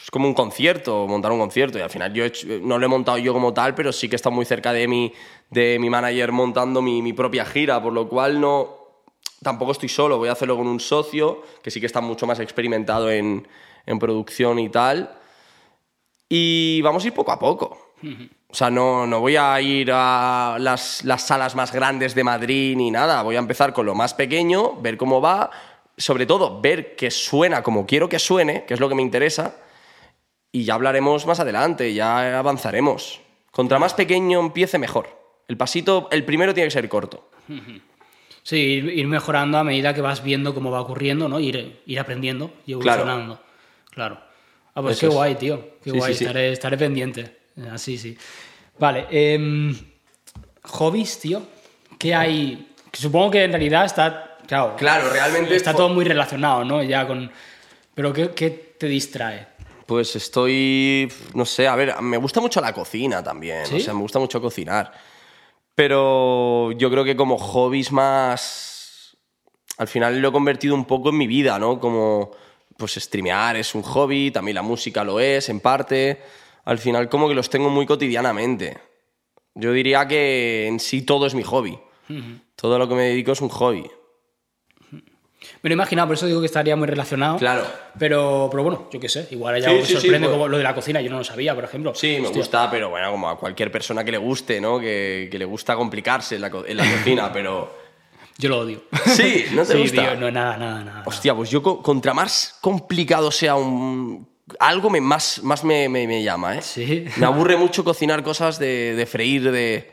[0.05, 1.79] es como un concierto, montar un concierto.
[1.79, 4.07] Y al final yo he hecho- no lo he montado yo como tal, pero sí
[4.11, 5.11] que estado muy cerca de mi,
[5.49, 8.77] de mi manager montando mi, mi propia gira, por lo cual no,
[9.43, 12.39] tampoco estoy solo, voy a hacerlo con un socio que sí que está mucho más
[12.39, 13.49] experimentado en,
[13.87, 15.11] en producción y tal.
[16.29, 17.79] Y vamos a ir poco a poco.
[18.49, 22.77] O sea, no, no voy a ir a las, las salas más grandes de Madrid
[22.77, 23.23] ni nada.
[23.23, 25.51] Voy a empezar con lo más pequeño, ver cómo va.
[25.97, 29.57] Sobre todo, ver que suena como quiero que suene, que es lo que me interesa.
[30.55, 33.21] Y ya hablaremos más adelante, ya avanzaremos.
[33.51, 35.09] Contra más pequeño empiece, mejor.
[35.49, 37.29] El pasito, el primero tiene que ser corto.
[38.47, 41.41] Sí, ir, mejorando a medida que vas viendo cómo va ocurriendo, ¿no?
[41.41, 43.01] Ir, ir aprendiendo y Claro.
[43.01, 43.41] evolucionando.
[43.91, 44.21] Claro.
[44.75, 45.15] Ah, pues Eso qué es.
[45.15, 45.61] guay, tío.
[45.83, 46.13] Qué Sí, guay.
[46.13, 46.25] sí, sí.
[46.27, 47.39] Estaré, estaré pendiente.
[47.73, 48.19] Así, sí.
[48.79, 49.07] Vale.
[49.11, 49.75] em,
[50.65, 51.41] hobbies, tío.
[51.99, 52.69] ¿Qué hay?
[52.91, 54.37] Que supongo que en realidad está.
[54.47, 54.77] Claro.
[54.77, 56.83] Claro, realmente Está todo muy relacionado, ¿no?
[56.83, 57.31] Ya con.
[57.95, 59.47] Pero ¿qué, qué te distrae?
[59.87, 63.77] Pues estoy, no sé, a ver, me gusta mucho la cocina también, ¿Sí?
[63.77, 64.93] o sea, me gusta mucho cocinar.
[65.75, 69.17] Pero yo creo que como hobbies más,
[69.77, 71.81] al final lo he convertido un poco en mi vida, ¿no?
[71.81, 72.31] Como,
[72.77, 76.23] pues streamear es un hobby, también la música lo es, en parte.
[76.65, 78.79] Al final como que los tengo muy cotidianamente.
[79.55, 81.79] Yo diría que en sí todo es mi hobby.
[82.57, 83.91] Todo lo que me dedico es un hobby.
[85.65, 87.39] Me lo he imaginado, por eso digo que estaría muy relacionado.
[87.39, 87.65] Claro.
[87.99, 89.27] Pero, pero bueno, yo qué sé.
[89.31, 91.01] Igual os sí, sí, sorprende pues- como lo de la cocina.
[91.01, 91.95] Yo no lo sabía, por ejemplo.
[91.95, 92.37] Sí, me Hostia.
[92.39, 94.79] gusta, pero bueno, como a cualquier persona que le guste, ¿no?
[94.79, 97.83] Que, que le gusta complicarse en la, en la cocina, pero...
[98.37, 98.83] Yo lo odio.
[99.07, 100.03] Sí, ¿no te sí, gusta?
[100.03, 101.03] tío, no, nada, nada, nada.
[101.07, 104.29] Hostia, pues yo co- contra más complicado sea un...
[104.59, 106.61] Algo me, más, más me, me- me llama, ¿eh?
[106.61, 107.07] Sí.
[107.17, 109.91] Me aburre mucho cocinar cosas de, de freír, de...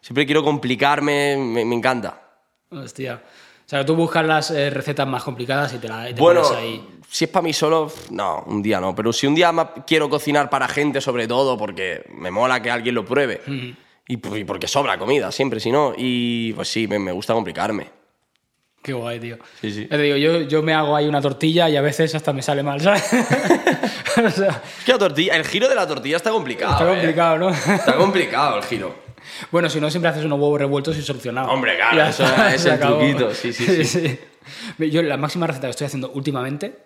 [0.00, 2.22] Siempre quiero complicarme, me, me encanta.
[2.70, 3.22] Hostia.
[3.72, 6.42] O sea, tú buscas las eh, recetas más complicadas y te, la, y te Bueno,
[6.42, 6.86] pones ahí.
[7.08, 8.94] si es para mí solo, no, un día no.
[8.94, 12.70] Pero si un día ma- quiero cocinar para gente, sobre todo, porque me mola que
[12.70, 13.40] alguien lo pruebe.
[14.06, 15.94] y, p- y porque sobra comida, siempre, si no.
[15.96, 17.88] Y pues sí, me, me gusta complicarme.
[18.82, 19.38] Qué guay, tío.
[19.62, 19.86] Sí, sí.
[19.86, 22.62] Te digo, yo, yo me hago ahí una tortilla y a veces hasta me sale
[22.62, 23.04] mal, ¿sabes?
[24.22, 26.72] o sea, Es que la tortilla, el giro de la tortilla está complicado.
[26.72, 26.88] está ¿eh?
[26.94, 27.48] complicado, ¿no?
[27.48, 29.01] Está complicado el giro.
[29.50, 31.50] Bueno, si no, siempre haces unos huevos revueltos y solucionado.
[31.50, 32.24] Hombre, claro, Ya eso
[32.54, 32.98] es el acabó.
[32.98, 34.18] truquito, sí, sí, sí.
[34.90, 36.78] Yo la máxima receta que estoy haciendo últimamente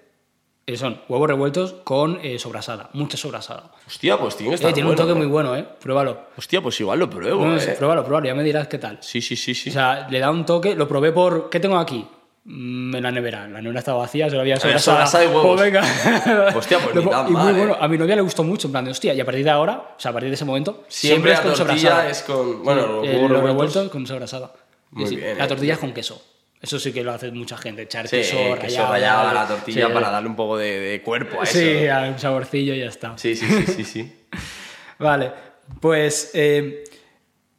[0.66, 3.70] eh, son huevos revueltos con eh, sobrasada, mucha sobrasada.
[3.86, 5.64] Hostia, pues tiene que Eh, tiene un toque muy bueno, ¿eh?
[5.80, 6.26] Pruébalo.
[6.36, 7.74] Hostia, pues igual lo pruebo, No, no ¿eh?
[7.78, 8.98] pruébalo, pruébalo, ya me dirás qué tal.
[9.00, 9.70] Sí, sí, sí, sí.
[9.70, 11.50] O sea, le da un toque, lo probé por...
[11.50, 12.04] ¿Qué tengo aquí?
[12.48, 13.48] Mm, En la nevera.
[13.48, 15.46] La nevera estaba vacía, solo había Había huevos.
[15.46, 16.52] Pues venga.
[16.54, 17.72] Hostia, pues Lo ni tan y muy bueno.
[17.74, 17.78] ¿eh?
[17.80, 19.72] A mi novia le gustó mucho, en plan de, hostia, y a partir de ahora,
[19.96, 22.10] o sea, a partir de ese momento, Siempre, siempre, es la con tortilla sobrasada.
[22.10, 22.62] es con...
[22.62, 23.42] Bueno, los revueltos.
[23.42, 24.52] revueltos con sobrasada.
[24.54, 24.60] Sí,
[24.92, 25.16] Muy sí.
[25.16, 25.48] bien, La eh.
[25.48, 26.22] tortilla es con queso.
[26.62, 29.46] Eso sí que lo hace mucha gente, echar Sí, queso, queso rallado, rallado a la
[29.48, 31.58] tortilla sí, para darle un poco de, de cuerpo a eso.
[31.58, 33.12] Sí, a un saborcillo y ya está.
[33.18, 34.26] Sí, sí, sí, sí, sí.
[34.98, 35.32] Vale,
[35.80, 36.84] pues eh,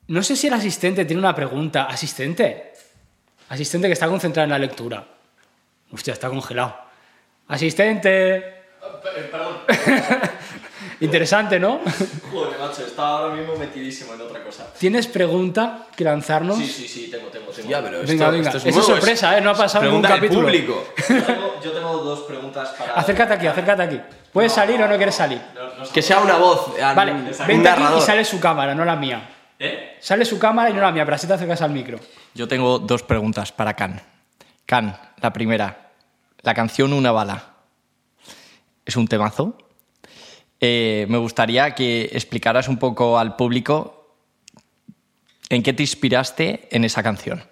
[0.08, 1.84] no sé si el asistente tiene una pregunta.
[1.84, 2.67] Asistente.
[3.50, 5.04] Asistente que está concentrado en la lectura.
[5.92, 6.76] Hostia, está congelado.
[7.48, 8.56] Asistente.
[9.32, 9.58] Perdón.
[11.00, 11.80] Interesante, ¿no?
[12.32, 14.66] Joder, macho, estaba ahora mismo metidísimo en otra cosa.
[14.80, 16.58] ¿Tienes pregunta que lanzarnos?
[16.58, 17.70] Sí, sí, sí, tengo, tengo, tengo.
[17.70, 18.50] Ya, pero esto, Venga, venga.
[18.50, 19.42] esto es es sorpresa, ¿eh?
[19.42, 20.42] No ha pasado ningún capítulo.
[20.44, 20.88] público.
[21.10, 22.94] Yo tengo, yo tengo dos preguntas para...
[22.94, 24.02] Acércate aquí, acércate aquí.
[24.34, 25.40] ¿Puedes salir o no quieres salir?
[25.54, 25.92] No, no.
[25.92, 28.84] Que sea una voz, eh, Vale, un, un vente aquí y sale su cámara, no
[28.84, 29.30] la mía.
[29.60, 29.98] ¿Eh?
[30.00, 32.00] Sale su cámara y no la mía, pero así te acercas al micro.
[32.38, 34.00] Yo tengo dos preguntas para Can.
[34.68, 35.92] Can, la primera.
[36.44, 37.56] La canción Una bala.
[38.86, 39.58] Es un temazo.
[40.60, 44.20] Eh, me gustaría que explicaras un poco al público
[45.50, 47.44] en qué te inspiraste en esa canción.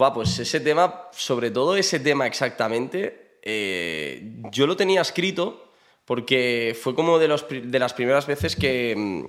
[0.00, 5.72] Va, pues ese tema, sobre todo ese tema exactamente, eh, yo lo tenía escrito
[6.04, 9.24] porque fue como de, los, de las primeras veces que...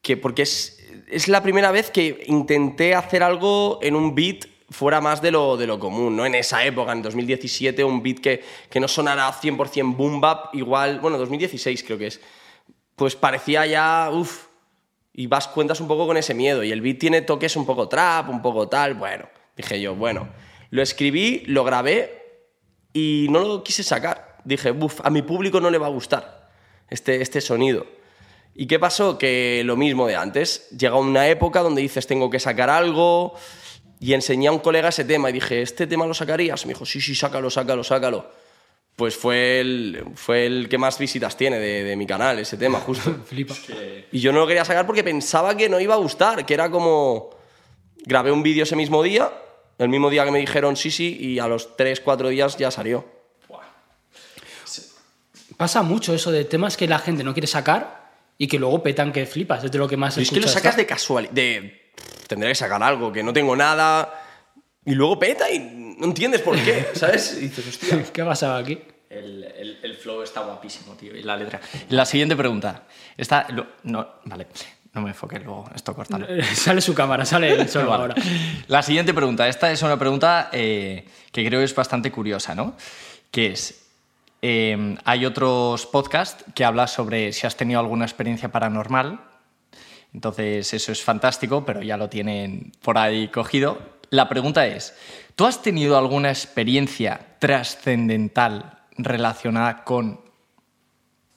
[0.00, 0.81] que porque es,
[1.12, 5.56] es la primera vez que intenté hacer algo en un beat fuera más de lo,
[5.56, 6.24] de lo común, ¿no?
[6.24, 11.00] En esa época, en 2017, un beat que, que no sonara 100% boom bap, igual,
[11.00, 12.20] bueno, 2016 creo que es,
[12.96, 14.46] pues parecía ya, uff,
[15.12, 16.64] y vas cuentas un poco con ese miedo.
[16.64, 18.94] Y el beat tiene toques un poco trap, un poco tal.
[18.94, 20.28] Bueno, dije yo, bueno,
[20.70, 22.46] lo escribí, lo grabé
[22.92, 24.38] y no lo quise sacar.
[24.44, 26.50] Dije, uff, a mi público no le va a gustar
[26.88, 27.86] este, este sonido.
[28.54, 29.18] ¿Y qué pasó?
[29.18, 30.68] Que lo mismo de antes.
[30.70, 33.34] Llega una época donde dices, tengo que sacar algo.
[33.98, 36.66] Y enseñé a un colega ese tema y dije, ¿este tema lo sacarías?
[36.66, 38.30] Me dijo, sí, sí, sácalo, sácalo, sácalo.
[38.96, 42.80] Pues fue el, fue el que más visitas tiene de, de mi canal, ese tema,
[42.86, 43.14] justo.
[43.24, 43.54] Flipa.
[44.10, 46.70] Y yo no lo quería sacar porque pensaba que no iba a gustar, que era
[46.70, 47.30] como...
[48.04, 49.32] Grabé un vídeo ese mismo día,
[49.78, 52.72] el mismo día que me dijeron sí, sí, y a los 3, 4 días ya
[52.72, 53.06] salió.
[55.56, 58.01] Pasa mucho eso de temas que la gente no quiere sacar
[58.42, 59.62] y que luego petan que flipas.
[59.62, 61.92] Es de lo que más Y es que lo sacas de casualidad, de...
[62.26, 64.12] Tendré que sacar algo, que no tengo nada,
[64.84, 65.60] y luego peta y
[65.96, 67.36] no entiendes por qué, ¿sabes?
[67.38, 68.02] Y dices, hostia...
[68.12, 68.80] ¿Qué ha pasado aquí?
[69.08, 71.60] El, el- el flow está guapísimo, tío, y la letra.
[71.90, 72.82] La siguiente pregunta.
[73.16, 74.48] Esta, lo- no, vale,
[74.92, 76.26] no me enfoques luego, esto córtalo.
[76.54, 77.70] sale su cámara, sale Vale.
[77.78, 78.14] ahora.
[78.66, 79.46] La siguiente pregunta.
[79.46, 82.74] Esta es una pregunta eh, que creo es bastante curiosa, ¿no?
[83.30, 83.91] Que es,
[84.42, 89.20] eh, hay otros podcasts que hablan sobre si has tenido alguna experiencia paranormal.
[90.12, 93.78] Entonces eso es fantástico, pero ya lo tienen por ahí cogido.
[94.10, 94.94] La pregunta es,
[95.36, 100.20] ¿tú has tenido alguna experiencia trascendental relacionada con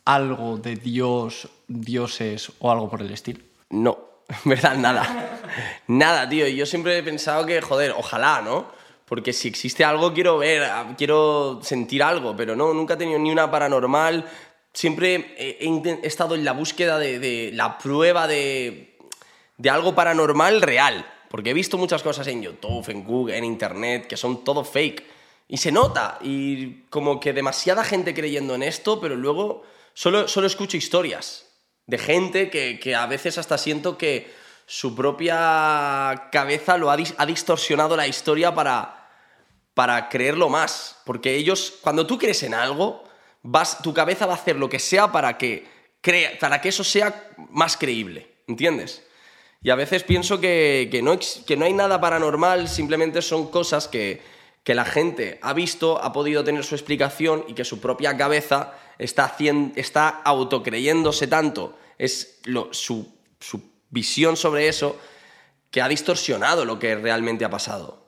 [0.04, 3.40] algo de Dios, dioses o algo por el estilo?
[3.70, 3.98] No,
[4.44, 5.40] en verdad nada.
[5.88, 6.48] nada, tío.
[6.48, 8.68] Yo siempre he pensado que, joder, ojalá, ¿no?
[9.06, 13.20] Porque si existe algo quiero ver, ah, quiero sentir algo, pero no, nunca he tenido
[13.20, 14.26] ni una paranormal.
[14.74, 18.98] Siempre he, he estado en la búsqueda de, de la prueba de,
[19.58, 21.06] de algo paranormal real.
[21.30, 25.04] Porque he visto muchas cosas en YouTube, en Google, en Internet, que son todo fake.
[25.48, 26.18] Y se nota.
[26.22, 29.64] Y como que demasiada gente creyendo en esto, pero luego
[29.94, 31.46] solo, solo escucho historias
[31.88, 34.34] de gente que, que a veces hasta siento que
[34.66, 39.10] su propia cabeza lo ha, ha distorsionado la historia para,
[39.74, 40.98] para creerlo más.
[41.06, 43.04] Porque ellos, cuando tú crees en algo,
[43.44, 45.68] vas, tu cabeza va a hacer lo que sea para que,
[46.02, 48.32] crea, para que eso sea más creíble.
[48.48, 49.04] ¿Entiendes?
[49.62, 51.18] Y a veces pienso que, que no,
[51.48, 54.22] que no hay nada paranormal, simplemente son cosas que,
[54.64, 58.74] que la gente ha visto, ha podido tener su explicación y que su propia cabeza
[59.00, 65.00] está, hacien- está autocreyéndose tanto, es lo- su, su visión sobre eso,
[65.72, 68.06] que ha distorsionado lo que realmente ha pasado.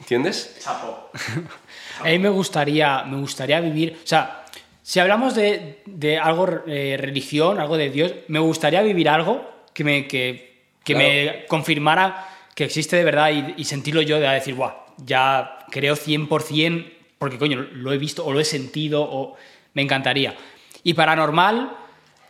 [0.00, 0.58] ¿Entiendes?
[0.60, 1.10] Chapo.
[2.00, 3.98] A mí me gustaría, me gustaría vivir.
[4.04, 4.44] O sea,
[4.82, 9.84] si hablamos de, de algo, eh, religión, algo de Dios, me gustaría vivir algo que
[9.84, 14.54] me, que, que me confirmara que existe de verdad y, y sentirlo yo de decir,
[14.54, 19.36] guau, ya creo 100%, porque coño, lo he visto o lo he sentido o
[19.74, 20.34] me encantaría.
[20.82, 21.76] Y paranormal,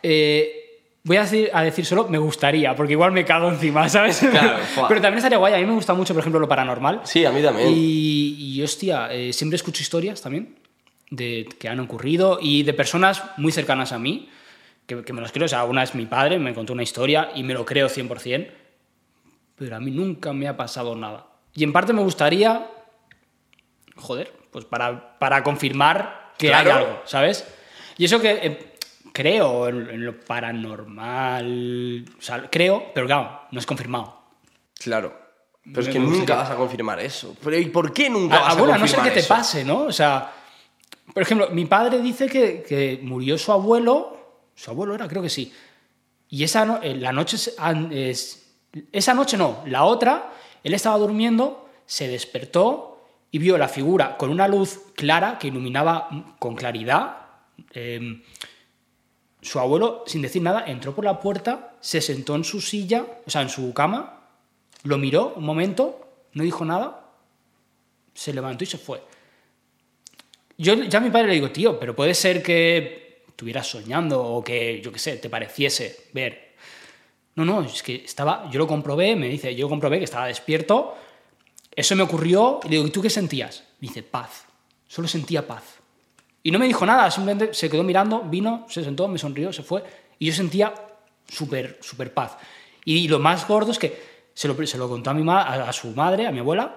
[0.03, 0.60] eh,
[1.03, 4.19] voy a decir, a decir solo me gustaría, porque igual me cago encima, ¿sabes?
[4.19, 4.57] Claro.
[4.87, 5.53] Pero también estaría guay.
[5.53, 7.01] A mí me gusta mucho, por ejemplo, lo paranormal.
[7.03, 7.69] Sí, a mí también.
[7.69, 10.55] Y, y, hostia, eh, siempre escucho historias también
[11.09, 14.29] de que han ocurrido y de personas muy cercanas a mí,
[14.85, 15.45] que, que me los creo.
[15.45, 18.47] O sea, una es mi padre, me contó una historia y me lo creo 100%,
[19.55, 21.27] pero a mí nunca me ha pasado nada.
[21.53, 22.65] Y en parte me gustaría,
[23.95, 26.71] joder, pues para, para confirmar que Claro.
[26.71, 27.45] hay algo, ¿sabes?
[27.97, 28.70] Y eso que eh,
[29.13, 34.21] creo en, en lo paranormal, o sea, creo, pero claro, no es confirmado.
[34.79, 35.19] Claro.
[35.63, 37.35] Pero es que nunca vas a confirmar eso.
[37.43, 39.27] Pero ¿y por qué nunca A- vas a abuela, confirmar no sé qué te eso?
[39.33, 39.81] pase, ¿no?
[39.83, 40.31] O sea,
[41.13, 45.29] por ejemplo, mi padre dice que, que murió su abuelo, su abuelo era, creo que
[45.29, 45.53] sí,
[46.29, 47.35] y esa no- eh, la noche,
[47.91, 48.47] es-
[48.91, 50.31] esa noche no, la otra,
[50.63, 56.09] él estaba durmiendo, se despertó y vio la figura con una luz clara que iluminaba
[56.39, 57.17] con claridad,
[57.73, 58.23] eh,
[59.41, 63.29] su abuelo, sin decir nada, entró por la puerta, se sentó en su silla, o
[63.29, 64.27] sea, en su cama,
[64.83, 67.09] lo miró un momento, no dijo nada,
[68.13, 69.01] se levantó y se fue.
[70.57, 74.43] Yo ya a mi padre le digo, tío, pero puede ser que estuvieras soñando o
[74.43, 76.51] que, yo qué sé, te pareciese ver.
[77.35, 80.95] No, no, es que estaba, yo lo comprobé, me dice, yo comprobé que estaba despierto,
[81.75, 83.63] eso me ocurrió y le digo, ¿y tú qué sentías?
[83.79, 84.45] Me dice, paz,
[84.87, 85.80] solo sentía paz.
[86.43, 89.63] Y no me dijo nada, simplemente se quedó mirando, vino, se sentó, me sonrió, se
[89.63, 89.83] fue.
[90.19, 90.73] Y yo sentía
[91.27, 92.37] súper, súper paz.
[92.83, 94.01] Y lo más gordo es que
[94.33, 96.75] se lo, se lo contó a, mi ma- a, a su madre, a mi abuela,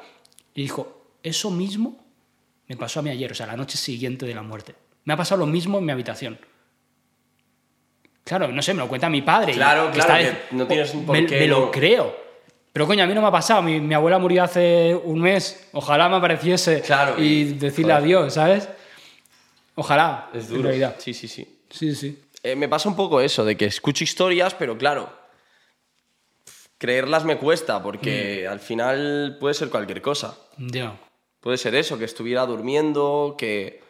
[0.54, 1.96] y dijo, eso mismo
[2.68, 4.74] me pasó a mí ayer, o sea, la noche siguiente de la muerte.
[5.04, 6.38] Me ha pasado lo mismo en mi habitación.
[8.24, 9.52] Claro, no sé, me lo cuenta mi padre.
[9.52, 10.14] y Claro, que claro,
[10.50, 12.16] que no tienes por me, qué me lo creo.
[12.72, 13.60] Pero coño, a mí no me ha pasado.
[13.62, 15.68] Mi, mi abuela murió hace un mes.
[15.72, 18.04] Ojalá me apareciese Claro, y y- decirle joder.
[18.04, 18.68] adiós, ¿sabes?
[19.74, 20.30] Ojalá.
[20.32, 20.62] Es en duro.
[20.64, 20.96] realidad.
[20.98, 21.62] Sí, sí, sí.
[21.70, 22.20] Sí, sí.
[22.42, 25.10] Eh, me pasa un poco eso, de que escucho historias, pero claro,
[26.78, 30.36] creerlas me cuesta, porque al final puede ser cualquier cosa.
[30.58, 31.00] Ya.
[31.40, 33.82] Puede ser eso, que estuviera durmiendo, que...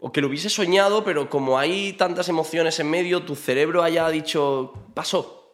[0.00, 4.08] O que lo hubiese soñado, pero como hay tantas emociones en medio, tu cerebro haya
[4.10, 5.50] dicho, pasó.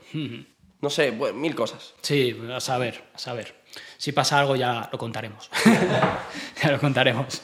[0.82, 1.94] No sé, bueno, mil cosas.
[2.02, 3.54] Sí, a saber, a saber.
[3.96, 5.48] Si pasa algo ya lo contaremos.
[6.62, 7.40] ya lo contaremos.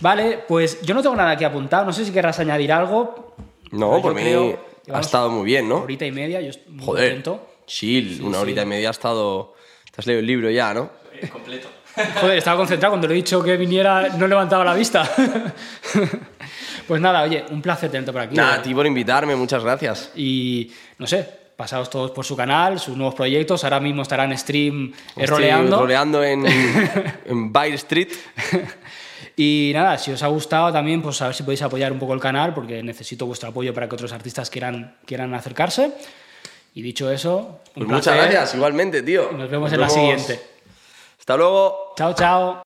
[0.00, 1.84] Vale, pues yo no tengo nada que apuntar.
[1.84, 3.34] No sé si querrás añadir algo.
[3.72, 5.76] No, por mí creo ha estado muy bien, ¿no?
[5.76, 7.46] Horita y media, yo estoy muy Joder, contento.
[7.66, 8.42] chill, una sí.
[8.42, 9.54] horita y media ha estado...
[9.90, 10.90] Te has leído el libro ya, ¿no?
[11.20, 11.68] Eh, completo.
[12.20, 15.08] Joder, estaba concentrado cuando le he dicho que viniera, no levantaba la vista.
[16.86, 18.36] pues nada, oye, un placer tenerte por aquí.
[18.36, 20.12] Nada, a ti por invitarme, muchas gracias.
[20.14, 23.64] Y no sé, pasaos todos por su canal, sus nuevos proyectos.
[23.64, 25.80] Ahora mismo estará en stream eh, roleando.
[25.80, 26.46] roleando en,
[27.26, 28.10] en Street.
[29.40, 32.12] Y nada, si os ha gustado también, pues a ver si podéis apoyar un poco
[32.12, 35.92] el canal, porque necesito vuestro apoyo para que otros artistas quieran, quieran acercarse.
[36.74, 39.30] Y dicho eso, un Pues muchas gracias, igualmente, tío.
[39.30, 40.40] Y nos vemos en la siguiente.
[41.20, 41.94] Hasta luego.
[41.96, 42.56] Chao, chao.